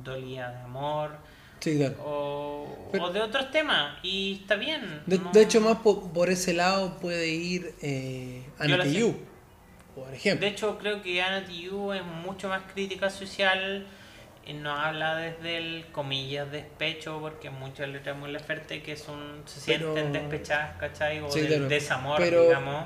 [0.03, 1.11] dolida de amor
[1.61, 1.97] Sí, claro.
[2.05, 5.03] o, Pero- o de otros temas y está bien.
[5.07, 8.79] De, no- de hecho, más po- por, ese lado puede ir eh, Ana
[9.95, 10.47] por ejemplo.
[10.47, 13.87] De hecho, creo que Anna Tijoux es mucho más crítica social.
[14.45, 19.61] y No habla desde el comillas despecho, porque muchas letras muy Laferte que son, se
[19.75, 21.21] Pero- sienten despechadas, ¿cachai?
[21.21, 21.69] O Sí, del claro.
[21.69, 22.85] desamor, Pero- digamos.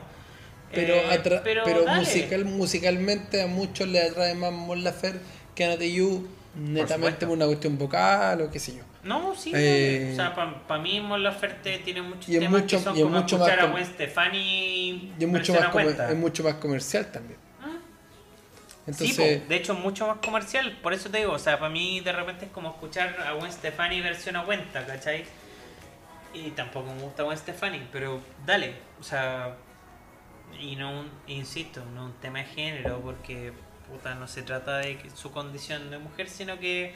[0.71, 5.21] Pero, Eh, pero, musical, musicalmente a muchos le atrae más Mon Laferte
[5.55, 8.83] que Ana Tijoux, netamente por una cuestión vocal o qué sé yo.
[9.07, 12.77] No, sí, Eh, o sea, para mí Mon Laferte tiene muchos y es temas mucho-
[12.79, 16.11] que son y es como mucho escuchar más a Stefani Y es mucho, más cuenta.
[16.11, 17.39] es mucho más comercial también.
[17.63, 17.77] Ah.
[18.87, 21.59] Entonces, sí, po, de hecho es mucho más comercial, por eso te digo, o sea,
[21.59, 25.25] para mí de repente es como escuchar a Gwen Stefani versión a cuenta, ¿cachai?
[26.35, 29.55] Y tampoco me gusta Gwen Stefani, pero dale, o sea,
[30.61, 33.53] y no, un- insisto, no un tema de género, porque
[33.89, 36.95] puta, no se trata de su condición de mujer, sino que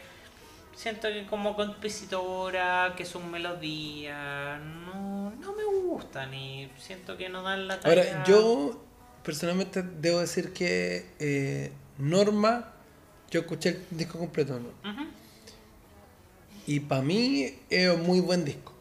[0.74, 7.42] siento que como compositora, que sus melodías, no, no me gustan y siento que no
[7.42, 8.02] dan la talla.
[8.02, 8.82] Ahora, yo
[9.22, 12.72] personalmente debo decir que eh, Norma,
[13.30, 14.70] yo escuché el disco completo ¿no?
[16.66, 18.72] Y para mí es un muy buen disco.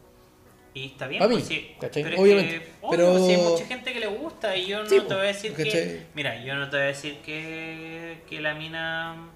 [0.72, 1.44] Y está bien, mí,
[1.80, 4.66] pues pero es Obviamente, que, obvio, pero- sí hay mucha gente que le gusta y
[4.66, 6.06] yo no Sí, te voy a decir que...
[6.14, 9.30] Mira, yo no te voy a decir que, que la mina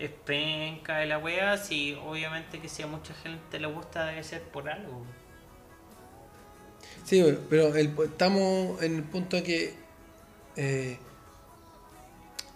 [0.00, 4.24] es penca de la wea, si obviamente que si a mucha gente le gusta debe
[4.24, 5.04] ser por algo.
[7.04, 9.74] Sí, bueno, pero el- estamos en el punto de que
[10.56, 10.98] eh,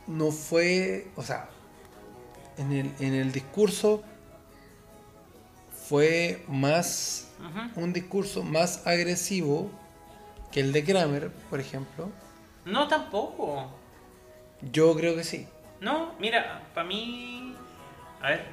[0.07, 1.49] no fue, o sea,
[2.59, 4.03] en el, en el discurso
[5.89, 7.29] fue más,
[7.77, 9.71] un discurso más agresivo
[10.53, 12.11] que el de Kramer, por ejemplo.
[12.65, 13.71] No, tampoco.
[14.73, 15.47] Yo creo que sí.
[15.85, 17.55] No, mira, para mí...
[18.21, 18.45] A ver,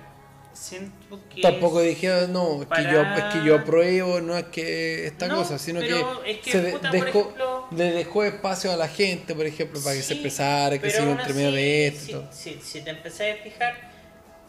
[0.54, 1.42] siento que...
[1.42, 5.08] Tampoco dije, "Ah, no, es que, yo, para- es que yo apruebo, no es que
[5.08, 8.72] esta No, cosa, sino pero que, es que, se puta, dejó, ejemplo- le dejó espacio
[8.74, 11.88] a la gente, por ejemplo, para que se Sí, expresara, que se medio así, de
[11.88, 12.28] esto.
[12.32, 13.76] Si, si- si te empecé a fijar,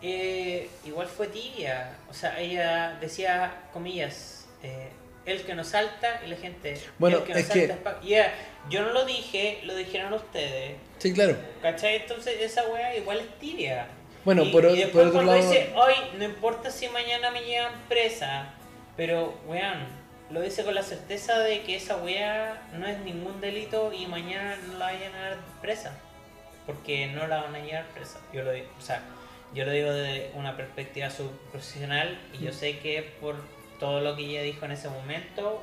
[0.02, 1.96] eh, igual fue tibia.
[2.10, 4.88] O sea, ella decía, comillas, eh,
[5.26, 6.80] el que nos salta y la gente.
[6.98, 8.00] Bueno, el que nos es que- salta pa-".
[8.02, 8.32] Ya,
[8.70, 10.76] yo no lo dije, lo dijeron ustedes.
[10.98, 11.36] Sí, claro.
[11.60, 11.96] ¿Cachai?
[11.96, 13.86] Entonces esa wea igual es tibia.
[14.24, 17.30] Bueno, y, por, y después por otro cuando lado, dice, hoy no importa si mañana
[17.32, 18.54] me llevan presa,
[18.96, 19.84] pero weón,
[20.30, 24.56] lo dice con la certeza de que esa wea no es ningún delito y mañana
[24.68, 25.98] no la vayan a dar presa.
[26.66, 28.20] Porque no la van a llevar presa.
[28.32, 29.02] Yo lo digo, o sea,
[29.52, 33.34] yo lo digo desde una perspectiva subprofesional y yo sé que por
[33.82, 35.60] todo lo que ella dijo en ese momento,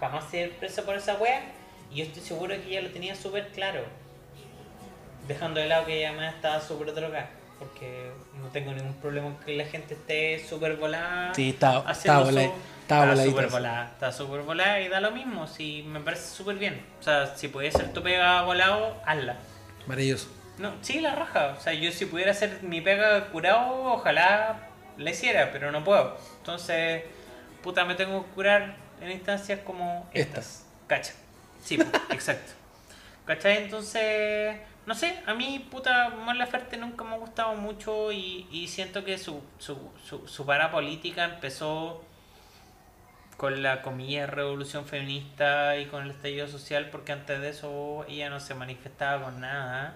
[0.00, 1.40] jamás se presa por esa wea.
[1.92, 3.82] Y yo estoy seguro que ella lo tenía súper claro.
[5.28, 7.30] Dejando de lado que ella además estaba súper drogada.
[7.60, 8.10] Porque
[8.42, 11.32] no tengo ningún problema que la gente esté súper volada.
[11.32, 11.50] sí,
[11.86, 16.00] haciendo estaba, volada- está súper volada, está súper volada y da lo mismo, si me
[16.00, 16.84] parece súper bien.
[16.98, 19.36] O sea, si puede ser tu pega volado, hazla.
[19.86, 20.28] Maravilloso.
[20.58, 21.54] No, sí, la raja.
[21.56, 26.16] O sea, yo si pudiera hacer mi pega curado, ojalá la hiciera, pero no puedo.
[26.38, 27.04] Entonces,
[27.62, 30.66] puta, me tengo que curar en instancias como estas.
[30.86, 31.14] Cacha.
[31.62, 31.78] Sí,
[32.10, 32.52] exacto.
[33.24, 33.64] ¿Cachai?
[33.64, 34.56] Entonces,
[34.86, 39.04] no sé, a mí, puta, Mon Laferte nunca me ha gustado mucho y, y siento
[39.04, 42.02] que su, su, su, su para política empezó
[43.36, 48.28] con la comilla revolución feminista y con el estallido social, porque antes de eso ella
[48.28, 49.94] no se manifestaba con nada,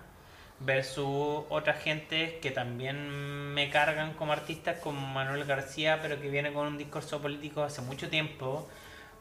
[0.60, 3.08] versus otra gente que también
[3.54, 7.82] me cargan como artistas, como Manuel García, pero que viene con un discurso político hace
[7.82, 8.68] mucho tiempo,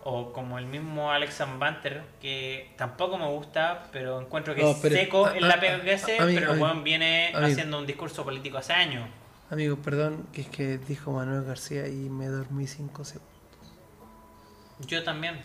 [0.05, 4.77] o como el mismo Alex Banter, que tampoco me gusta, pero encuentro que No, es
[4.79, 7.85] seco a- en la pega que hace, pero a el mí- weón viene haciendo un
[7.87, 9.07] discurso político hace años.
[9.49, 13.32] Amigo, perdón, que es que dijo Manuel García y me dormí cinco segundos.
[14.87, 15.41] Yo también.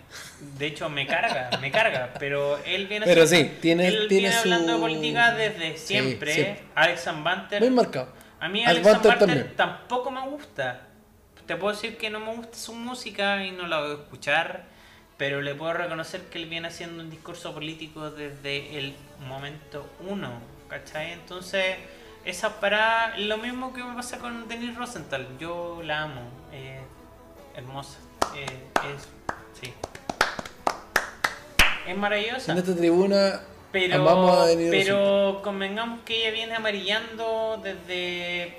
[0.59, 2.15] De hecho, me carga, me carga.
[2.19, 6.35] Pero él viene, Pero sí, tiene- él tiene viene hablando de política desde Sí, siempre.
[6.35, 6.65] siempre.
[6.74, 7.60] Alex Banter.
[7.60, 8.12] Muy marcado.
[8.40, 10.82] A mí Alex Banter tampoco me gusta.
[11.47, 14.65] Te puedo decir que no me gusta su música y no la voy a escuchar.
[15.16, 18.94] Pero le puedo reconocer que él viene haciendo un discurso político desde el
[19.27, 20.31] momento uno.
[20.69, 21.12] ¿Cachai?
[21.12, 21.77] Entonces,
[22.24, 25.27] esa para lo mismo que me pasa con Denise Rosenthal.
[25.40, 26.20] Yo la amo.
[26.52, 26.81] eh,
[27.56, 27.98] hermosa.
[28.36, 28.44] eh,
[28.94, 29.09] es.
[29.60, 29.72] Sí.
[31.86, 32.52] Es maravillosa.
[32.52, 33.40] En esta tribuna
[33.72, 38.59] Pero, amamos a pero convengamos que ella viene amarillando desde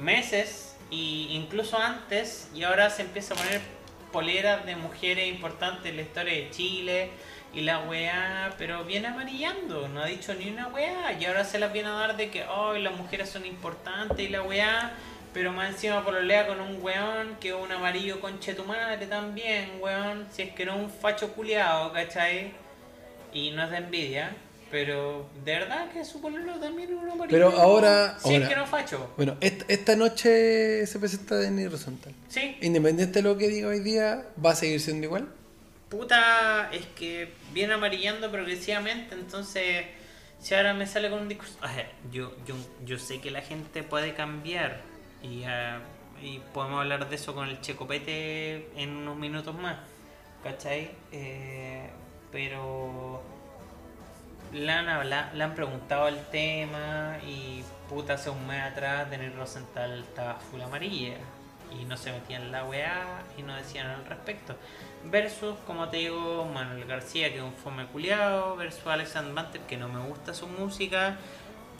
[0.00, 0.96] meses e
[1.30, 3.60] incluso antes y ahora se empieza a poner
[4.12, 7.10] poleras de mujeres importantes en la historia de Chile
[7.52, 11.58] y la weá, pero viene amarillando, no ha dicho ni una weá y ahora se
[11.58, 14.92] las viene a dar de que hoy las mujeres son importantes y la weá,
[15.32, 19.70] pero más encima pololea con un weón que es un amarillo conche tu madre también,
[19.80, 22.52] weón, si es que no un facho culiado, ¿cachai?
[23.32, 24.34] Y no es de envidia,
[24.70, 27.28] pero de verdad que su pololo también es un amarillo.
[27.30, 29.12] Pero ahora- Sí, ahora- es que no facho.
[29.16, 32.12] Bueno, esta, esta noche se presenta Denis Rosenthal.
[32.28, 35.28] Sí, Independiente de lo que diga hoy día, ¿va a seguir siendo igual?
[35.88, 39.86] puta, es que viene amarillando progresivamente, entonces
[40.40, 41.54] si ahora me sale con un discurso...
[41.62, 42.54] A ver, yo, yo,
[42.84, 44.82] yo sé que la gente puede cambiar
[45.22, 45.78] y, ah,
[46.22, 49.76] y podemos hablar de eso con el Checopete en unos minutos más,
[50.42, 50.90] ¿cachai?
[51.12, 51.88] Eh,
[52.32, 53.22] pero
[54.52, 59.34] le han, habla- le han preguntado el tema y puta hace un mes atrás Denis
[59.34, 61.14] Rosenthal estaba full amarilla.
[61.80, 64.56] y no se metían la weá y no decían al respecto.
[65.04, 69.76] Versus, como te digo, Manuel García, que es un fome culiado, versus Alexander Manter, que
[69.76, 71.16] no me gusta su música,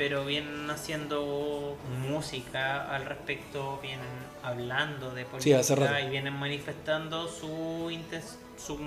[0.01, 1.77] pero vienen haciendo
[2.09, 4.07] música al respecto, vienen
[4.43, 8.23] hablando de política y vienen manifestando su, inten-
[8.57, 8.79] su,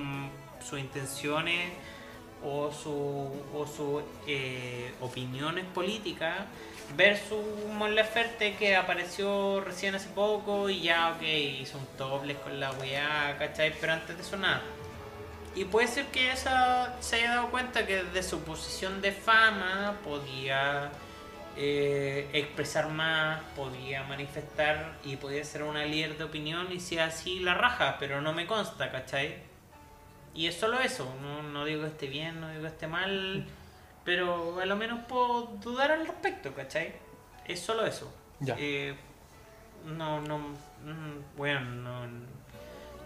[0.68, 1.72] sus intenciones
[2.44, 6.48] o su, o su eh, opiniones políticas
[6.98, 7.46] versus
[7.78, 11.22] Mon Laferte que apareció recién hace poco y ya ok
[11.62, 13.72] hizo un topless con la weá, ¿cachai?
[13.80, 14.64] Pero antes de eso nada.
[15.56, 20.00] Y puede ser que esa se haya dado cuenta que desde su posición de fama
[20.04, 20.90] podía
[21.58, 27.40] eh, expresar más, podía manifestar y podía ser una líder de opinión y si así
[27.40, 29.36] la raja, pero no me consta, ¿cachai?
[30.34, 33.46] Y es solo eso, no, no digo que esté bien, no digo que esté mal,
[34.04, 36.94] pero a lo menos puedo dudar al respecto, ¿cachai?
[37.46, 38.12] Es solo eso.
[38.40, 38.56] Ya.
[38.58, 38.96] Eh,
[39.86, 42.08] no, no, mm, bueno, no,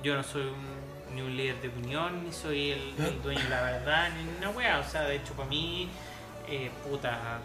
[0.02, 3.50] yo no soy un- ni un líder de opinión, ni soy el, el dueño de
[3.50, 5.90] la verdad, ni una wea, o sea, de hecho para mí,
[6.48, 7.40] eh, puta,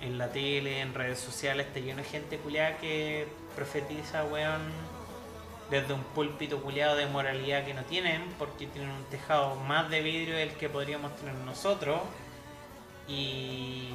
[0.00, 4.62] en la tele, en redes sociales, está lleno de gente culiada que profetiza, weón,
[5.70, 10.00] desde un púlpito culiado de moralidad que no tienen, porque tienen un tejado más de
[10.00, 12.00] vidrio del que podríamos tener nosotros.
[13.08, 13.88] Y.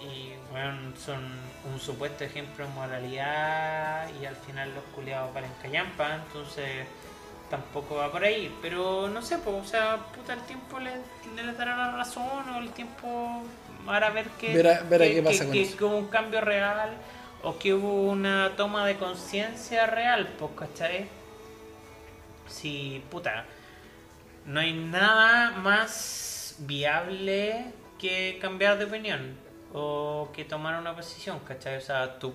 [0.00, 1.24] Y, bueno, son
[1.72, 6.86] un supuesto ejemplo de moralidad y al final los culiados valen callampa, entonces
[7.48, 8.54] tampoco va por ahí.
[8.60, 10.96] Pero no sé, pues, o sea, puta, el tiempo le,
[11.34, 13.42] le dará la razón o el tiempo
[13.88, 15.76] hará ver que, Verá- verá que, qué pasa que- con que- eso.
[15.76, 16.90] que hubo un cambio real
[17.42, 21.06] o que hubo una toma de conciencia real, pues, ¿cachai?
[22.48, 23.44] Si, puta,
[24.46, 27.66] no hay nada más viable
[27.98, 29.36] que cambiar de opinión
[29.72, 31.76] o que tomar una posición, ¿cachai?
[31.76, 32.34] O sea, tú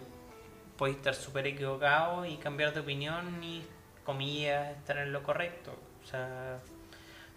[0.78, 3.64] puedes estar súper equivocado y cambiar de opinión y,
[4.04, 5.72] comillas, estar en lo correcto.
[6.04, 6.60] O sea,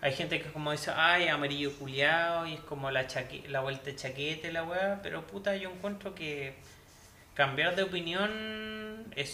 [0.03, 3.85] hay gente que como dice, ay, amarillo culiado y es como la, chaque la vuelta
[3.85, 6.57] de chaquete, la weá, pero puta, yo encuentro que
[7.35, 9.31] cambiar de opinión es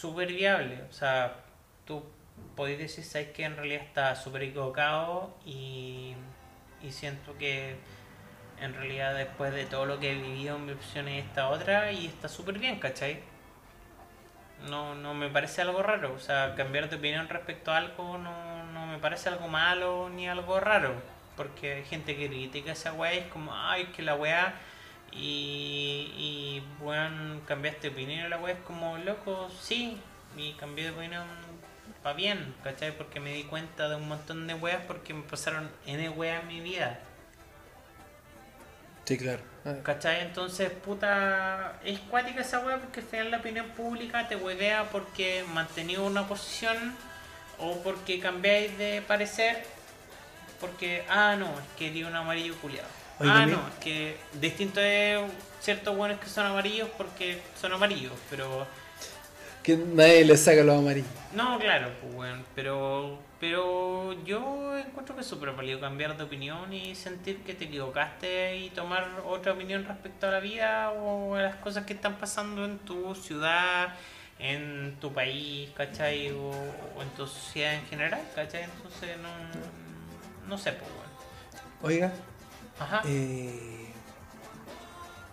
[0.00, 0.82] súper viable.
[0.90, 1.36] O sea,
[1.86, 2.02] tú
[2.56, 6.14] podéis decir, sabes que en realidad está súper equivocado y,
[6.90, 7.76] siento que
[8.60, 12.06] en realidad después de todo lo que he vivido mi opción es esta otra y
[12.06, 13.20] está súper bien, ¿cachai?
[14.68, 18.51] No, no me parece algo raro, o sea, cambiar de opinión respecto a algo no
[18.92, 20.94] me parece algo malo ni algo raro,
[21.36, 24.54] porque hay gente que critica esa weá y es como, ay, que la weá,
[25.10, 29.98] y, y bueno, cambiaste de opinión la weá es como, loco, sí,
[30.36, 31.26] y cambié de opinión
[32.04, 32.96] va bien, ¿cachai?
[32.96, 36.48] Porque me di cuenta de un montón de weas porque me pasaron N weas en
[36.48, 36.98] mi vida.
[39.04, 39.42] Sí, claro.
[39.64, 40.20] Ah, ¿Cachai?
[40.22, 45.44] Entonces, puta, es cuática esa wea porque al final la opinión pública te huevea porque
[45.52, 46.94] mantenía una posición
[47.58, 49.64] o porque cambiáis de parecer
[50.62, 52.88] porque, ah, no, es que di un amarillo culiado.
[53.18, 55.20] Ah, no, es que distinto es
[55.60, 58.66] ciertos buenos que son amarillos porque son amarillos, pero...
[59.62, 61.10] Que nadie le saca los amarillos.
[61.34, 66.72] No, claro, pues bueno, pero, pero yo encuentro que es súper válido cambiar de opinión
[66.72, 71.42] y sentir que te equivocaste y tomar otra opinión respecto a la vida o a
[71.42, 73.94] las cosas que están pasando en tu ciudad,
[74.42, 76.30] en tu país, ¿cachai?
[76.32, 78.64] O, o en tu sociedad en general, ¿cachai?
[78.64, 81.12] Entonces no, no sé, pues bueno.
[81.82, 82.12] Oiga,
[82.78, 83.02] Ajá.
[83.06, 83.86] eh,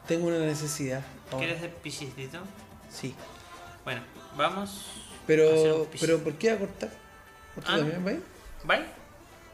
[0.07, 1.02] tengo una necesidad.
[1.31, 1.38] ahora.
[1.45, 2.40] ¿Quieres ser piscitito?
[2.90, 3.15] Sí.
[3.84, 4.02] Bueno,
[4.38, 4.86] vamos.
[5.27, 6.90] Pero, pero ¿por qué a cortar?
[7.56, 8.23] ¿Usted Ah, también va a ir?
[8.64, 8.86] ¿Vale?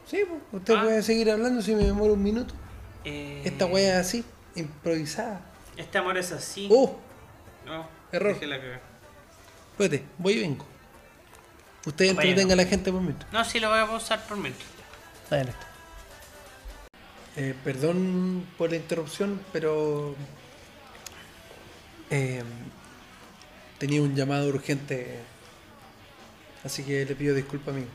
[0.06, 0.82] Sí, pues, usted Ah.
[0.82, 2.54] puede seguir hablando si me demoro un minuto.
[3.04, 4.24] Eh, Esta wea es así,
[4.54, 5.40] improvisada.
[5.76, 6.68] Este amor es así.
[6.70, 6.96] ¡Oh!
[7.66, 8.34] No, error.
[8.34, 8.58] dejé la.
[9.78, 10.66] Espérate, voy y vengo.
[11.84, 12.22] Usted Bueno.
[12.22, 13.30] entretenga a la gente por mientras.
[13.30, 14.66] No, sí lo voy a pausar por mientras.
[15.30, 15.66] Adelante.
[17.36, 20.16] Eh, perdón por la interrupción, pero
[22.10, 22.42] eh,
[23.78, 25.18] tenía un llamado urgente,
[26.64, 27.90] así que le pido disculpas amigo.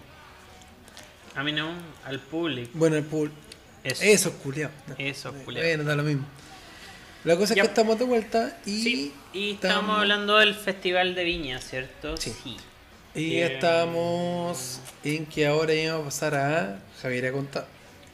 [1.36, 1.72] A mí no,
[2.06, 2.70] al público.
[2.76, 3.32] Bueno, el pool.
[3.84, 4.04] Eso.
[4.04, 4.70] Eso es culiao.
[5.00, 5.66] Eso es culiao.
[5.66, 6.26] Bueno, da lo mismo.
[7.24, 11.24] La cosa es que estamos de vuelta y, Sí, y estamos hablando del Festival de
[11.24, 12.18] Viña, ¿cierto?
[12.18, 12.34] Sí.
[13.14, 13.52] y Bien.
[13.52, 17.68] estamos en que ahora íbamos a pasar a Javier a contar.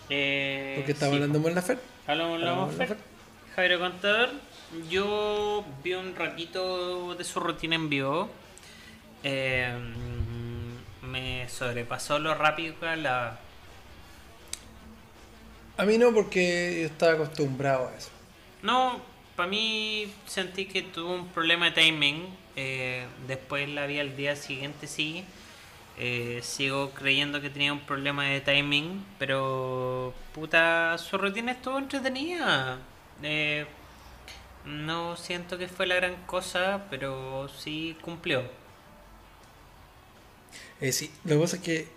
[0.09, 1.21] Eh, Porque estamos sí.
[1.23, 1.79] hablando de la Fer.
[2.05, 2.97] Hablamos de la Fer.
[3.55, 4.29] Javier Contador,
[4.89, 8.29] yo vi un ratito de su rutina en vivo.
[9.23, 9.73] Eh,
[11.01, 13.39] me sobrepasó lo rápido que la
[15.77, 18.09] A mí no, porque yo estaba acostumbrado a eso.
[18.61, 19.01] No,
[19.35, 24.35] para mí sentí que tuvo un problema de timing Eh, después la vi al día
[24.35, 25.23] siguiente, sí.
[25.97, 32.79] Eh, sigo creyendo que tenía un problema de timing, pero puta, su rutina estuvo entretenida.
[33.23, 33.67] Eh,
[34.65, 38.43] no siento que fue la gran cosa, pero sí cumplió.
[40.81, 41.87] Eh, sí, lo que pasa es que.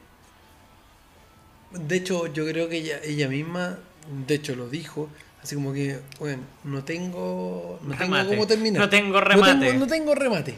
[1.73, 3.79] De hecho, yo creo que ella, ella misma,
[4.27, 5.09] de hecho lo dijo,
[5.43, 8.83] así como que, bueno, no tengo, no tengo cómo terminar.
[8.83, 9.55] No tengo remate.
[9.55, 10.55] No tengo, no tengo remate.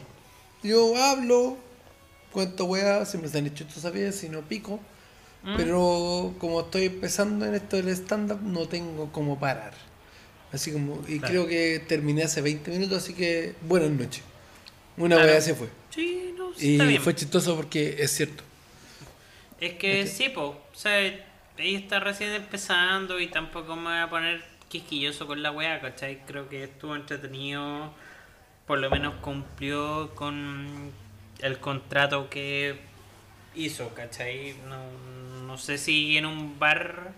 [0.62, 1.56] Yo hablo,
[2.32, 4.78] cuento weá, siempre se han hecho esto sabías, si no pico.
[5.42, 5.56] Mm.
[5.56, 9.72] Pero como estoy empezando en esto del stand-up, no tengo cómo parar.
[10.52, 11.28] Así como, y Claro.
[11.32, 14.22] creo que terminé hace 20 minutos, así que buenas noches.
[14.96, 15.30] Una Claro.
[15.32, 15.68] weá se fue.
[15.90, 17.02] Sí, no, sí, Y está bien.
[17.02, 18.44] fue chistoso porque es cierto.
[19.60, 20.08] Es que Ok.
[20.08, 20.42] sí, po.
[20.72, 21.24] O sea, ella
[21.78, 26.22] está recién empezando y tampoco me voy a poner quisquilloso con la weá, ¿cachai?
[26.26, 27.92] Creo que estuvo entretenido.
[28.66, 30.90] Por lo menos cumplió con
[31.40, 32.80] el contrato que
[33.54, 34.54] hizo, ¿cachai?
[34.66, 37.12] No, no sé si en un bar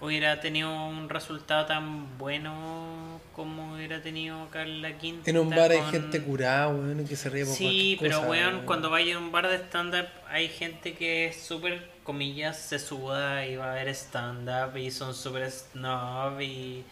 [0.00, 5.28] hubiera tenido un resultado tan bueno como hubiera tenido acá en la quinta.
[5.28, 8.54] En un bar hay gente curada, weón, que se ríe por Sí, pero cosa, weón,
[8.54, 8.66] weón.
[8.66, 13.46] cuando vaya a un bar de stand-up hay gente que es súper, comillas, se suda
[13.46, 16.84] y va a ver stand-up y son súper snob y,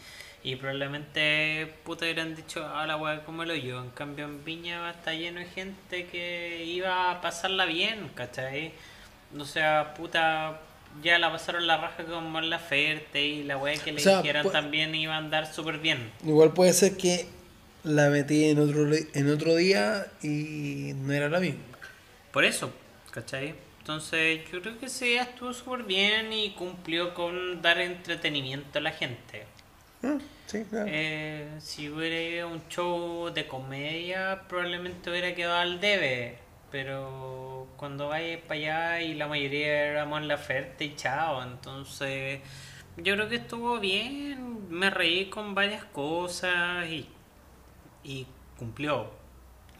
[0.44, 3.80] y probablemente puta hubieran dicho, ah, la weá como lo yo.
[3.82, 8.72] En cambio en Viña está lleno de gente que iba a pasarla bien, ¿cachai?
[9.38, 10.60] O sea, puta,
[11.02, 14.18] ya la pasaron la raja con Mon Laferte y la weá que le O sea,
[14.18, 16.12] dijeran pu- también iba a andar súper bien.
[16.24, 17.26] Igual puede ser que
[17.84, 21.62] la metí en otro, en otro día y no era la misma.
[22.32, 22.70] Por eso,
[23.10, 23.54] ¿cachai?
[23.86, 28.90] Entonces yo creo que sí estuvo súper bien y cumplió con dar entretenimiento a la
[28.90, 29.46] gente.
[30.02, 30.86] Ah, Sí, claro.
[30.86, 36.38] Eh, si hubiera ido a un show de comedia, probablemente hubiera quedado al debe.
[36.70, 41.42] Pero cuando vayas para allá y la mayoría éramos en la oferta y chao.
[41.42, 42.40] Entonces
[42.96, 44.68] yo creo que estuvo bien.
[44.70, 47.08] Me reí con varias cosas y,
[48.04, 48.26] y
[48.58, 49.10] cumplió,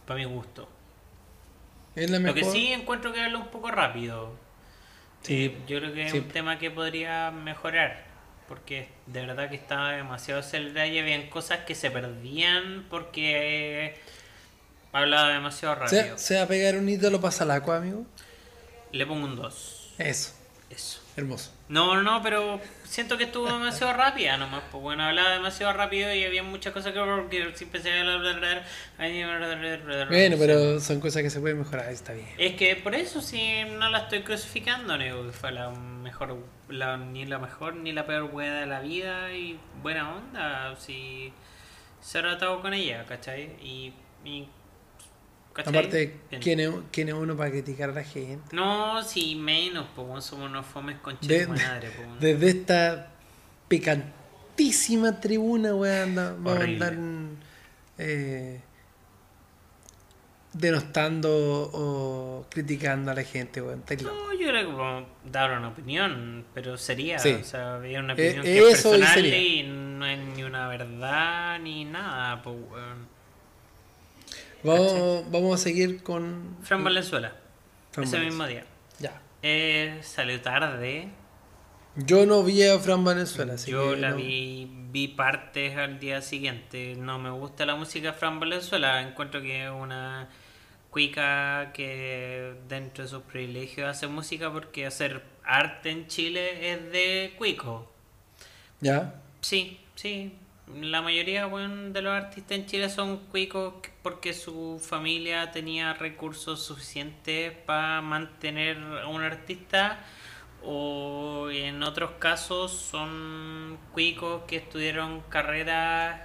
[0.06, 0.68] para mi gusto.
[1.96, 4.34] Es la Lo que sí encuentro que habla un poco rápido.
[5.22, 6.18] Sí, Eh, yo creo que es sí.
[6.18, 8.04] un tema que podría mejorar.
[8.48, 14.00] Porque de verdad que estaba demasiado acelerada y habían cosas que se perdían porque eh,
[14.92, 16.16] hablaba demasiado rápido.
[16.16, 18.06] ¿Se, se va a pegar un ídolo para Salaco, amigo?
[18.92, 19.92] Le pongo un 2.
[19.98, 20.32] Eso,
[20.70, 21.00] Eso.
[21.16, 21.52] Hermoso.
[21.68, 24.62] No, no, pero siento que estuvo demasiado rápida nomás.
[24.70, 28.64] Pues bueno, hablaba demasiado rápido y había muchas cosas que, que si empecé a hablar.
[30.08, 32.28] Bueno, pero son cosas que se pueden mejorar, está bien.
[32.38, 36.36] Es que por eso sí no la estoy crucificando, nego, que fue la mejor,
[36.68, 41.32] la, ni la mejor ni la peor wea de la vida y buena onda, si
[42.00, 43.56] se ha tratado con ella, ¿cachai?
[43.60, 43.92] Y,
[44.24, 44.48] y
[45.56, 45.76] ¿cachai?
[45.76, 46.16] Aparte.
[46.40, 48.54] ¿quién es, ¿quién es uno para criticar a la gente?
[48.54, 52.16] No, sí, menos, pues somos unos fomes con De- madre, bueno.
[52.20, 53.08] Desde esta
[53.68, 56.96] picantísima tribuna, weón, anda- vamos a andar
[57.98, 58.60] eh,
[60.52, 61.30] denostando
[61.72, 63.82] o criticando a la gente, weón.
[64.02, 67.32] No, yo creo que vamos a dar una opinión, pero sería, Sí.
[67.32, 69.38] o sea, había una Eh, opinión que es y personal sería.
[69.38, 73.15] y no es ni una verdad ni nada, pues weón.
[74.66, 76.56] Vamos, vamos a seguir con.
[76.62, 77.32] Fran Valenzuela,
[77.92, 78.24] Fran ese Valenzuela.
[78.24, 78.64] mismo día.
[78.98, 79.20] Ya.
[79.42, 81.08] Eh, salió tarde.
[81.96, 85.98] Yo no vi a Fran Valenzuela, así Yo que la no- vi, vi partes al
[85.98, 86.94] día siguiente.
[86.96, 89.00] No me gusta la música de Fran Valenzuela.
[89.00, 90.28] Encuentro que es una
[90.90, 97.34] cuica que dentro de sus privilegios hace música porque hacer arte en Chile es de
[97.38, 97.90] cuico.
[98.80, 99.14] Ya.
[99.40, 100.32] Sí, sí.
[100.74, 106.60] La mayoría bueno, de los artistas en Chile son cuicos porque su familia tenía recursos
[106.64, 110.00] suficientes para mantener a un artista
[110.64, 116.22] o en otros casos son cuicos que estudiaron carreras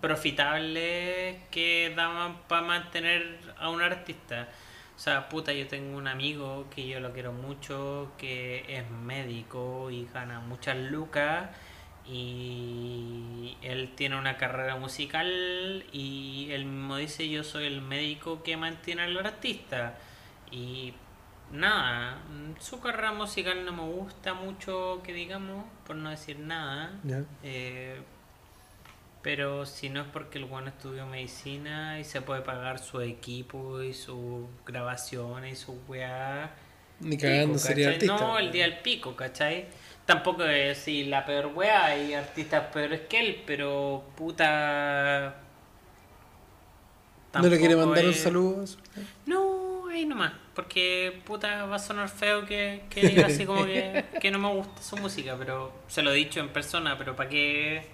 [0.00, 4.48] profitables que daban para mantener a un artista.
[4.94, 9.90] O sea, puta, yo tengo un amigo que yo lo quiero mucho, que es médico
[9.90, 11.48] y gana muchas lucas
[12.10, 18.56] y él tiene una carrera musical y él mismo dice yo soy el médico que
[18.56, 19.96] mantiene al artista
[20.50, 20.92] y
[21.52, 22.18] nada
[22.58, 26.98] su carrera musical no me gusta mucho que digamos por no decir nada.
[27.42, 28.00] Eh,
[29.22, 33.82] pero si no es porque el bueno estudió medicina y se puede pagar su equipo
[33.82, 36.54] y sus grabaciones y su weá
[37.00, 38.16] Ni cagando sería artista.
[38.16, 39.66] No, el día del pico, ¿cachai?
[40.10, 45.36] Tampoco es si la peor wea, hay artistas peores que él, pero puta.
[47.32, 48.64] ¿No le quiere mandar un es- saludo?
[49.26, 50.32] No, ahí nomás.
[50.54, 54.48] Porque puta va a sonar feo que, que diga así como que, que no me
[54.52, 57.86] gusta su música, pero se lo he dicho en persona, pero ¿para qué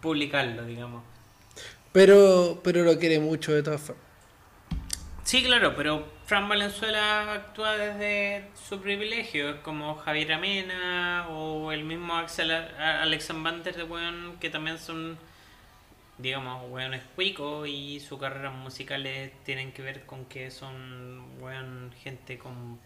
[0.00, 1.02] publicarlo, digamos?
[1.92, 4.04] Pero, pero lo quiere mucho de todas formas.
[5.24, 12.16] Sí, claro, pero Fran Valenzuela actúa desde su privilegio, como Javier Amena o el mismo
[12.16, 15.18] Axel Alexander de weón, que también son,
[16.16, 22.38] digamos, weones cuicos y sus carreras musicales tienen que ver con que son, weón, gente
[22.38, 22.80] con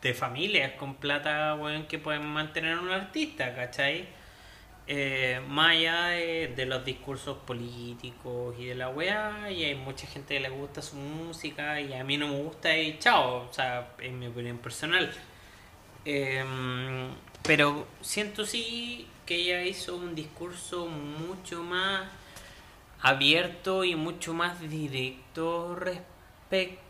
[0.00, 4.08] de familias con plata, weón, que pueden mantener a un artista, ¿cachai?
[4.90, 10.34] Eh, más allá de, los discursos políticos y de la weá, y hay mucha gente
[10.34, 13.92] que le gusta su música y a mí no me gusta y chao, o sea,
[13.98, 15.12] en mi opinión personal.
[16.06, 17.10] Em,
[17.42, 22.08] pero siento sí que ella hizo un discurso mucho más
[23.02, 26.87] abierto y mucho más directo respecto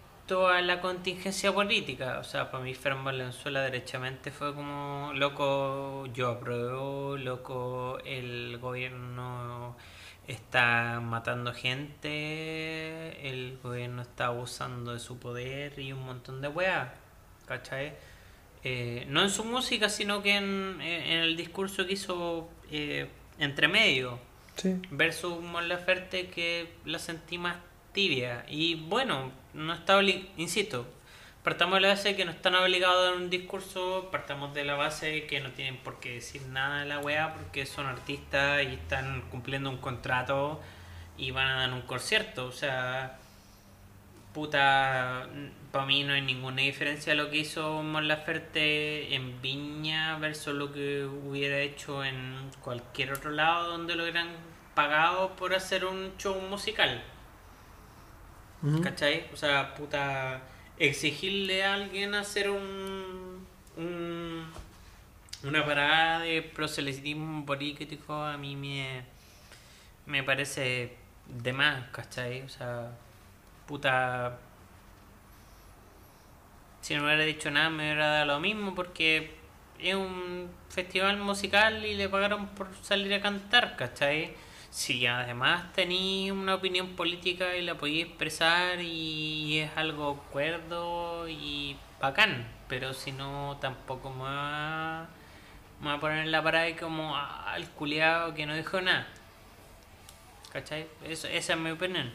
[0.49, 2.19] a la contingencia política.
[2.21, 9.77] O sea, para mí Fran Valenzuela derechamente fue como, loco, yo apruebo, loco, el gobierno
[10.27, 16.91] está matando gente, el gobierno está abusando de su poder y un montón de weas,
[17.47, 17.95] ¿cachai?
[18.65, 23.69] Eh, no en su música, sino que en, en el discurso que hizo eh, entre
[23.69, 24.19] medio
[24.57, 24.75] Sí.
[24.91, 27.57] versus Mon Laferte que la sentí más
[27.93, 28.45] tibia.
[28.49, 30.01] Y bueno no está
[30.37, 30.87] insisto
[31.49, 34.75] partamos de la base que no están obligados a dar un discurso partamos de la
[34.75, 38.75] base que no tienen por qué decir nada de la weá porque son artistas y
[38.75, 40.61] están cumpliendo un contrato
[41.17, 42.47] y van a dar un concierto.
[42.47, 43.19] O sea
[44.35, 45.27] puta
[45.73, 50.73] para mí no hay ninguna diferencia lo que hizo Mon Laferte en Viña versus lo
[50.73, 54.29] que hubiera hecho en cualquier otro lado donde lo hubieran
[54.75, 57.03] pagado por hacer un show musical
[58.83, 59.27] ¿cachai?
[59.33, 60.43] o sea puta
[60.79, 64.47] exigirle a alguien hacer un, un
[65.45, 69.05] una parada de proselitismo político a mí me
[70.07, 72.43] me parece de más ¿cachai?
[72.43, 72.91] o sea
[73.67, 74.39] puta
[76.81, 79.39] si no hubiera dicho nada me hubiera dado lo mismo porque
[79.79, 84.35] es un festival musical y le pagaron por salir a cantar, ¿cachai?
[84.71, 91.77] Si además tenéis una opinión política y la podéis expresar y es algo cuerdo y
[92.01, 95.09] bacán, pero si no tampoco va,
[95.81, 99.07] me va a poner en la parada como ah, el culiado que no dijo nada.
[100.53, 100.87] ¿Cachai?
[101.05, 102.11] Eso, esa es mi opinión.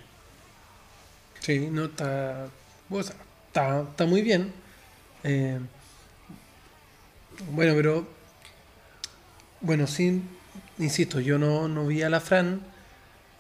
[1.40, 2.48] Sí, no está.
[2.90, 4.54] está, está muy bien.
[5.24, 5.60] Eh,
[7.52, 8.08] bueno, pero.
[9.62, 10.22] Bueno, sí,
[10.80, 12.62] insisto, yo no, no vi a la Fran.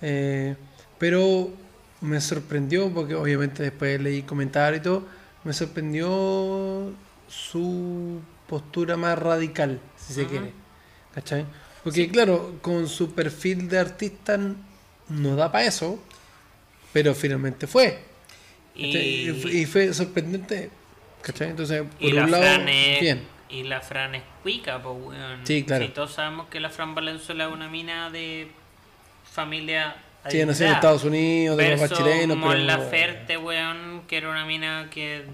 [0.01, 0.55] eh,
[0.99, 1.51] pero
[2.01, 5.05] me sorprendió, porque obviamente después leí comentarios y todo.
[5.43, 6.93] Me sorprendió
[7.27, 10.51] su postura más radical, si se quiere.
[11.13, 11.45] ¿Cachai?
[11.83, 14.37] Porque, claro, con su perfil de artista
[15.09, 15.99] no da para eso,
[16.93, 17.99] pero finalmente fue.
[18.75, 20.69] Y, Y, fue- sorprendente.
[21.21, 21.49] ¿Cachai?
[21.51, 23.21] Entonces, por y la un lado, Fran es, bien.
[23.49, 25.45] Y la Fran es cuica, pues, weón.
[25.45, 25.85] Sí, claro.
[25.85, 28.51] Si todos sabemos que la Fran Valenzuela es una mina de
[29.31, 29.95] familia.
[30.27, 30.75] Sí, nació en adinerada.
[30.75, 32.63] Estados Unidos, de papá Versus chileno, Mon pero.
[32.63, 35.25] Laferte, weón, que era una mina que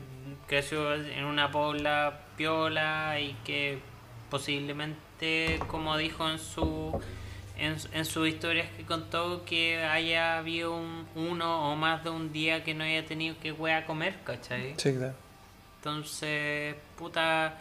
[0.48, 3.80] creció en una pobla piola y que
[4.30, 7.00] posiblemente, como dijo en su
[7.58, 12.32] en, en sus historias que contó, que haya habido un, uno o más de un
[12.32, 14.74] día que no haya tenido que wea comer, ¿cachai?
[14.78, 15.14] Sí, claro.
[15.78, 17.58] Entonces, puta.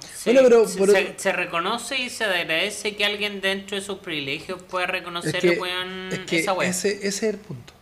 [0.00, 3.76] Se, Bueno, pero se, por se- otro- se reconoce y se agradece que alguien dentro
[3.76, 6.68] de sus privilegios pueda reconocer Es que, weón, es que esa weá.
[6.68, 7.72] ese, ese es el punto.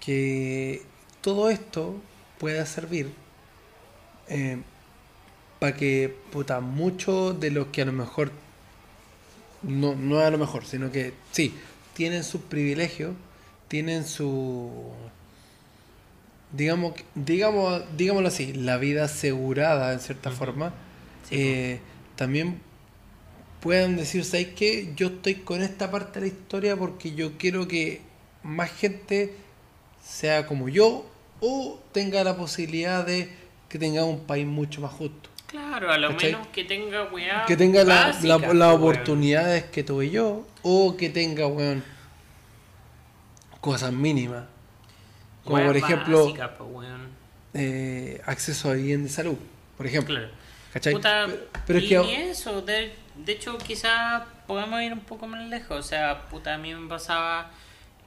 [0.00, 0.82] Que
[1.22, 1.96] todo esto
[2.38, 3.10] pueda servir
[5.58, 8.30] para que, puta, muchos de los que a lo mejor,
[9.62, 11.54] no, no a lo mejor, sino que sí,
[11.94, 13.14] tienen sus privilegios,
[13.66, 14.70] tienen su,
[16.52, 20.72] digamos, digamos, digámoslo así, la vida asegurada en cierta forma,
[21.28, 21.80] Sí, eh,
[22.16, 22.60] también
[23.60, 24.92] puedan decir, ¿sabes qué?
[24.96, 28.00] Yo estoy con esta parte de la historia porque yo quiero que
[28.42, 29.34] más gente
[30.02, 31.04] sea como yo
[31.40, 33.28] o tenga la posibilidad de
[33.68, 35.28] que tenga un país mucho más justo.
[35.46, 36.32] Claro, a lo ¿Cachai?
[36.32, 37.44] menos que tenga weá.
[37.46, 38.80] Que tenga la- básica, la- las weón.
[38.82, 41.82] oportunidades que tuve yo o que tenga, weón,
[43.60, 44.44] cosas mínimas.
[45.44, 47.08] Como Weá por ejemplo, básica, po, weón.
[47.54, 49.36] eh, acceso a vivienda de salud,
[49.76, 50.14] por ejemplo.
[50.16, 50.30] Claro.
[50.78, 50.92] ¿Cachai?
[50.94, 51.26] Puta,
[51.66, 55.76] Pero- es y que- eso, de, de hecho quizás podemos ir un poco más lejos,
[55.76, 57.50] o sea, puta, a mí me pasaba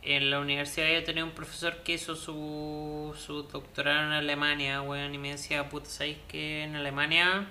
[0.03, 5.13] en la universidad yo tenía un profesor que hizo su, su doctorado en Alemania, weón,
[5.13, 7.45] y me decía, puta, ¿sabes que en Alemania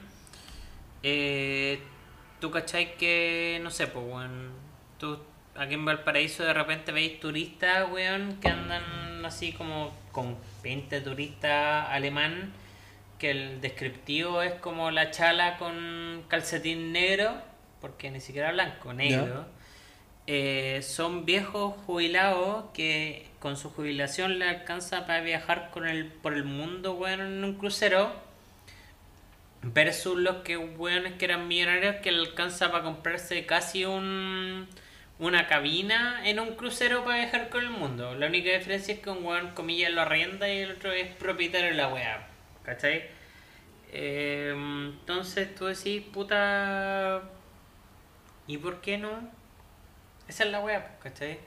[1.02, 1.80] eh,
[2.40, 4.52] tú cachai que, no sé, pues, weón,
[4.98, 5.18] tú
[5.54, 11.88] aquí en Valparaíso de repente veis turistas, weón, que andan así como con 20 turistas
[11.90, 12.52] alemán,
[13.20, 17.34] que el descriptivo es como la chala con calcetín negro,
[17.80, 19.46] porque ni siquiera blanco, negro.
[20.26, 26.34] Eh, son viejos jubilados que con su jubilación le alcanza para viajar con el, por
[26.34, 28.10] el mundo, weón, en un crucero.
[29.62, 34.66] Versus los que weones que eran millonarios que le alcanza para comprarse casi un
[35.18, 38.14] una cabina en un crucero para viajar con el mundo.
[38.14, 41.68] La única diferencia es que un weón comillas lo arrienda y el otro es propietario
[41.68, 42.29] de la weá.
[42.70, 43.02] ¿Cachai?
[43.90, 47.20] Eh, entonces tú decís, puta.
[48.46, 49.10] ¿Y por qué no?
[50.28, 51.40] Esa es la weá, ¿cachai?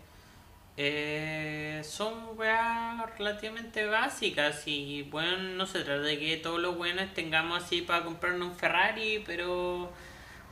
[0.76, 7.14] Eh, son weas relativamente básicas y bueno, no se trata de que todos los buenos
[7.14, 9.94] tengamos así para comprarnos un Ferrari, pero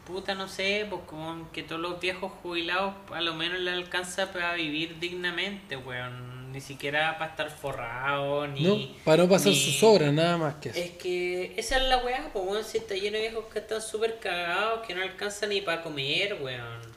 [0.06, 4.32] puta, no sé, pues como que todos los viejos jubilados a lo menos les alcanza
[4.32, 6.31] para vivir dignamente, weón.
[6.52, 8.62] Ni siquiera para estar forrado, ni...
[8.64, 10.80] No, para no pasar sus obras, nada más que eso.
[10.80, 13.82] Es que esa es la weá, pues weón, si está lleno de viejos que están
[13.82, 16.92] súper cagados, que no alcanzan ni para comer, weón.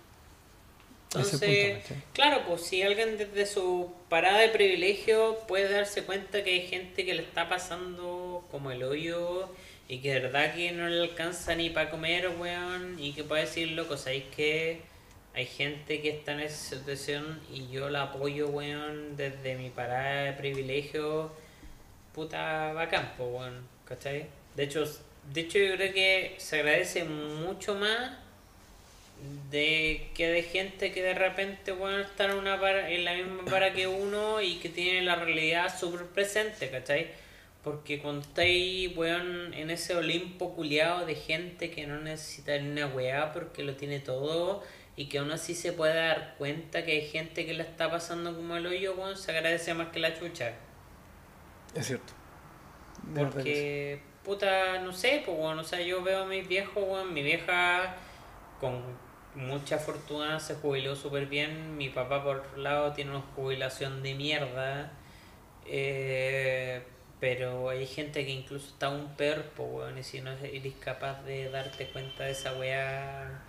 [1.14, 6.66] Entonces, claro, pues si alguien desde su parada de privilegio puede darse cuenta que hay
[6.66, 9.48] gente que le está pasando como el hoyo
[9.86, 13.42] y que de verdad que no le alcanza ni para comer, weón, y que puede
[13.42, 14.80] decir, loco, ¿sabéis que
[15.34, 20.24] hay gente que está en esa situación y yo la apoyo, weón, desde mi parada
[20.24, 21.32] de privilegio,
[22.14, 24.26] puta bacán, pues, weón, ¿cachai?
[24.54, 24.84] De hecho,
[25.32, 28.12] de hecho yo creo que se agradece mucho más
[29.50, 33.44] de que de gente que de repente weón está en una para, en la misma
[33.50, 37.08] para que uno y que tiene la realidad súper presente, ¿cachai?
[37.64, 42.86] Porque cuando estáis, weón, en ese Olimpo culiado de gente que no necesita ni una
[42.86, 44.62] weá porque lo tiene todo
[44.96, 48.34] y que aún así se puede dar cuenta que hay gente que la está pasando
[48.34, 50.52] como el hoyo, weón, se agradece más que la chucha.
[51.74, 52.12] Es cierto.
[53.14, 57.22] porque, puta, no sé, pues, weón, o sea, yo veo a mis viejos, weón, mi
[57.22, 57.96] vieja
[58.60, 58.82] con
[59.34, 64.92] mucha fortuna se jubiló súper bien, mi papá por lado tiene una jubilación de mierda.
[65.66, 66.82] Eh,
[67.20, 71.48] pero hay gente que incluso está un perpo, weón, y si no eres capaz de
[71.48, 73.42] darte cuenta de esa weá,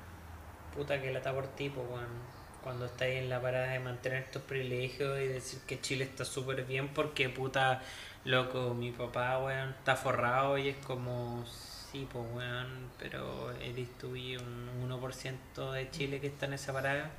[0.76, 2.36] puta que la está por ti, pues, weón.
[2.64, 6.66] Cuando estáis en la parada de mantener tus privilegios y decir que Chile está súper
[6.66, 7.82] bien porque, puta,
[8.24, 11.46] loco, mi papá, weón, está forrado y es como,
[11.92, 16.74] sí, pues, weón, pero eres tú y un 1% de Chile que está en esa
[16.74, 17.12] parada.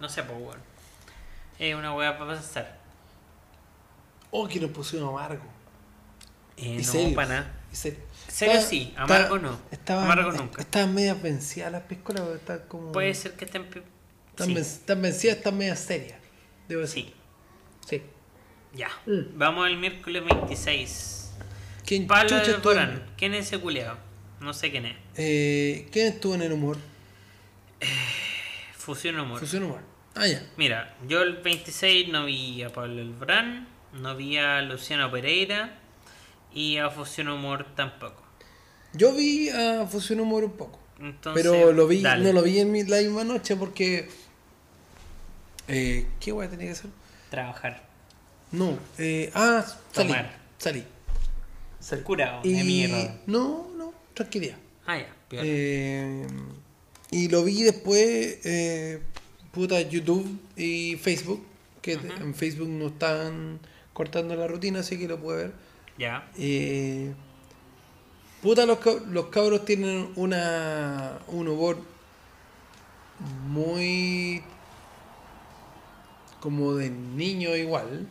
[0.00, 0.60] No sé, pues, weón.
[1.58, 2.78] Es una weá para pasar.
[4.30, 5.44] Oh, que nos pusieron amargo.
[6.56, 7.60] Eh, y no, para nada.
[7.72, 7.76] Y.
[8.30, 9.60] Serio Estaba- sí, amargo estaba- no.
[9.70, 10.62] Estaban, amargo nunca.
[10.62, 12.92] Estaban medias vencidas las piscolas, pero están como.
[12.92, 13.62] Puede ser que estén...
[13.62, 16.18] Están, sí, ven- vencidas, están medias serias.
[16.68, 17.12] Debo decir.
[17.88, 18.02] sí, Sí.
[18.74, 18.88] ya.
[19.06, 19.36] Mm.
[19.36, 21.32] Vamos al miércoles 26.
[21.84, 23.02] ¿Quién Pablo Borán.
[23.18, 23.96] ¿Quién es ese culiao?
[24.38, 24.96] No sé quién es.
[25.16, 26.78] Eh, ¿Quién estuvo en el humor?
[28.76, 29.40] Fusión Humor.
[29.40, 29.80] Fusión humor.
[30.14, 30.42] Ah, ya.
[30.56, 35.78] Mira, yo el 26 no vi a Pablo Elbrán, no vi a Luciano Pereira
[36.54, 38.22] y a Fusión Humor tampoco.
[38.92, 40.78] Yo vi a Fusión Humor un poco.
[41.00, 44.08] Entonces, pero lo vi, dale, no lo vi en mi- la misma noche porque.
[45.68, 46.90] Eh, ¿Qué guay tenía que hacer?
[47.30, 47.84] Trabajar.
[48.52, 50.08] No, eh, ah, salí.
[50.08, 50.36] Tomar.
[50.58, 50.84] Salí.
[51.78, 52.02] Salí.
[52.02, 53.18] Curado, Y- de mierda.
[53.26, 54.56] No, no, tranquilidad.
[54.86, 55.44] Ah, ya, peor.
[55.46, 56.26] Eh,
[57.12, 59.00] y lo vi después, eh,
[59.52, 61.44] puta, YouTube y Facebook,
[61.80, 63.60] que en Facebook no están
[63.92, 65.52] cortando la rutina, así que lo puede ver.
[66.00, 66.28] Ya.
[66.36, 67.12] Eh,
[68.42, 68.78] puta, los,
[69.08, 71.78] los cabros tienen una, un humor
[73.46, 74.42] muy
[76.40, 78.08] como de niño igual.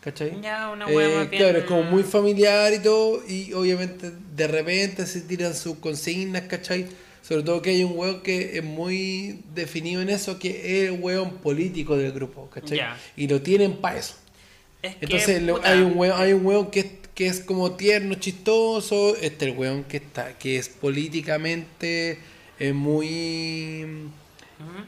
[0.00, 0.40] ¿Cachai?
[0.40, 1.42] Ya, una Eh, más bien.
[1.42, 6.42] Claro, es como muy familiar y todo, y obviamente de repente se tiran sus consignas,
[6.42, 6.88] ¿cachai?
[7.22, 11.00] Sobre todo que hay un weón que es muy definido en eso, que es el
[11.00, 12.78] weón político del grupo, ¿cachai?
[12.78, 12.98] Ya.
[13.16, 14.16] Y lo tienen para eso.
[14.84, 18.14] Es Entonces puta, hay un weón, hay un weón que, es- que es como tierno,
[18.16, 22.18] chistoso, este el weón que está, que es políticamente
[22.58, 23.86] eh, muy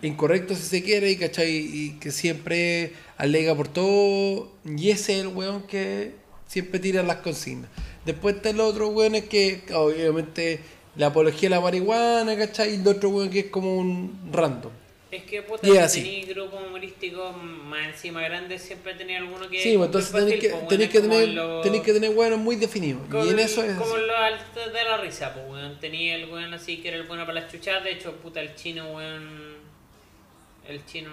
[0.03, 1.51] incorrecto si se quiere, y, ¿cachai?
[1.57, 4.51] Y que siempre alega por todo.
[4.65, 6.13] Y ese es el weón que
[6.49, 7.71] siempre tira las consignas.
[8.05, 10.61] Después está el otro weón es que, obviamente,
[10.97, 12.73] la apología de la marihuana, ¿cachai?
[12.73, 14.73] Y el otro weón que es como un random.
[15.11, 19.49] Es que puta, Y es si tenéis grupos humorísticos más encima grandes, siempre tenía alguno
[19.49, 19.63] que.
[19.63, 20.79] Sí, pues entonces tenéis que, pues, bueno,
[21.63, 23.03] que tener, que tener weones muy definidos.
[23.09, 23.77] como y en eso es.
[23.77, 25.79] Como los altos de la risa, pues, weón.
[25.79, 27.85] Tenía el weón así que era el bueno para las chuchadas.
[27.85, 29.57] De hecho, puta, el chino, weón.
[30.69, 31.11] El chino.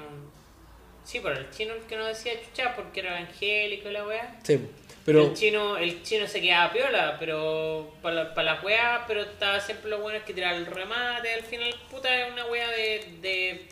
[1.03, 4.39] Sí, pero el chino el que no decía chuchadas porque era evangélico y la weá.
[4.41, 4.59] Sí,
[5.05, 5.27] pero.
[5.27, 9.59] El chino, el chino se quedaba piola, pero para la, para las weas, pero estaba
[9.59, 13.67] siempre lo bueno es que tiraba el remate, al final, puta, es una de, de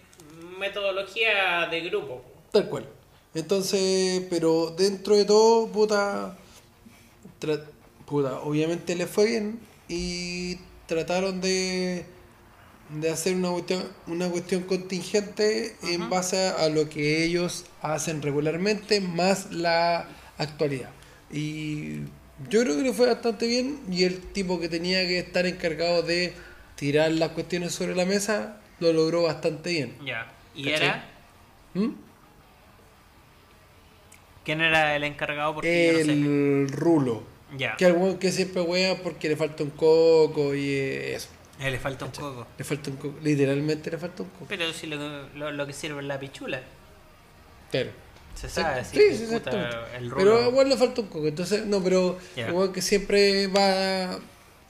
[0.61, 2.23] metodología de grupo.
[2.51, 2.85] Tal cual.
[3.33, 6.37] Entonces, pero dentro de todo, puta,
[8.43, 12.05] obviamente le fue bien y trataron de,
[12.89, 19.01] de hacer una cuestión, una cuestión contingente en base a lo que ellos hacen regularmente,
[19.01, 20.07] más la
[20.37, 20.91] actualidad.
[21.31, 22.01] Y
[22.49, 26.03] yo creo que le fue bastante bien y el tipo que tenía que estar encargado
[26.03, 26.33] de
[26.75, 29.97] tirar las cuestiones sobre la mesa lo logró bastante bien.
[30.05, 30.27] Ya.
[30.55, 30.87] ¿Y ¿Cachai?
[30.87, 31.09] era?
[31.73, 31.89] ¿Mm?
[34.43, 35.53] ¿Quién era el encargado?
[35.55, 36.11] Porque yo no sé.
[36.11, 37.23] El rulo.
[37.57, 37.75] Ya.
[37.77, 41.29] Que algún que siempre wea porque le falta un coco y eh, eso.
[41.59, 42.47] Eh, le falta un coco.
[42.57, 43.19] Le falta un coco.
[43.21, 44.45] Literalmente le falta un coco.
[44.49, 46.61] Pero si lo, lo, lo que sirve es la pichula.
[47.71, 47.91] Pero.
[48.33, 49.75] Se sabe, Sí, sí, exactamente.
[49.97, 50.17] el rulo.
[50.23, 51.27] Pero igual le falta un coco.
[51.27, 52.47] Entonces, no, pero Ya.
[52.49, 54.17] igual que siempre va.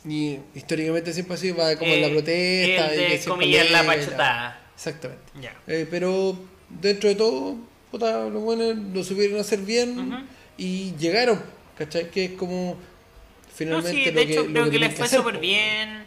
[0.04, 2.88] Y históricamente siempre así, va como en la Eh, protesta.
[2.94, 4.61] el y de que siempre comillas la pachotada.
[4.82, 5.24] Exactamente.
[5.40, 5.54] Ya.
[5.68, 6.36] Eh, pero
[6.70, 7.56] dentro de todo,
[7.92, 10.24] puta, los buenos lo supieron hacer bien Ujú.
[10.58, 11.40] y llegaron.
[11.78, 12.10] ¿Cachai?
[12.10, 12.72] Que es como.
[12.74, 16.04] No, Finalmente sí, lo de que, hecho lo creo que, tienen les fue súper bien.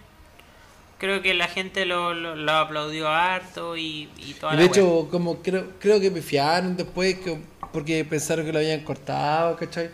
[0.99, 5.09] Creo que la gente lo, lo, lo aplaudió harto y, y toda Y de hecho,
[5.11, 7.37] como creo, creo que pifiaron después que,
[7.73, 9.91] porque pensaron que lo habían cortado, ¿cachai?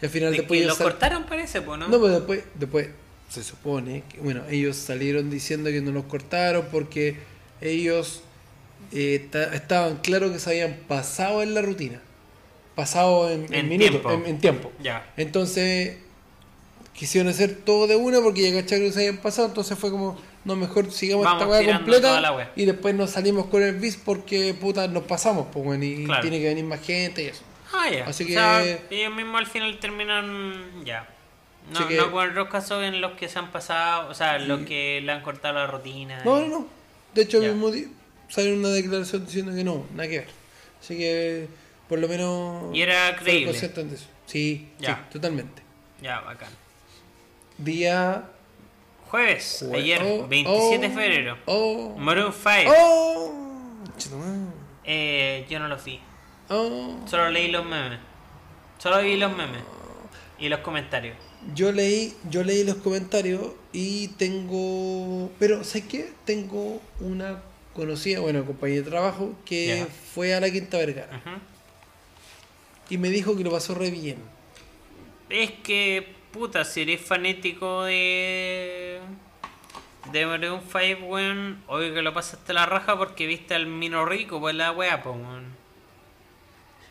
[0.00, 1.88] Y al final De después que lo sal- cortaron parece, pues, ¿no?
[1.88, 2.88] No, pero después, después
[3.28, 7.16] se supone que, bueno, ellos salieron diciendo que no los cortaron porque
[7.62, 8.22] ellos
[8.92, 12.00] eh, ta- estaban claros que se habían pasado en la rutina.
[12.74, 14.10] Pasado en, en En minutos, tiempo.
[14.12, 14.72] En, en tiempo.
[14.82, 15.06] Ya.
[15.16, 15.98] Entonces,
[16.94, 20.18] quisieron hacer todo de una porque ya cacharon que se habían pasado, entonces fue como,
[20.44, 22.52] no, mejor sigamos Vamos esta weá completa wea.
[22.56, 26.22] y después nos salimos con el bis porque puta nos pasamos, pues bueno, y Claro.
[26.22, 27.42] tiene que venir más gente y eso.
[27.74, 28.04] Ah, ya.
[28.06, 30.84] Así O que- sea, ellos mismos al final terminan.
[30.84, 31.08] Ya.
[31.72, 34.60] No, que- no con los casos en los que se han pasado, o sea, los
[34.62, 36.22] que le han cortado la rutina.
[36.24, 36.66] No, no, no.
[37.14, 37.88] De hecho, el mismo día
[38.28, 40.28] sale una declaración diciendo que no, nada que ver.
[40.80, 41.48] Así que,
[41.88, 42.74] por lo menos.
[42.74, 43.46] Y era creíble.
[43.52, 44.06] conscientes de eso.
[44.26, 44.96] Sí, Ya.
[44.96, 45.62] sí, totalmente.
[46.00, 46.48] Ya, bacán.
[47.58, 48.24] Día.
[49.10, 51.38] Jueves, jue- ayer, oh, 27 de oh, febrero.
[51.44, 51.96] Oh.
[51.98, 52.72] Maroon 5.
[52.74, 53.42] Oh.
[54.84, 56.00] Eh, yo no lo vi.
[56.48, 56.98] Oh.
[57.06, 57.98] Solo leí los memes.
[58.78, 59.62] Solo vi los memes.
[60.38, 61.16] Y los comentarios.
[61.54, 66.12] Yo leí, yo leí los comentarios y tengo, pero ¿sabes qué?
[66.24, 67.42] Tengo una
[67.74, 71.20] conocida, bueno, compañera de trabajo que fue a la Quinta Vergara
[72.92, 74.18] y me dijo que lo pasó re bien.
[75.30, 79.00] Es que, puta, si eres fanático de.
[80.12, 84.40] De Maroon 5, weón, obvio que lo pasaste la raja porque viste al Mino Rico,
[84.40, 85.44] pues la weá, pues, weón.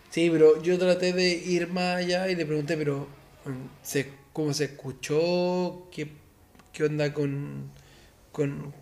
[0.10, 3.08] Sí, pero yo traté de ir más allá y le pregunté, pero
[3.84, 5.88] ¿se, ¿cómo se escuchó?
[5.92, 6.12] ¿Qué,
[6.74, 7.70] qué onda con,
[8.32, 8.74] con,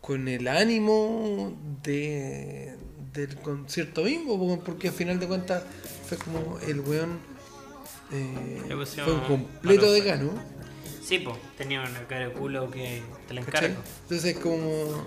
[0.00, 2.76] con el ánimo de,
[3.12, 4.38] del concierto mismo?
[4.38, 5.64] Po, Porque al final de cuentas
[6.06, 7.18] fue como el weón
[8.12, 8.62] eh,
[9.04, 10.30] fue un completo de gano.
[11.02, 13.70] Sí, pues, tenía una cara de culo que te la ¿cachai?
[13.70, 13.88] encargo.
[14.02, 15.04] Entonces como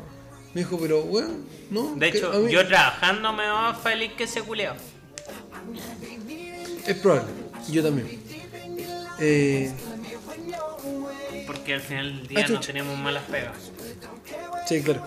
[0.53, 1.95] me dijo, pero weón, no.
[1.95, 4.75] De hecho, mí- yo trabajando me va feliz que ese culeado.
[6.85, 7.27] Es probable,
[7.69, 8.26] yo también.
[9.19, 9.71] Eh,
[11.45, 13.55] Porque al final del día Ah, no tenemos malas pegas.
[14.67, 15.01] Sí, claro.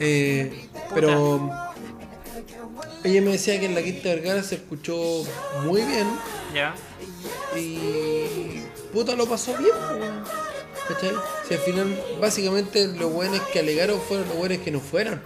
[0.00, 1.50] Eh, pero
[3.04, 4.96] ella me decía que en la Quinta Vergara se escuchó
[5.62, 6.06] muy bien
[6.52, 6.74] ¿Ya?
[7.56, 8.62] y
[8.92, 9.70] puta lo pasó bien.
[10.88, 11.12] ¿cachai?
[11.48, 15.22] Si al final básicamente los buenos que alegaron fueron los buenos que no fueron.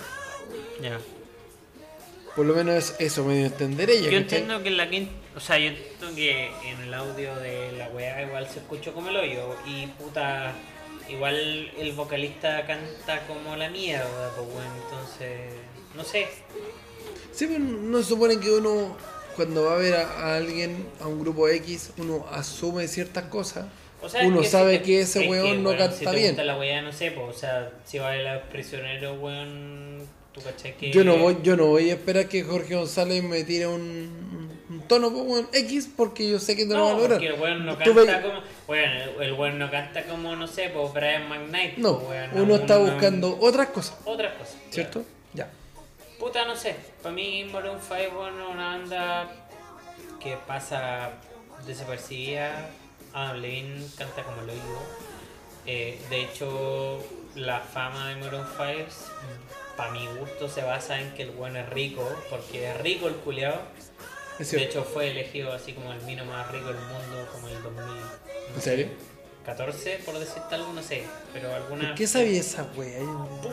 [0.83, 0.99] Ya.
[2.37, 4.11] Por lo menos es eso me dio a entender ella.
[4.11, 4.41] Yo ¿cachai?
[4.41, 7.89] entiendo que en la quinta, o sea, yo entiendo que en el audio de la
[7.89, 10.53] weá igual se escuchó como el hoyo y puta,
[11.09, 15.53] igual el vocalista canta como la mierda, pues bueno, entonces,
[15.97, 16.27] no sé,
[17.33, 18.97] Sí, pero no se supone que uno
[19.37, 23.67] cuando va a ver a, a alguien, a un grupo X, uno asume ciertas cosas.
[24.03, 26.05] o sea, uno que si sabe te- que ese es weón no weón, canta si
[26.05, 26.27] te bien.
[26.31, 30.41] gusta la weá, no sé, pues, o sea, si va a los prisioneros, weón, tú
[30.43, 30.91] cachai que...
[30.91, 34.48] Yo no voy, yo no voy a esperar que Jorge González me tire un
[34.89, 37.19] tono weón, X porque yo sé que no, lo va a No, lograr.
[37.19, 38.41] porque el weón no canta como.
[38.67, 41.77] Bueno, el, weón no canta como, no sé, pues Brian McKnight.
[41.79, 44.57] No, weón, uno está un- buscando otras cosas, Otras cosas.
[44.71, 45.05] ¿cierto?
[45.35, 45.49] Ya.
[46.19, 46.75] Puta, no sé.
[47.03, 49.31] Para mí Maroon 5 bueno, una banda
[50.21, 51.11] que pasa
[51.67, 52.71] desapercibida.
[53.15, 54.83] Adam Levine canta como lo digo.
[55.67, 57.05] Eh, de hecho,
[57.35, 58.89] la fama de Maroon 5,
[59.77, 63.15] para mi gusto, se basa en que el bueno es rico, porque es rico el
[63.15, 63.61] culiao.
[64.39, 67.57] Es De hecho, fue elegido así como el vino más rico del mundo, como en
[67.57, 68.89] el 2014, ¿En serio?
[70.05, 71.05] por decirte algo, no sé.
[71.33, 71.89] Pero alguna.
[71.89, 73.01] ¿Por qué sabía esa wea?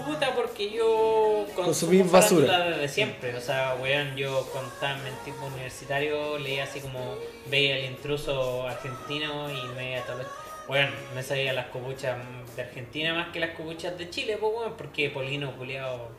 [0.06, 2.70] Puta, porque yo Consumí basura.
[2.70, 3.36] desde siempre.
[3.36, 7.16] O sea, weón, yo cuando estaba en tipo universitario leía así como
[7.50, 10.26] veía el intruso argentino y me veía todo lo...
[10.68, 12.18] Weón, me sabía las copuchas
[12.56, 16.10] de Argentina más que las copuchas de Chile, pues weón, porque Polino, culiao.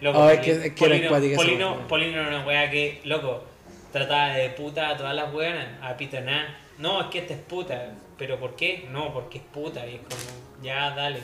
[0.00, 1.88] Loco, Ah, es que- es que Polino, Polino, wea.
[1.88, 3.44] Polino era una weá que, loco,
[3.92, 6.58] trataba de puta a todas las weonas, a pito nada.
[6.78, 7.92] No, es que esta es puta.
[8.18, 8.86] ¿Pero por qué?
[8.90, 9.86] No, porque es puta.
[9.86, 11.18] Y es como, ya, dale.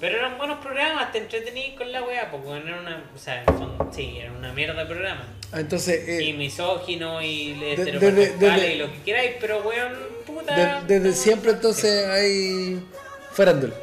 [0.00, 3.04] Pero eran buenos programas, te entretenías con la weá, porque era una.
[3.14, 5.24] O sea, fondo, sí, era una mierda de programa.
[5.52, 9.92] Ah, entonces, eh, Y misógino y de- desde- y lo que queráis, pero weón,
[10.26, 10.80] puta.
[10.82, 12.82] de- desde no, siempre entonces hay
[13.32, 13.74] farándula.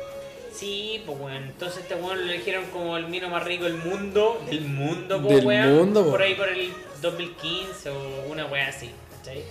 [0.60, 4.42] Sí, pues weón, entonces este weón lo eligieron como el mino más rico del mundo,
[4.46, 6.12] del mundo, po, Del weón, mundo, po.
[6.12, 9.46] por ahí por el 2015 o una weá así, ¿cachai?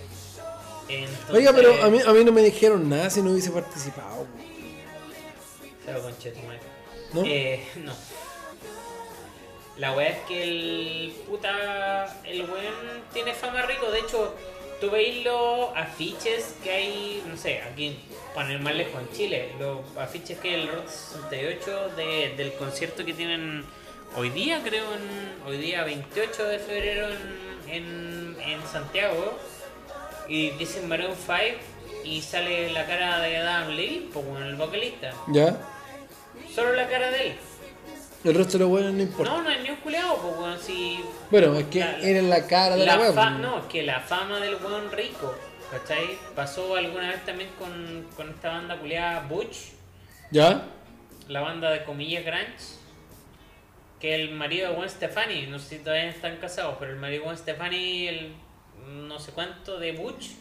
[0.87, 4.27] Entonces, Oiga, pero a mí, a mí no me dijeron nada si no hubiese participado.
[6.03, 6.59] Conchetumadre.
[7.13, 7.23] ¿No?
[7.25, 7.93] Eh, no.
[9.77, 12.21] La weá es que el puta.
[12.23, 13.89] El weón tiene fama rico.
[13.89, 14.35] De hecho,
[14.79, 17.97] tú veis los afiches que hay, no sé, aquí,
[18.33, 22.53] para ir más lejos en Chile, los afiches que hay el Rock 68 de, del
[22.53, 23.65] concierto que tienen
[24.15, 27.07] hoy día, creo, en, hoy día 28 de febrero
[27.67, 29.37] en, en, en Santiago.
[30.27, 31.39] Y dicen Maroon 5
[32.03, 35.11] y sale la cara de Adam Levine, pues bueno, el vocalista.
[35.27, 35.57] ¿Ya?
[36.53, 37.35] Solo la cara de él.
[38.23, 39.31] El resto de los buenos no importa.
[39.31, 40.99] No, no es ni un culeado, pues weón, si.
[41.31, 43.13] Bueno, es que La- era en la cara de la, la wea.
[43.13, 43.39] fa- pues.
[43.41, 45.33] No, es que la fama del weón rico,
[45.71, 46.17] ¿cachai?
[46.35, 49.57] Pasó alguna vez también con, con esta banda culeada Butch,
[50.31, 50.63] ¿Ya?
[51.29, 52.77] la banda de comillas Grunge,
[54.01, 57.21] que el marido de Gwen Stefani, no sé si todavía están casados, pero el marido
[57.21, 58.33] de Gwen Stefani, el
[59.07, 60.31] no sé cuánto de Butch,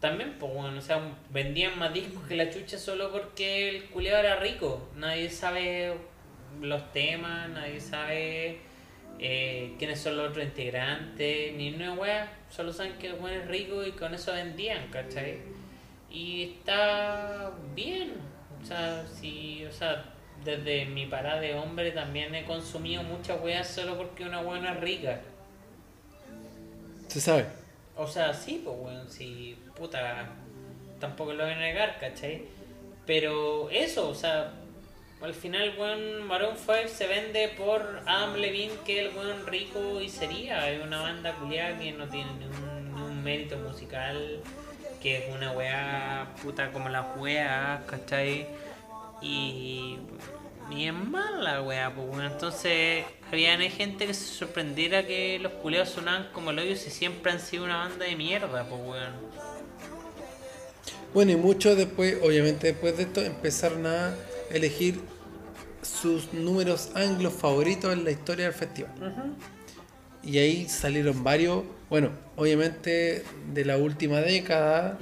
[0.00, 1.00] también, pues bueno, o sea,
[1.30, 4.88] vendían más discos que la chucha solo porque el culeado era rico.
[4.96, 5.94] Nadie sabe
[6.60, 8.60] los temas, nadie sabe
[9.18, 13.46] eh, quiénes son los otros integrantes, ni una wea, solo saben que el weón es
[13.46, 15.38] rico y con eso vendían, ¿cachai?
[16.10, 18.14] Y está bien,
[18.62, 20.04] o sea, si, o sea,
[20.44, 24.80] desde mi parada de hombre también he consumido muchas weas solo porque una buena es
[24.80, 25.20] rica.
[27.08, 27.46] Se sabe.
[27.96, 30.28] O sea, sí, pues weón, si puta,
[30.98, 32.42] tampoco lo voy a negar, ¿cachai?
[33.06, 34.52] Pero eso, o sea,
[35.24, 40.00] al final, weón, Maroon 5 se vende por Adam Levine, que es el weón rico
[40.00, 40.70] y sería.
[40.70, 44.40] Es una banda culiada que no tiene ni un, ni un mérito musical,
[45.02, 48.46] que es una weá puta como las weas, ¿cachai?
[49.22, 49.96] Y
[50.68, 52.26] ni es mala weá, pues weón.
[52.26, 57.32] Entonces, había gente que se sorprendiera que los culeados sonaban como el hoyo si siempre
[57.32, 59.14] han sido una banda de mierda, pues weón.
[61.14, 64.14] Bueno, y muchos después, obviamente después de esto, empezaron a
[64.50, 65.00] elegir
[66.00, 68.92] sus números anglos favoritos en la historia del festival.
[70.22, 73.22] Y ahí salieron varios, bueno, obviamente
[73.52, 74.98] de la última década,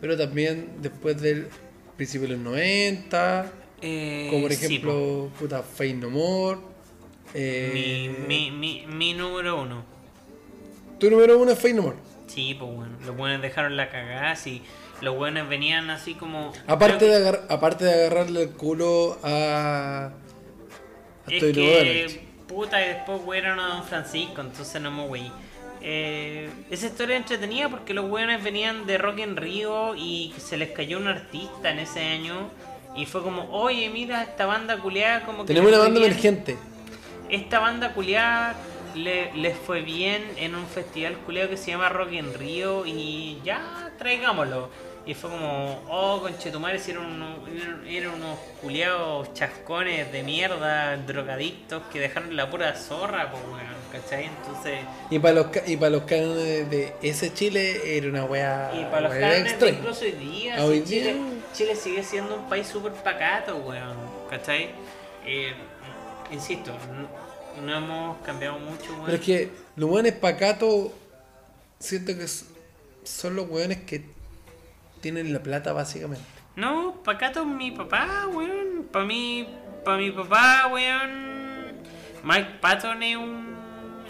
[0.00, 1.48] pero también después del
[1.96, 3.52] principio de los 90,
[3.82, 6.58] Eh, como por sí, ejemplo, puta, Fade No More.
[7.34, 9.84] eh, mi, mi, mi, mi número uno.
[10.98, 11.96] Tu número uno es Fade No More.
[12.26, 14.62] Sí, pues bueno, los buenos dejaron la cagada, sí.
[15.00, 16.52] Los buenos venían así como.
[16.66, 20.10] Aparte de, agar- aparte de agarrarle el culo a...
[21.28, 25.30] Es que, puta, y después fueron a Don Francisco, entonces no me güey.
[25.82, 30.56] Eh, esa historia es entretenida porque los buenos venían de Rock en Río y se
[30.56, 32.50] les cayó un artista en ese año.
[32.96, 35.48] Y fue como, oye, mira, esta banda culiada como que.
[35.48, 36.10] Tenemos una banda bien".
[36.10, 36.56] emergente.
[37.28, 38.56] Esta banda culiada
[38.94, 43.38] le, les fue bien en un festival culiado que se llama Rock en Río y
[43.44, 44.70] ya traigámoslo.
[45.06, 47.38] Y fue como, oh, conchetumare, si eran unos,
[47.88, 54.24] eran- unos culiados chascones de mierda, drogadictos que dejaron la pura zorra, pues weón, ¿cachai?
[54.24, 58.84] Entonces, Y para los, y para los cánones de ese Chile era una wea, y
[58.86, 61.22] para los wea carnes de incluso hoy día, hoy Chile, día.
[61.54, 63.96] Chile sigue siendo un país súper pacato, weón,
[64.28, 64.70] ¿cachai?
[65.24, 65.52] Eh,
[66.32, 66.72] insisto,
[67.60, 69.04] no, no hemos cambiado mucho, weón.
[69.06, 70.88] Pero es que los weones pacatos,
[71.78, 72.26] siento que
[73.04, 74.15] son los weones que
[75.06, 76.24] tienen la plata básicamente.
[76.56, 78.88] No, Pacato es mi papá, weón.
[78.90, 79.46] Para mí,
[79.84, 81.74] para mi papá, weón.
[82.24, 83.54] Mike Patton es un,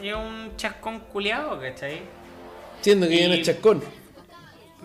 [0.02, 2.00] es un chascón culiado, ¿cachai?
[2.80, 3.82] Siendo que Y- ya no es chascón.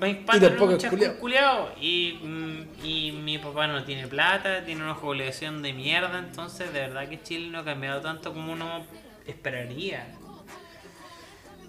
[0.01, 1.71] Mike Patton es tampoco un chascón culiado.
[1.79, 6.79] Y, mm, y mi papá no tiene plata, tiene una jubilación de mierda, entonces de
[6.81, 8.85] verdad que Chile no ha cambiado tanto como uno
[9.25, 10.07] esperaría.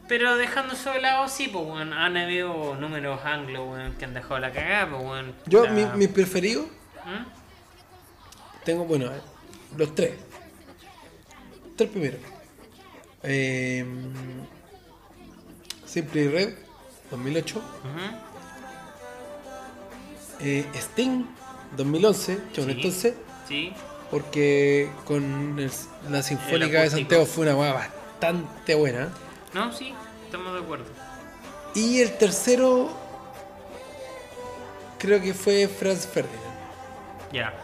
[0.08, 4.14] Pero dejando eso de lado, sí, pues, weón, han habido números anglo, weón, que han
[4.14, 5.34] dejado la cagada, pues, weón.
[5.46, 6.66] Yo, La- mi, mis preferidos,
[7.04, 8.64] ¿Mm?
[8.64, 9.20] tengo, bueno, eh,
[9.76, 10.12] los tres.
[11.76, 12.20] Tres primeros.
[13.22, 13.84] Eh,
[15.86, 16.54] Simply Red,
[17.10, 17.58] 2008.
[17.58, 18.16] Ujú.
[20.40, 21.24] Eh, Sting,
[21.76, 22.38] 2011.
[22.52, 22.70] Chon, Sí.
[22.72, 23.14] entonces,
[23.48, 23.72] Sí.
[24.10, 25.70] porque con el-
[26.10, 26.90] la Sinfónica de.
[26.90, 29.08] Santiago fue una hueá bastante buena.
[29.54, 29.92] No, sí,
[30.24, 30.86] estamos de acuerdo.
[31.74, 32.90] Y el tercero,
[34.98, 36.40] creo que fue Franz Ferdinand.
[37.32, 37.54] Ya.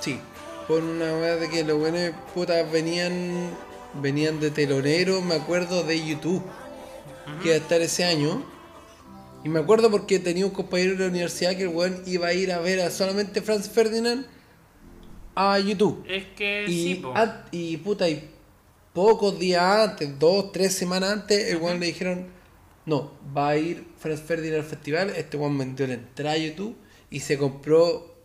[0.00, 0.20] Sí,
[0.68, 3.50] por una weá de que los buenos putas venían
[3.94, 6.42] venían de telonero, me acuerdo de YouTube,
[7.42, 8.42] que iba a estar ese año.
[9.44, 12.32] Y me acuerdo porque tenía un compañero de la universidad que el weón iba a
[12.32, 14.26] ir a ver a solamente Franz Ferdinand
[15.34, 16.04] a YouTube.
[16.08, 17.14] Es que Y, sí, po.
[17.52, 18.28] y puta, y
[18.96, 22.28] pocos días antes, dos, tres semanas antes, el weón le dijeron,
[22.86, 26.74] no, va a ir Franz Ferdinand al festival, este weón vendió la entrada a YouTube
[27.10, 28.16] y se compró,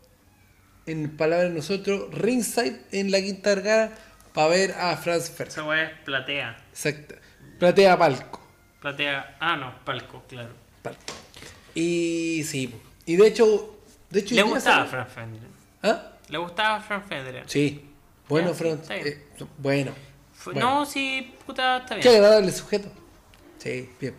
[0.85, 3.91] en palabras de nosotros, ringside en la Quinta Vergara
[4.33, 5.51] para ver a Franz Ferdinand.
[5.51, 6.57] Esa weá es platea.
[6.69, 7.15] Exacto.
[7.59, 8.41] Platea palco.
[8.79, 9.37] Platea.
[9.41, 10.53] Ah, no, palco, claro.
[10.81, 11.01] palco.
[11.75, 12.73] Y sí,
[13.05, 13.77] y de hecho,
[14.09, 15.49] de hecho Le gustaba Frank Federer.
[15.83, 16.13] ¿Ah?
[16.29, 17.43] Le gustaba Frank Federer.
[17.47, 17.89] Sí.
[18.29, 18.89] Bueno, Franz.
[18.89, 19.21] eh,
[19.57, 19.91] bueno.
[20.45, 20.59] Bueno.
[20.59, 22.15] No, sí, puta, está Qué bien.
[22.23, 22.89] agradable sujeto.
[23.57, 24.15] Sí, bien.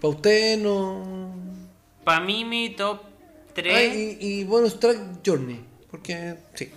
[0.00, 1.32] Para usted no.
[2.04, 3.00] Para mí, mi top
[3.54, 5.60] 3 Ay, y, y bonus track Journey.
[5.90, 6.70] Porque sí.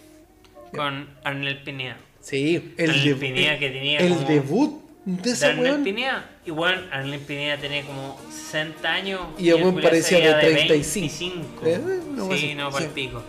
[0.75, 1.97] con Arnel Pineda.
[2.21, 5.83] Sí, el, Arnel debut- Pineda que tenía el como- debut de De ese Arnel weón.
[5.83, 6.29] Pineda.
[6.45, 9.21] Igual, Arnel Pineda tenía como 60 años.
[9.37, 11.61] Y el culiao parecía de 35.
[11.61, 11.65] 25.
[11.65, 12.91] Eh, no sí, no, para sí.
[12.93, 13.23] pico.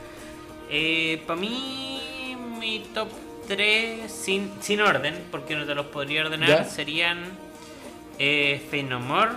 [0.71, 3.09] Eh, para mí, mi top
[3.51, 6.65] 3, sin, sin orden, porque no te los podría ordenar, ¿Ya?
[6.65, 7.25] serían
[8.21, 9.33] eh, Faith No More,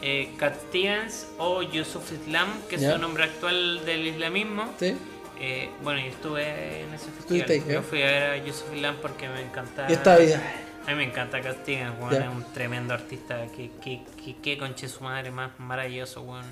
[0.00, 4.72] eh, Cat Stevens o Yusuf Islam, que es su nombre actual del islamismo.
[4.78, 4.94] Sí.
[5.40, 7.50] Eh, bueno, yo estuve en ese festival.
[7.50, 9.88] ahí, Yo fui a ver a Yusuf Islam porque me encanta.
[9.88, 10.40] Esta vida.
[10.86, 12.20] A mí me encanta weón, Ya.
[12.20, 13.48] es un tremendo artista.
[13.48, 16.46] Que, que, que, que conche su madre más maravilloso, weón.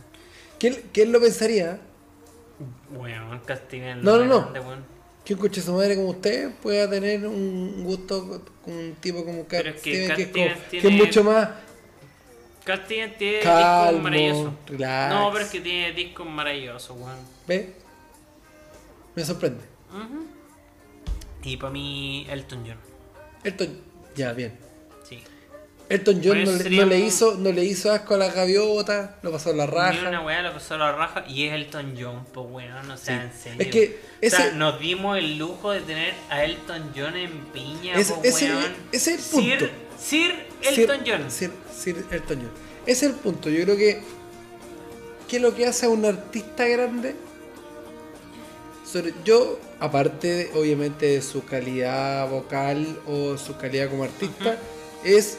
[0.59, 1.79] ¿Quién, quién lo pensaría?
[2.91, 4.03] Weón, Cat Stevens.
[4.03, 4.51] No, no, no.
[4.51, 4.94] grande.
[5.25, 9.47] Que un coche su madre como usted pueda tener un gusto con un tipo como
[9.47, 11.49] Cat es que Stevens, Cat que, es como- Stevens que es tiene- mucho más
[12.65, 14.53] Cat Stevens tiene Calmo, discos maravillosos.
[14.67, 15.15] relax.
[15.15, 17.19] No, pero es que tiene discos maravillosos, weón.
[17.47, 17.75] ¿Ve?
[19.15, 19.63] Me sorprende.
[19.91, 20.27] Ujú.
[21.43, 22.79] Y para mí, Elton John.
[23.45, 23.81] Elton,
[24.17, 24.59] ya, bien.
[25.95, 29.31] Elton John Pues no, le, no hizo, no le hizo asco a la gaviota, lo
[29.33, 30.09] pasó a la Ni raja.
[30.09, 33.31] una weá lo pasó a la raja y es Elton John, pues weón, o sea,
[33.33, 33.49] Sí.
[33.51, 33.61] en serio.
[33.61, 37.95] Es que O sea, nos dimos el lujo de tener a Elton John en piña,
[37.95, 38.65] Es- po, ese- weón.
[38.93, 39.67] ese es el punto.
[39.67, 40.35] Sir, Sir
[40.75, 41.31] Sir- Elton John.
[41.31, 42.51] Sir, Sir Elton John.
[42.87, 43.49] Ese es el punto.
[43.51, 44.03] Yo creo que.
[45.29, 47.15] ¿Qué es lo que hace a un artista grande?
[48.91, 54.57] Sobre- yo, aparte, obviamente, de su calidad vocal o su calidad como artista,
[55.03, 55.39] es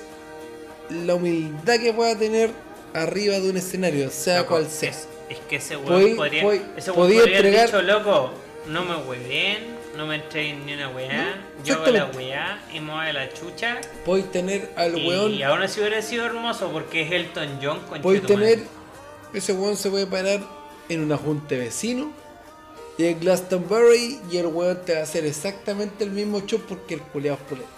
[0.90, 2.52] la humildad que pueda tener
[2.94, 4.90] arriba de un escenario, sea Loco, cual sea.
[4.92, 8.32] Es, es que ese weón Podí- podría, podí- ese weón podía podría entregar- dicho, loco,
[8.68, 13.14] no me hueven, no me entreguen ni una weá, yo hago la weá y a
[13.14, 13.80] la chucha.
[14.06, 15.44] Podéis tener al Y, weón.
[15.44, 18.64] aún así hubiera sido hermoso porque es Elton John con Podéis tener.
[19.34, 20.42] Ese weón se puede parar
[20.90, 22.10] en una junta de vecinos.
[22.98, 24.20] Y en Glastonbury.
[24.32, 27.50] Y el weón te va a hacer exactamente el mismo show porque el culeado es
[27.50, 27.72] pulento.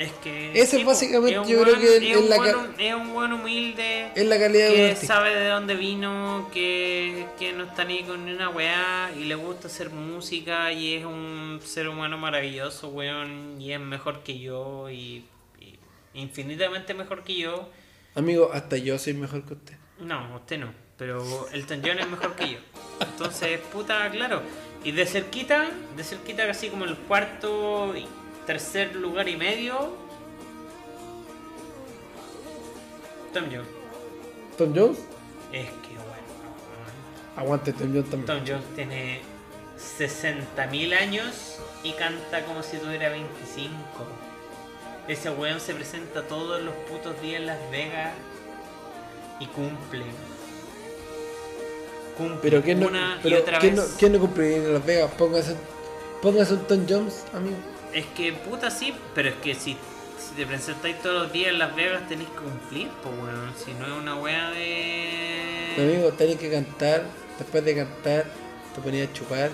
[0.00, 0.50] Es que.
[0.58, 4.10] Ese sí, básicamente es yo creo que es, la buen- es un buen humilde.
[4.14, 5.06] Es la calidad de que artista.
[5.14, 9.34] sabe de dónde vino, que, que no está ni con ni una weá y le
[9.34, 14.88] gusta hacer música y es un ser humano maravilloso, weón, y es mejor que yo
[14.88, 15.26] y,
[15.60, 15.78] y
[16.14, 17.68] infinitamente mejor que yo.
[18.14, 19.74] Amigo, hasta yo soy mejor que usted.
[19.98, 22.58] No, usted no, pero Elton John es mejor que yo.
[23.00, 24.40] Entonces, puta, claro.
[24.82, 27.92] Y de cerquita, de cerquita casi como el cuarto
[28.50, 29.94] tercer lugar y medio,
[33.32, 33.68] Tom Jones.
[34.58, 34.98] Tom Jones.
[35.52, 36.10] Es que bueno.
[37.36, 38.26] Aguante Tom Jones también.
[38.26, 39.20] Tom Jones tiene
[39.78, 43.78] 60.000 años y canta como si tuviera 25.
[45.06, 48.14] Ese weón se presenta todos los putos días en Las Vegas
[49.38, 50.06] y cumple.
[52.18, 53.88] Cumple Pero ¿quién no, una y pero otra ¿quién vez.
[53.90, 55.10] no, quién no cumple en Las Vegas?
[55.16, 55.54] Póngase,
[56.20, 57.56] póngase un Tom Jones, amigo.
[57.92, 59.76] Es que puta sí, pero es que si,
[60.18, 63.52] si te presentáis todos los días en Las Vegas tenéis que cumplir, pues weón.
[63.56, 65.74] Si no es una wea de.
[65.76, 67.04] Amigo, tenés que cantar,
[67.38, 68.26] después de cantar
[68.74, 69.50] te ponías a chupar,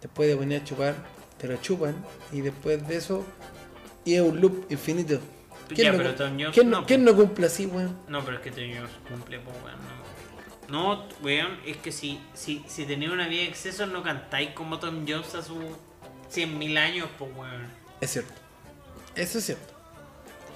[0.00, 0.94] después de poner a chupar,
[1.38, 3.24] te lo chupan, y después de eso,
[4.04, 5.20] y es un loop infinito.
[5.70, 7.96] Ya, no, pero Tom Jones ¿quién, no, quién no cumple así, weón?
[8.08, 9.78] No, pero es que Tom Jones cumple, pues weón.
[10.68, 14.50] No, no weón, es que si, si, si tenéis una vida de exceso no cantáis
[14.50, 15.56] como Tom Jones a sus
[16.34, 17.70] 100.000 años, pues weón.
[18.00, 18.32] Es cierto.
[19.14, 19.72] Eso es cierto.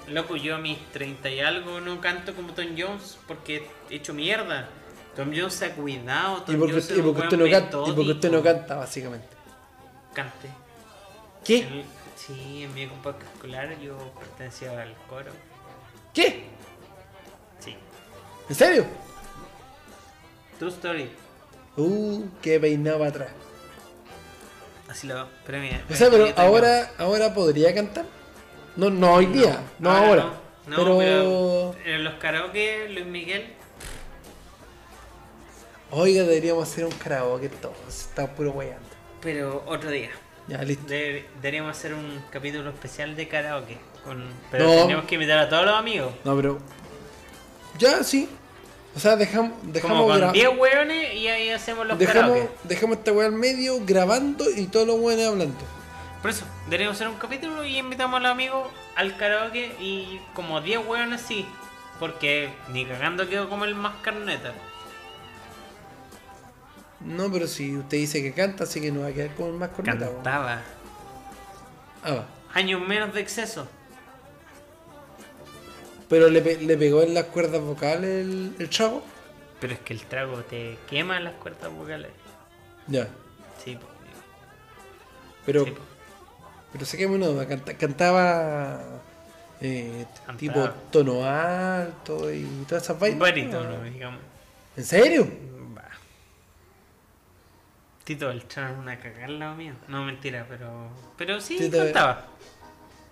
[0.07, 4.13] Loco, yo a mis 30 y algo no canto como Tom Jones porque he hecho
[4.13, 4.69] mierda.
[5.15, 7.77] Tom Jones se ha cuidado, Tom Y porque, Jones usted, y porque usted no canta,
[7.85, 9.27] y porque usted no canta, básicamente.
[10.13, 10.49] Cante.
[11.43, 11.83] ¿Qué?
[12.15, 15.31] Sí, en mi época escolar yo pertenecía al coro.
[16.13, 16.45] ¿Qué?
[17.59, 17.75] Sí.
[18.49, 18.85] ¿En serio?
[20.57, 21.09] True story.
[21.77, 23.29] Uh, qué peinado para atrás.
[24.89, 25.81] Así lo pero mira.
[25.89, 28.05] O sea, pero ahora, ahora podría cantar.
[28.75, 30.33] No, no hoy día, no, ahora.
[30.67, 33.53] No, pero, pero en los karaoke, Luis Miguel,
[35.91, 37.75] oiga, deberíamos hacer un karaoke todos.
[37.87, 38.85] Está puro weyando.
[39.21, 40.09] pero otro día.
[40.47, 40.87] Ya, listo.
[40.87, 43.77] De- deberíamos hacer un capítulo especial de karaoke.
[44.03, 44.81] Con, pero No.
[44.83, 46.11] tenemos que invitar a todos los amigos.
[46.23, 46.59] No, pero.
[47.77, 48.29] Ya, sí.
[48.99, 52.49] O sea, dejamos, Como dejamos, con gra- 10 hueones y ahí hacemos los dejamos, karaoke.
[52.65, 55.55] dejamos esta weá al medio grabando y todos los weones hablando.
[56.21, 58.67] Por eso, deberíamos hacer un capítulo y invitamos a los amigos
[58.97, 61.45] al karaoke y como 10 hueones sí.
[61.97, 64.51] Porque ni cagando quedo como el más carneta.
[66.99, 69.69] No, pero si usted dice que canta, así que no va a quedar con más
[69.69, 70.07] corneta.
[70.07, 70.61] Cantaba.
[72.03, 72.25] Ah, va.
[72.53, 73.65] Años menos de exceso.
[76.09, 79.03] Pero le, le pegó en las cuerdas vocales el, el chavo.
[79.61, 82.11] Pero es que el trago te quema las cuerdas vocales.
[82.87, 83.07] Ya.
[83.63, 83.77] Sí,
[85.45, 85.73] Pero, sí,
[86.71, 88.81] pero sé que uno canta- cantaba
[89.61, 90.37] eh, Cantaba.
[90.37, 93.19] tipo tono alto y todas esas vainas.
[93.19, 94.21] Barítono, digamos.
[94.77, 95.27] ¿En serio?
[95.75, 95.83] Bah.
[98.05, 99.73] Tito Beltrán una cagada lado mío.
[99.87, 100.89] No, mentira, pero.
[101.17, 102.25] Pero sí, Tito- cantaba.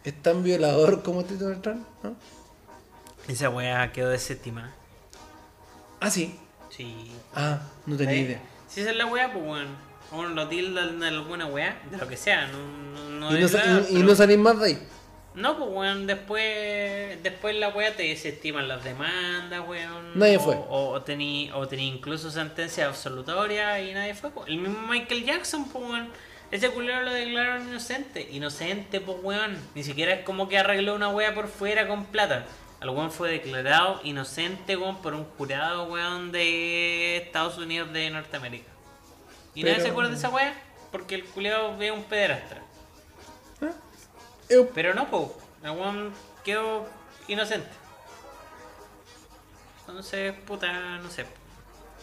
[0.04, 1.86] ¿Es tan violador como Tito Beltrán?
[2.04, 2.16] ¿No?
[3.28, 4.74] Esa weá quedó desestimada.
[6.00, 6.38] Ah, sí.
[6.70, 7.12] Sí.
[7.34, 8.20] Ah, no tenía ¿Eh?
[8.20, 8.42] idea.
[8.68, 9.88] Si esa es la weá, pues weón.
[10.12, 13.48] Uno lo tildan de alguna weá, de lo que sea, no, no, no y, no,
[13.50, 14.88] nada, y- no salís más de ahí.
[15.36, 20.18] No, pues weón, después, después la weá te desestiman las demandas, weón.
[20.18, 20.56] Nadie o, fue.
[20.56, 24.30] O, o tení, o tení incluso sentencia absolutoria y nadie fue.
[24.32, 24.48] pues.
[24.48, 26.10] El mismo Michael Jackson, pues weón.
[26.50, 28.30] Ese culero lo declararon inocente.
[28.32, 29.58] Inocente, pues weón.
[29.76, 32.46] Ni siquiera es como que arregló una weá por fuera con plata.
[32.82, 38.70] El weón fue declarado inocente, weón, por un jurado, weón, de Estados Unidos de Norteamérica.
[39.56, 40.54] ¿Y nadie se acuerda de esa weá?
[40.92, 42.62] Porque el culiado ve un pederastra.
[44.50, 45.36] Eu- Pero no, po.
[45.64, 46.14] El weón
[46.46, 46.88] quedó
[47.28, 47.68] inocente.
[49.82, 51.26] Entonces, puta, no sé.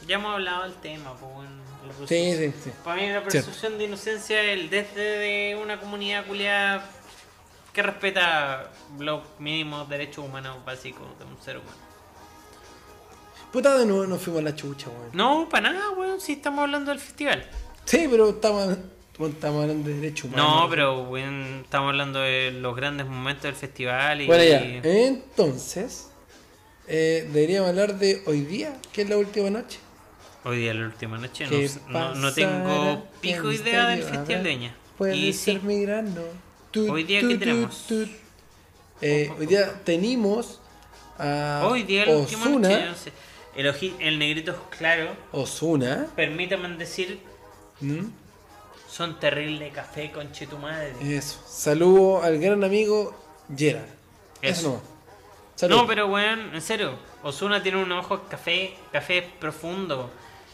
[0.06, 1.44] Ya hemos hablado del tema, po.
[2.06, 2.72] sí, sí.
[2.82, 6.84] Para mí la presunción de inocencia es el desde de una comunidad culiada
[7.74, 11.76] que respeta los mínimos derechos humanos básicos de un ser humano.
[13.52, 15.10] Puta, de nuevo nos fuimos a la chucha, weón.
[15.12, 17.44] No, para nada, weón, si estamos hablando del festival.
[17.84, 18.76] Sí, pero estamos,
[19.12, 20.62] estamos hablando de derechos humanos.
[20.62, 24.26] No, pero weón, estamos hablando de los grandes momentos del festival y...
[24.26, 24.60] Bueno, ya.
[24.82, 26.10] Entonces,
[26.88, 29.78] eh, deberíamos hablar de hoy día, que es la última noche.
[30.44, 34.34] Hoy día la última noche no, ¿Qué sé- no, tengo ¿Qué idea del festival de
[34.34, 34.42] habrá?
[34.50, 34.76] Viña.
[34.98, 35.86] Puede Y ser sí, mi.
[36.76, 37.84] Hoy día, tut, ¿qué tenemos?
[39.00, 40.60] Eh, hoy día tenemos
[41.18, 43.12] a hoy día noche, no sé.
[43.56, 46.08] El, oji- el negrito es claro, Ozuna.
[46.16, 47.20] permítame decir,
[47.80, 48.06] ¿Mm?
[48.88, 50.92] son terrible café con tu madre.
[51.02, 51.38] Eso.
[51.46, 53.14] Saludo al gran amigo
[53.56, 53.84] Gerard.
[54.42, 54.82] Eso.
[55.54, 55.76] Salud.
[55.76, 60.10] No, pero weón, en serio, Osuna tiene unos ojos café, café profundo.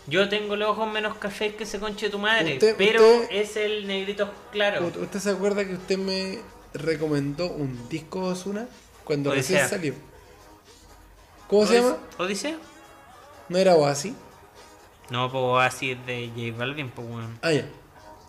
[0.07, 3.57] Yo tengo los ojos menos café que ese conche tu madre, Usted- pero usted- es
[3.57, 4.87] el negrito claro.
[4.87, 6.39] ¿U- ¿Usted se acuerda que usted me
[6.75, 8.69] recomendó un disco de Ozuna
[9.05, 9.63] cuando Odisea.
[9.63, 9.95] recién salió?
[11.49, 11.97] ¿Cómo se llama?
[12.19, 12.57] ¿Odisea?
[13.49, 14.15] ¿No era Oasis?
[15.11, 17.39] No, pues así es de J Balvin, pues weón.
[17.43, 17.67] Ah, ya.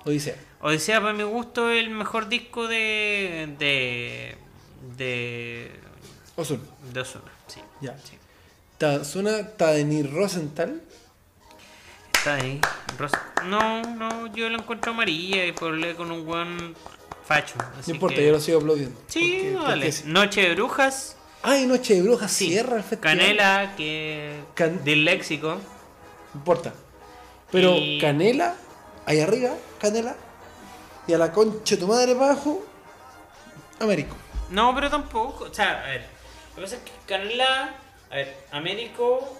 [0.06, 0.35] Odisea.
[0.61, 3.56] Odisea, para mi gusto, es el mejor disco de.
[3.60, 4.35] de.
[4.98, 5.72] de.
[6.35, 6.61] Ozuna.
[6.91, 7.61] de Ozuna, sí.
[7.81, 7.95] Ya.
[7.99, 8.18] sí.
[8.73, 10.81] Está Denis Rosenthal.
[12.22, 12.61] Está ahí.
[12.99, 13.11] Ros-
[13.45, 16.76] No, no, yo lo encuentro amarilla y por leer con un buen
[17.26, 17.56] facho.
[17.80, 18.99] así no importa, que- yo lo sigo aplaudiendo.
[19.07, 20.03] Sí, Porque- sí.
[20.06, 21.18] Noche de Brujas.
[21.41, 22.49] Ay, Noche de Brujas Sí.
[22.49, 23.18] cierra el festival.
[23.18, 24.39] Canela, que.
[24.53, 25.56] Can- del léxico.
[26.34, 26.73] No importa.
[27.52, 28.56] Pero Y- Canela,
[29.07, 29.49] ahí arriba,
[29.80, 30.15] Canela.
[31.07, 32.64] Y a la concha de tu madre abajo,
[33.80, 34.15] Américo.
[34.52, 35.45] No, pero tampoco.
[35.45, 36.06] O sea, a ver.
[36.52, 37.73] Lo que pasa es que Canela.
[38.11, 39.38] A ver, Américo.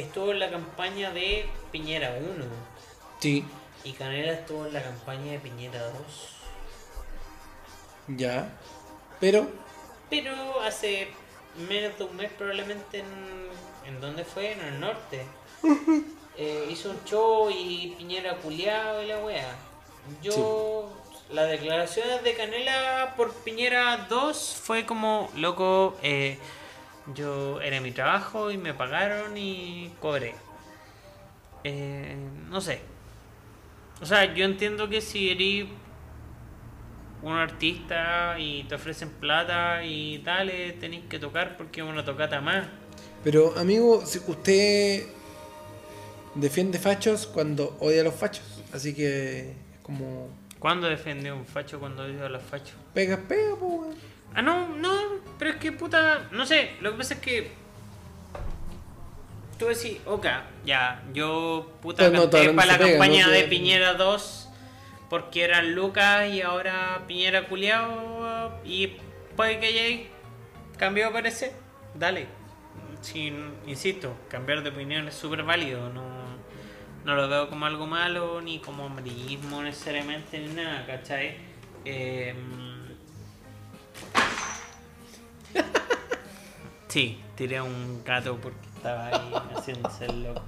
[0.00, 2.44] Estuvo en la campaña de Piñera 1.
[3.18, 3.44] Sí.
[3.84, 5.92] Y Canela estuvo en la campaña de Piñera 2.
[8.16, 8.50] Ya.
[9.20, 9.46] Pero.
[10.08, 10.32] Pero
[10.62, 11.08] hace
[11.68, 13.50] menos de un mes probablemente en...
[13.86, 14.52] ¿En dónde fue?
[14.52, 15.24] En el norte.
[16.36, 19.54] Eh, hizo un show y Piñera culiado y la wea.
[20.22, 20.90] Yo...
[21.30, 26.38] Las declaraciones de Canela por Piñera 2 fue como, loco, eh,
[27.14, 30.34] yo era mi trabajo y me pagaron y cobré.
[31.64, 32.16] Eh,
[32.48, 32.80] no sé.
[34.00, 35.68] O sea, yo entiendo que si eres
[37.22, 42.40] un artista y te ofrecen plata y dale, tenéis que tocar porque es una tocata
[42.40, 42.66] más.
[43.22, 45.06] Pero, amigo, si usted
[46.34, 48.62] defiende fachos cuando odia a los fachos.
[48.72, 50.28] Así que es como.
[50.58, 52.74] ¿Cuándo defendió un facho cuando odia a los fachos?
[52.94, 53.96] Pega, pega, weón.
[54.34, 54.92] Ah, no, no,
[55.38, 57.50] pero es que puta, no sé, lo que pasa es que
[59.58, 60.26] tú decís, ok,
[60.64, 64.48] ya, yo puta no, canté no para la pega, campaña de Piñera 2
[65.10, 68.96] porque eran Lucas y ahora Piñera culiao y
[69.36, 70.00] puede que hayáis
[70.78, 71.52] cambiado de parecer,
[71.94, 72.26] dale.
[73.02, 76.04] Sin, insisto, cambiar de opinión es súper válido, no,
[77.04, 81.36] no lo veo como algo malo ni como amarillismo necesariamente ni nada, ¿cachai?
[81.84, 82.34] Eh,
[86.88, 90.42] Sí, tiré a un gato porque estaba ahí haciéndose el loco.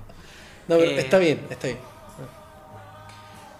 [0.66, 1.78] No, pero Eh, está bien, está bien.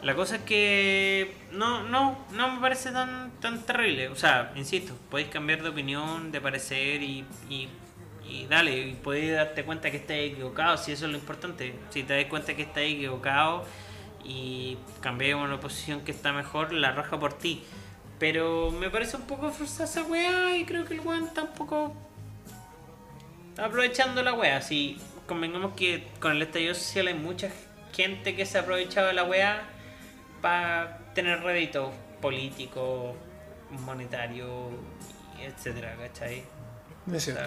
[0.03, 4.09] La cosa es que no, no, no me parece tan, tan terrible.
[4.09, 7.69] O sea, insisto, podéis cambiar de opinión, de parecer y, y,
[8.29, 11.77] y dale, y podéis darte cuenta que estás equivocado, si eso es lo importante.
[11.91, 13.65] Si te das cuenta que estás equivocado
[14.25, 17.63] y cambié a una posición que está mejor, la raja por ti.
[18.23, 21.93] Pero me parece un poco forzada esa weá y creo que el weón tampoco
[23.49, 24.63] está aprovechando la weá.
[24.63, 24.97] Si
[25.27, 27.51] convengamos que con el estallido social hay mucha
[27.93, 29.65] gente que se ha aprovechado de la weá
[30.41, 33.17] para tener rédito político,
[33.85, 34.71] monetario,
[35.41, 36.45] etcétera, ¿cachai?
[37.13, 37.43] Es cierto.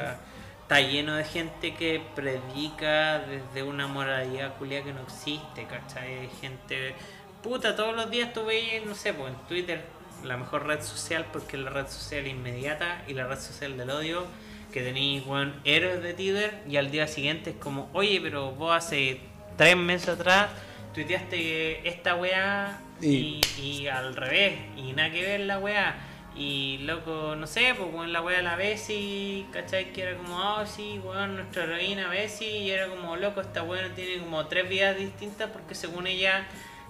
[0.64, 6.19] está lleno de gente que predica desde una moralidad culia que no existe, ¿cachai?
[6.19, 6.95] Hay gente,
[7.41, 9.94] puta, todos los días tú veis, no sé, pues en Twitter,
[10.26, 13.89] la mejor red social porque es la red social inmediata y la red social del
[13.89, 14.26] odio,
[14.73, 18.76] que tenéis, weón, héroes de Twitter y al día siguiente es como, oye, pero vos
[18.76, 19.19] hace
[19.57, 20.49] tres meses atrás
[20.93, 25.95] tuiteaste esta weá y, Y- y al revés, y nada que ver la weá.
[26.38, 29.93] Y loco, no sé, pues weón, la weá de la Bessie, ¿cachai?
[29.93, 33.93] Que era como, ah, sí, weón, nuestra heroína Bessie, y era como, loco, esta weón
[33.95, 36.45] tiene como tres vidas distintas porque según ella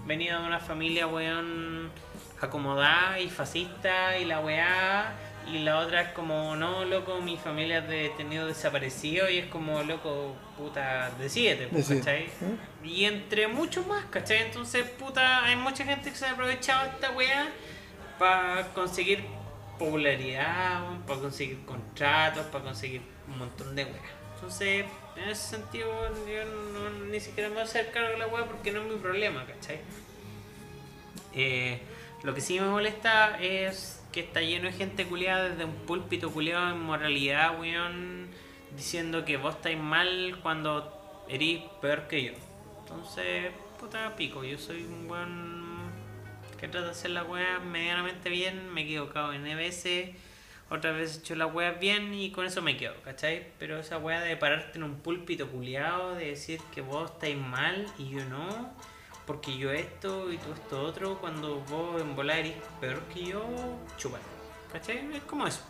[0.07, 1.91] venía de una familia, weón,
[2.41, 5.14] acomodada y fascista, y la weá,
[5.48, 9.45] y la otra es como, no, loco, mi familia es de detenido desaparecido, y es
[9.48, 11.88] como, loco, puta, decídete, pues.
[11.88, 12.24] ¿cachai?
[12.24, 12.30] ¿Eh?
[12.84, 14.41] Y entre muchos más, ¿cachai?
[14.44, 17.48] Entonces, puta, hay mucha gente que se ha aprovechado esta weá
[18.20, 19.24] para conseguir
[19.78, 24.02] popularidad, para conseguir contratos, para conseguir un montón de weá.
[24.36, 24.86] Entonces,
[25.16, 25.88] en ese sentido,
[26.28, 26.44] yo
[26.74, 28.98] no- ni siquiera me voy a hacer cargo de la weá porque no es mi
[28.98, 29.80] problema, ¿cachai?
[31.34, 31.82] Eh,
[32.26, 36.31] lo que sí me molesta es que está lleno de gente culiada desde un púlpito
[36.31, 38.30] culiado en moralidad, weón,
[38.76, 42.31] diciendo que vos estáis mal cuando erís peor que yo.
[42.80, 45.65] Entonces, puta pico, yo soy un weón
[46.60, 50.15] que trata de hacer la weá medianamente bien, me he equivocado en veces,
[50.72, 53.52] otras veces he hecho la weá bien y con eso me quedo, ¿cachai?
[53.60, 57.85] Pero esa weá de pararte en un púlpito culiado, de decir que vos estáis mal
[57.99, 58.73] y yo no,
[59.26, 63.43] porque yo esto y tú esto otro, cuando vos en volar eres peor que yo,
[63.97, 64.19] chupa,
[64.72, 65.15] ¿cachai?
[65.15, 65.61] Es como eso.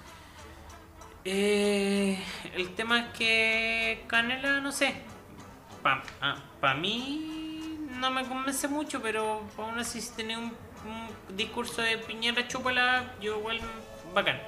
[1.24, 2.20] Eh,
[2.56, 4.96] el tema es que Canela, no sé,
[5.82, 10.52] para mí no me convence mucho, pero aún así si tenés un,
[10.86, 13.60] un discurso de Piñera chúpala, yo igual
[14.14, 14.40] bacán.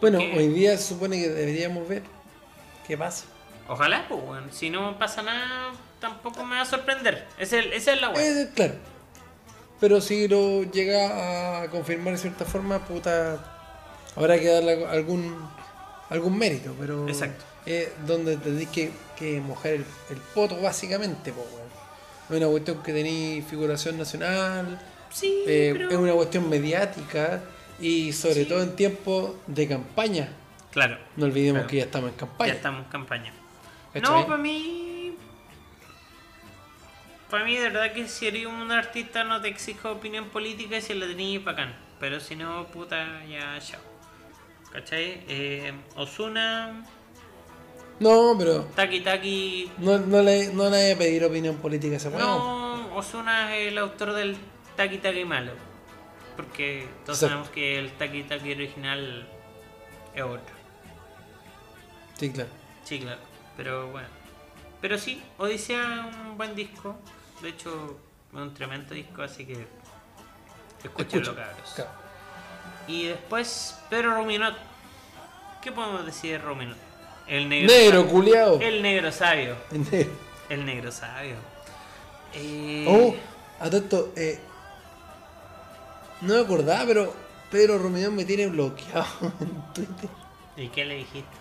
[0.00, 2.02] Bueno, hoy día se supone que deberíamos ver
[2.86, 3.26] qué pasa.
[3.68, 4.20] Ojalá, pues.
[4.50, 5.72] Si no pasa nada,
[6.04, 7.26] tampoco me va a sorprender.
[7.38, 8.22] Esa es, esa es la weá.
[8.42, 8.74] Eh, claro.
[9.80, 13.38] Pero si lo llega a confirmar de cierta forma, puta,
[14.16, 15.34] habrá que darle algún
[16.10, 17.42] algún mérito, pero Exacto.
[17.64, 21.64] es donde tenéis que, que mojar el, el poto básicamente, weón.
[22.30, 24.78] Es una cuestión que tenéis figuración nacional,
[25.10, 25.88] Sí, eh, pero...
[25.90, 27.40] es una cuestión mediática
[27.80, 28.44] y sobre Sí.
[28.44, 30.28] todo en tiempos de campaña.
[30.72, 31.68] Claro, No olvidemos Claro.
[31.70, 32.52] que ya estamos en campaña.
[32.52, 33.32] ya estamos en campaña.
[34.02, 34.90] No, para mí...
[37.34, 40.80] Para mí, de verdad que si eres un artista no te exijo opinión política y
[40.80, 41.74] si la tenías bacán.
[41.98, 43.80] Pero si no, puta, ya, chao.
[44.70, 45.24] ¿Cachai?
[45.26, 46.84] Eh, Osuna,
[47.98, 49.68] No, pero Taki Taki.
[49.78, 52.08] no, no le, no le voy a pedir opinión política a ese.
[52.10, 54.36] No, Osuna es el autor del
[54.76, 55.54] Taki Taki malo.
[56.36, 57.26] Porque todos Exacto.
[57.30, 59.28] sabemos que el Taki Taki original
[60.14, 60.54] es otro.
[62.16, 62.50] Sí, claro.
[62.84, 63.20] Sí, claro.
[63.56, 64.06] Pero bueno.
[64.80, 66.96] Pero sí, Odisea es un buen disco.
[67.44, 67.98] De hecho,
[68.32, 69.66] es un tremendo disco, así que.
[70.82, 71.72] Escúchenlo, cabros.
[71.74, 71.90] Claro.
[72.88, 74.54] Y después, Pedro Ruminot.
[75.60, 76.78] ¿Qué podemos decir de Ruminot?
[77.26, 77.68] El negro.
[77.70, 78.12] Negro, sabio.
[78.12, 78.60] culiao.
[78.62, 79.56] El negro sabio.
[79.70, 80.12] Negro.
[80.48, 81.36] El negro sabio.
[82.32, 83.14] Eh, Oh,
[83.60, 83.68] a
[84.16, 84.40] eh,
[86.22, 87.12] no me acordaba, pero
[87.50, 89.06] Pedro Romidón me tiene bloqueado
[89.40, 90.08] en Twitter.
[90.56, 91.36] ¿Y qué le dijiste?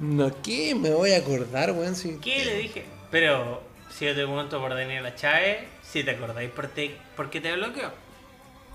[0.00, 0.74] No, ¿qué?
[0.74, 1.94] Me voy a acordar, weón.
[1.94, 2.16] Si...
[2.20, 2.86] ¿Qué le dije?
[3.10, 3.62] Pero,
[3.96, 7.52] si yo te pregunto por Daniela Chávez, si te acordáis por, te, por qué te
[7.52, 7.90] bloqueó.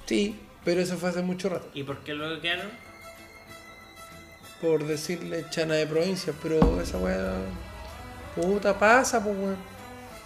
[0.06, 1.68] Sí, pero eso fue hace mucho rato.
[1.74, 2.70] ¿Y por qué lo bloquearon?
[4.62, 7.36] Por decirle chana de provincia, pero esa weá.
[8.36, 9.58] Puta, pasa, pues weón.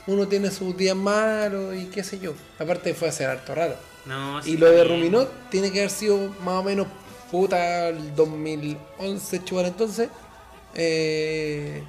[0.08, 2.34] Uno tiene sus días malos y qué sé yo.
[2.60, 3.76] Aparte fue hace harto rato.
[4.06, 4.84] No, sí Y lo de.
[4.84, 6.88] Ruminot tiene que haber sido más o menos
[7.30, 10.10] puta el 2011, chuval entonces.
[10.74, 11.84] Eh,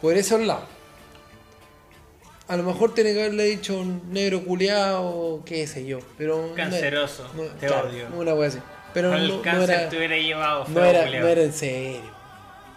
[0.00, 0.73] por esos lados.
[2.46, 5.98] A lo mejor tiene que haberle dicho un negro culeado, qué sé yo.
[6.18, 8.06] Pero Canceroso, no- te claro, odio.
[8.14, 8.58] Una wea así.
[8.92, 11.22] Pero Con no, el no cáncer era, te hubiera llevado no, era, culiao.
[11.22, 12.00] no era en serio.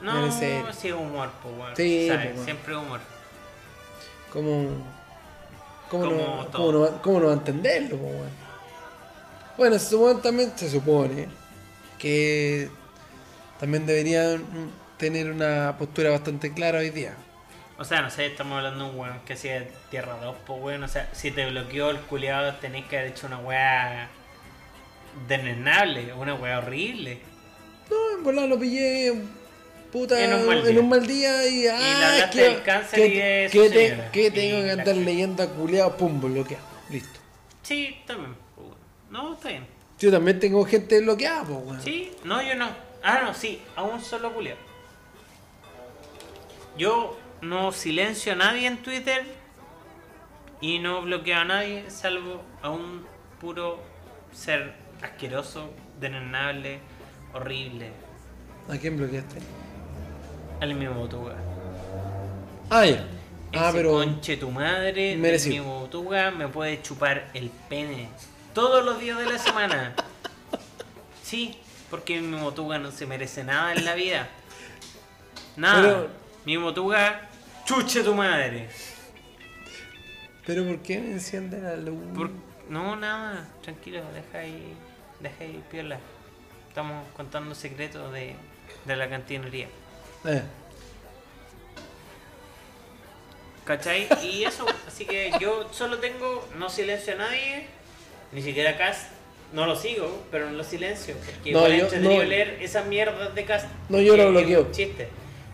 [0.02, 0.66] No, no era en serio.
[0.80, 1.76] sí, humor, pues, weón.
[1.76, 2.32] Sí, ¿sabes?
[2.34, 2.46] pues.
[2.46, 3.00] Siempre humor.
[4.32, 4.68] ¿Cómo,
[5.90, 7.98] cómo, Como no, cómo, no, cómo no va a entenderlo?
[7.98, 8.30] po, weón?
[9.58, 11.28] Bueno, ese weón también se supone
[12.00, 12.70] que
[13.60, 14.46] también deberían
[14.98, 17.16] tener una postura bastante clara hoy día.
[17.80, 20.84] O sea, no sé, estamos hablando de un weón que hacía Tierra 2, pues weón.
[20.84, 24.10] O sea, si te bloqueó el culiado, tenés que haber hecho una weá
[25.28, 27.20] desnenable, una weá horrible.
[27.90, 29.14] No, en volar lo pillé
[29.92, 30.80] puta, En un mal en día.
[30.82, 34.26] un mal día y, ah, hablaste que- del cáncer que- y de que te- que
[34.28, 36.64] Y tengo que andar leyendo culiado, pum, bloqueado.
[36.90, 37.20] Listo.
[37.64, 38.36] Sí, también.
[38.56, 38.78] pues, weón.
[39.12, 39.68] No, está bien.
[40.00, 41.82] Yo también tengo gente bloqueada, pues, weón.
[41.82, 42.68] Sí, no, yo no.
[43.04, 44.60] Ah, no, sí, a un solo culiado.
[46.78, 49.24] Yo no silencio a nadie en Twitter
[50.62, 53.06] y no bloqueo a nadie salvo a un
[53.40, 53.80] puro
[54.34, 55.70] ser asqueroso,
[56.00, 56.80] denenable,
[57.34, 57.92] horrible.
[58.70, 59.38] ¿A quién bloqueaste?
[60.60, 61.36] Al mismo Botuga.
[62.70, 63.06] Ah, ya.
[63.54, 63.92] Ah, Ese pero.
[63.92, 65.56] conche tu madre, el Merecido.
[65.64, 68.10] mismo Botuga me puede chupar el pene
[68.54, 69.94] todos los días de la semana.
[71.24, 71.58] Sí,
[71.90, 74.28] porque mi Motuga no se merece nada en la vida.
[75.56, 75.82] Nada.
[75.82, 77.28] Pero- Mi Motuga,
[77.66, 78.70] chuche tu madre.
[80.46, 81.98] Pero ¿por qué me enciende la luz?
[82.16, 82.32] Por-
[82.70, 84.74] No, nada, tranquilo, deja ahí,
[85.20, 86.00] deja ahí piola.
[86.70, 88.34] Estamos contando secretos de,
[88.86, 89.68] de la cantinería.
[90.24, 90.42] Eh,
[93.66, 94.08] ¿Cachai?
[94.24, 97.68] Y eso, así que yo solo tengo, no silencio a nadie,
[98.32, 99.12] ni siquiera Cast,
[99.52, 102.30] no lo sigo, pero no lo silencio, porque No, igual yo- entretenido no.
[102.30, 103.68] leer esas mierdas de Cast.
[103.90, 104.72] No, yo lo que- que bloqueo.
[104.72, 105.10] Chiste.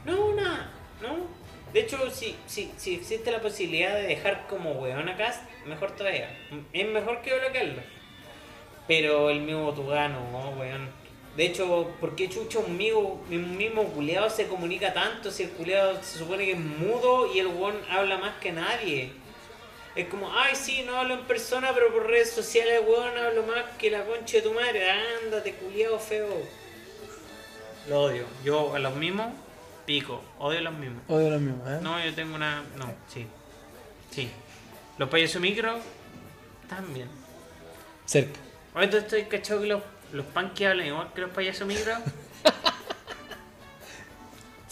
[0.06, 0.70] No, nada,
[1.04, 1.44] no.
[1.74, 5.92] De hecho, si, si, si existe la posibilidad de dejar como weón a Cast, mejor
[5.96, 6.36] todavía.
[6.72, 7.82] Es mejor que bloquearlo.
[8.88, 10.90] Pero el mismo Tugano, no, weón.
[11.36, 15.50] De hecho, ¿por qué chucha un mismo, un mismo culeado se comunica tanto si el
[15.50, 19.12] culeado se supone que es mudo y el weón habla más que nadie?
[19.96, 23.64] Es como, ay, sí, no hablo en persona, pero por redes sociales, weón, hablo más
[23.80, 24.90] que la concha de tu madre.
[25.24, 26.42] Ándate, culiado feo.
[27.88, 28.26] Lo odio.
[28.44, 29.28] Yo a los mismos,
[29.86, 30.24] pico.
[30.40, 31.04] Odio los mismos.
[31.08, 31.80] odio lo mismo, ¿eh?
[31.82, 32.64] No, yo tengo una.
[32.78, 33.28] No, sí.
[34.12, 34.30] Sí.
[34.98, 35.80] Los payasos micro,
[36.70, 37.10] también.
[38.06, 38.40] Cerca.
[38.74, 41.94] Ahorita estoy cachado que los, los punky hablan igual que los payasos micro.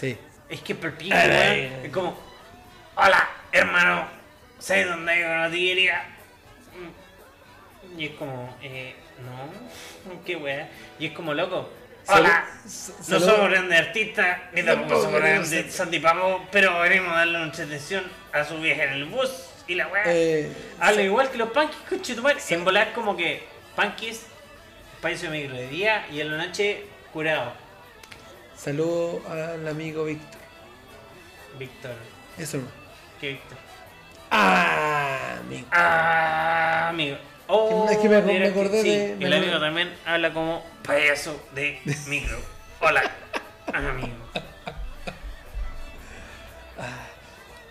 [0.01, 0.17] Sí.
[0.49, 1.85] Es que perpico, weón.
[1.85, 2.17] Es como,
[2.95, 4.07] hola, hermano,
[4.57, 6.03] ¿sabes dónde hay una tiguería?
[6.73, 7.99] Mm.
[7.99, 10.71] Y es como, eh, no, qué weá.
[10.97, 11.69] Y es como, loco,
[12.07, 16.79] hola, Salud- no salud- somos grandes artistas, ni tampoco Tampoco somos queremos grandes santipapos, pero
[16.79, 18.03] venimos a darle mucha atención
[18.33, 19.29] a su vieja en el bus
[19.67, 20.03] y la weá.
[20.07, 22.39] Eh, Habla igual que los punkies, conchetumare.
[22.49, 23.43] En volar como que
[23.75, 24.25] punkies,
[25.01, 27.53] payaso micro de día y en la noche curado.
[28.55, 30.39] saludo al amigo Víctor.
[31.57, 31.95] Víctor.
[32.37, 32.67] Eso no.
[33.19, 33.57] ¿Qué Víctor?
[34.29, 35.67] Ah, amigo.
[35.71, 37.17] Ah, amigo.
[37.53, 38.15] Oh, Es que me-
[38.47, 42.37] acordé sí, de- El me amigo también habla como payaso de micro.
[42.79, 43.03] Hola,
[43.73, 44.07] amigo.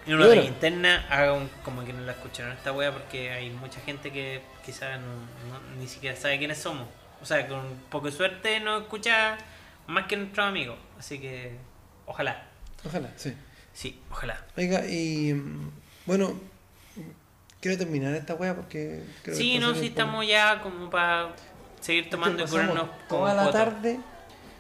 [0.07, 0.43] Y uno de Bueno.
[0.49, 4.43] interna haga un, como que no la escucharon esta wea porque hay mucha gente que
[4.65, 5.07] quizás no,
[5.49, 6.87] no- ni siquiera sabe quiénes somos.
[7.23, 9.37] O sea, con un poco de suerte nos escucha
[9.87, 10.79] más que nuestros amigos.
[10.99, 11.53] Así que,
[12.07, 12.45] ojalá.
[12.85, 13.35] Ojalá, sí.
[13.73, 14.45] Sí, ojalá.
[14.57, 15.71] Oiga, y mm,
[16.07, 16.39] bueno,
[17.61, 21.35] quiero terminar esta wea porque creo que Sí, no, sí poco- estamos ya como para
[21.81, 24.01] seguir Es que tomando y curarnos como toda la tarde,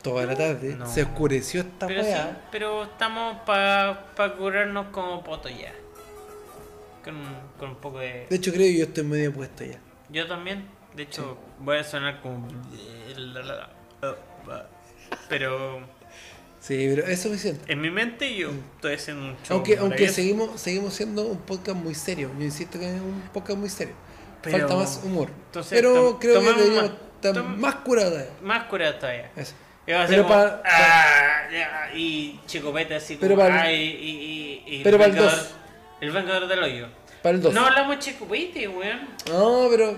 [0.02, 0.86] toda la tarde, No.
[0.86, 2.48] se oscureció esta Pero sí, wea.
[2.51, 5.72] pero estamos para pa curarnos como poto ya.
[7.05, 7.16] Con,
[7.59, 8.27] con un poco de...
[8.28, 9.78] De hecho, creo que yo estoy medio puesto ya.
[10.10, 12.47] Yo también, de hecho, voy a sonar como...
[15.28, 15.81] Pero
[16.61, 17.73] Sí, pero es suficiente.
[17.73, 19.57] en mi mente yo estoy haciendo un show.
[19.57, 22.31] Aunque, aunque seguimos, seguimos siendo un podcast muy serio.
[22.39, 23.95] Yo insisto que es un podcast muy serio.
[24.43, 25.31] Pero- Falta más humor.
[25.47, 28.23] entonces, pero creo que deberíamos más- estar tom- más curados.
[28.43, 29.31] Más curado todavía.
[29.37, 29.55] Eso.
[29.87, 33.62] Y va a Pero ser como, pa- "Ah, ya", y Chicopete así como, Pero pa-
[33.62, 35.47] "Ay", y, y, y pero el vengador-.
[36.01, 36.89] El vengador del hoyo.
[37.23, 37.53] Para el 2.
[37.55, 39.01] No hablamos de Chicopete, weón.
[39.28, 39.97] No, pero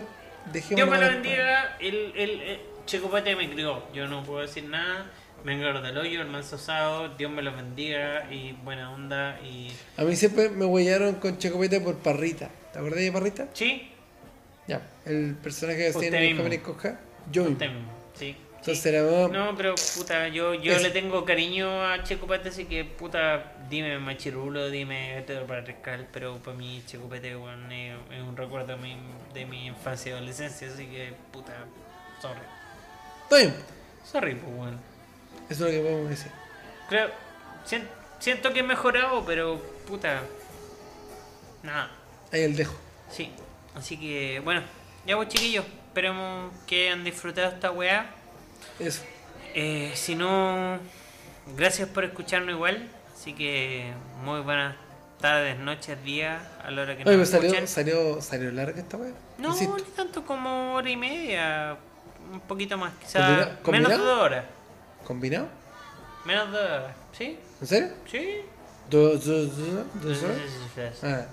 [0.52, 0.76] dejemos.
[0.76, 3.82] Dios me lo bendiga, el, el, el Chicopete me crió.
[3.92, 5.06] Yo no puedo decir nada.
[5.44, 9.72] Vengador del hoyo, el manso asado, Dios me lo bendiga y buena onda y...
[9.96, 12.48] A mí siempre me huellaron con Checopete por Parrita.
[12.72, 13.48] ¿Te acordás de Parrita?
[13.52, 13.90] Sí,
[14.68, 14.80] Ya.
[15.04, 16.36] El personaje que hacía en.
[16.36, 17.00] Family Coja.
[17.30, 18.36] Yo usted mismo, sí.
[18.58, 18.88] Entonces sí.
[18.88, 23.54] era más- No, pero puta, yo, yo le tengo cariño a Checopete, así que puta,
[23.68, 28.76] dime machirulo, dime para patriarcal, pero para mí Checopete weón, es, es un recuerdo de
[28.76, 28.96] mi,
[29.34, 31.52] de mi infancia y adolescencia, así que puta,
[32.20, 32.38] sorry.
[33.24, 33.54] Está bien.
[34.04, 34.91] Sorry, pues weón.
[35.52, 36.32] Eso es lo que podemos decir.
[36.88, 37.10] Creo,
[37.64, 37.88] sien-
[38.18, 40.22] siento que he mejorado, pero puta,
[41.62, 41.90] nada,
[42.32, 42.74] Ahí el dejo.
[43.10, 43.30] sí.
[43.74, 44.60] Así que bueno,
[45.06, 48.06] ya pues chiquillos, esperemos que hayan disfrutado esta weá.
[48.78, 49.02] Eso.
[49.54, 50.78] Eh, si no,
[51.56, 52.86] gracias por escucharnos igual.
[53.14, 53.92] Así que
[54.24, 54.76] muy buenas
[55.20, 57.66] tardes, noches, días, a la hora que Oye, nos pues escuchen.
[57.68, 59.12] salió, salió, salió larga esta wea.
[59.38, 59.76] No, Insisto.
[59.76, 61.76] ni tanto como hora y media,
[62.30, 64.44] un poquito más, ¿Combina- quizás menos de dos horas.
[65.04, 65.48] ¿Combinado?
[66.24, 66.58] Menos de
[67.16, 67.38] ¿sí?
[67.60, 67.88] ¿En serio?
[68.10, 68.40] Sí.
[68.90, 69.68] ¿Dos, dos, dos,
[70.02, 70.38] dos horas?
[71.02, 71.26] Ah,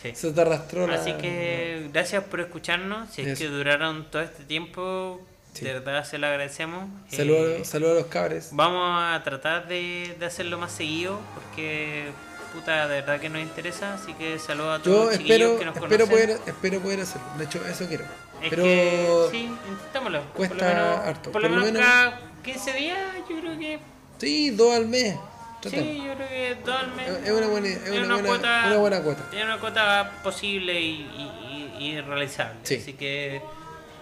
[0.00, 0.12] Sí.
[0.16, 0.96] se te arrastró la...
[0.96, 3.08] Así que gracias por escucharnos.
[3.10, 5.20] Si es que duraron todo este tiempo,
[5.52, 5.64] Sí.
[5.64, 6.88] de verdad se lo agradecemos.
[7.08, 8.48] Saludos Eh, saludos a los cabres.
[8.52, 12.10] Vamos a tratar de, de hacerlo más seguido porque
[12.52, 15.64] puta de verdad que nos interesa, así que saludos a todos Yo los espero, que
[15.66, 16.08] nos espero, conocen.
[16.08, 17.28] poder, espero poder hacerlo.
[17.38, 18.04] De hecho, eso quiero.
[18.42, 20.22] Es Pero que sí, intentémoslo.
[20.34, 21.32] cuesta por lo menos, harto.
[21.32, 22.98] Por lo Por menos menos- cada 15 días
[23.28, 23.78] yo creo que
[24.18, 25.16] sí, dos al mes.
[25.62, 27.08] Sí, yo creo que todo el mes.
[27.24, 29.22] Es una buena, es es una una buena, cuota- una buena cuota.
[29.32, 32.58] Es una cuota posible y, y- y- realizable.
[32.64, 32.76] Sí.
[32.82, 33.40] Así que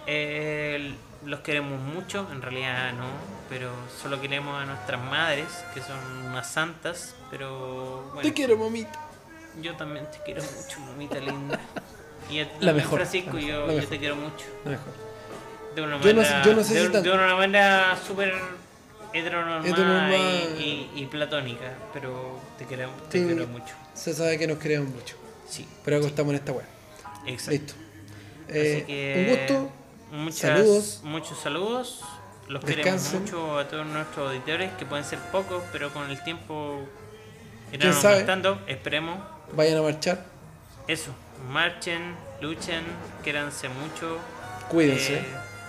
[0.07, 0.93] eh,
[1.25, 3.05] los queremos mucho, en realidad no,
[3.49, 3.69] pero
[4.01, 5.45] solo queremos a nuestras madres,
[5.75, 5.97] que son
[6.27, 8.99] unas santas, pero bueno, Te quiero, mamita.
[9.61, 11.59] yo también te quiero mucho, mamita linda.
[12.29, 14.45] Y a La mejor, Francisco, la yo, mejor, la yo te quiero mucho.
[14.65, 15.10] No mejor.
[15.75, 17.09] De una Yo no- manera, yo no sé de, si tanto.
[17.09, 18.33] de una manera súper
[19.13, 20.11] heteronormal, Heteronormal.
[20.59, 23.25] Y, y- y platónica, pero te quiero, te Sí.
[23.47, 23.73] mucho.
[23.93, 25.15] Se sabe que nos queremos mucho.
[25.47, 26.65] Sí, Por algo estamos en esta web.
[27.25, 27.51] exacto.
[27.51, 27.73] Listo.
[28.49, 29.71] Eh, que un gusto.
[30.11, 30.99] muchas- saludos.
[31.03, 32.01] Muchos saludos.
[32.47, 33.23] Los Descansen.
[33.23, 36.81] queremos mucho a todos nuestros auditores, que pueden ser pocos, pero con el tiempo
[37.69, 38.61] ¿Quién irán aumentando.
[38.67, 39.19] Esperemos.
[39.53, 40.25] Vayan a marchar.
[40.87, 41.11] Eso.
[41.49, 42.83] Marchen, luchen,
[43.23, 44.17] quédanse mucho.
[44.69, 45.15] Cuídense.
[45.19, 45.25] eh,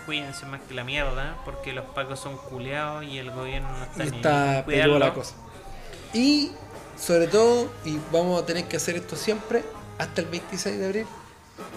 [0.07, 4.05] cuídense más que la mierda, porque los pacos son culeados y el gobierno no está
[4.05, 4.99] ni está en cuidarlo.
[4.99, 5.35] la cosa.
[6.13, 6.53] Y
[6.99, 9.65] sobre todo, y vamos a tener que hacer esto siempre,
[9.99, 11.07] hasta el 26 de abril,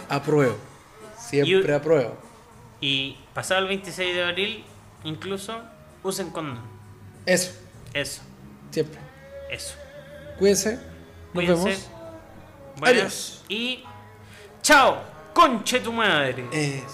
[0.10, 0.57] apruebo.
[1.18, 2.18] Siempre Y- apruebo.
[2.81, 4.65] Y pasado el 26 de abril,
[5.03, 5.61] incluso,
[6.03, 6.60] usen condón.
[7.26, 7.52] Eso,
[7.93, 8.22] Eso,
[8.72, 8.99] siempre.
[9.49, 9.73] eso.
[10.38, 10.76] Cuídense.
[10.76, 10.84] Nos
[11.34, 11.64] Cuídense.
[11.69, 11.88] vemos.
[12.77, 12.99] Buenas.
[13.02, 13.43] Adiós.
[13.49, 13.84] Y
[14.61, 14.97] chao,
[15.34, 16.45] conche tu madre.
[16.52, 16.85] Eso.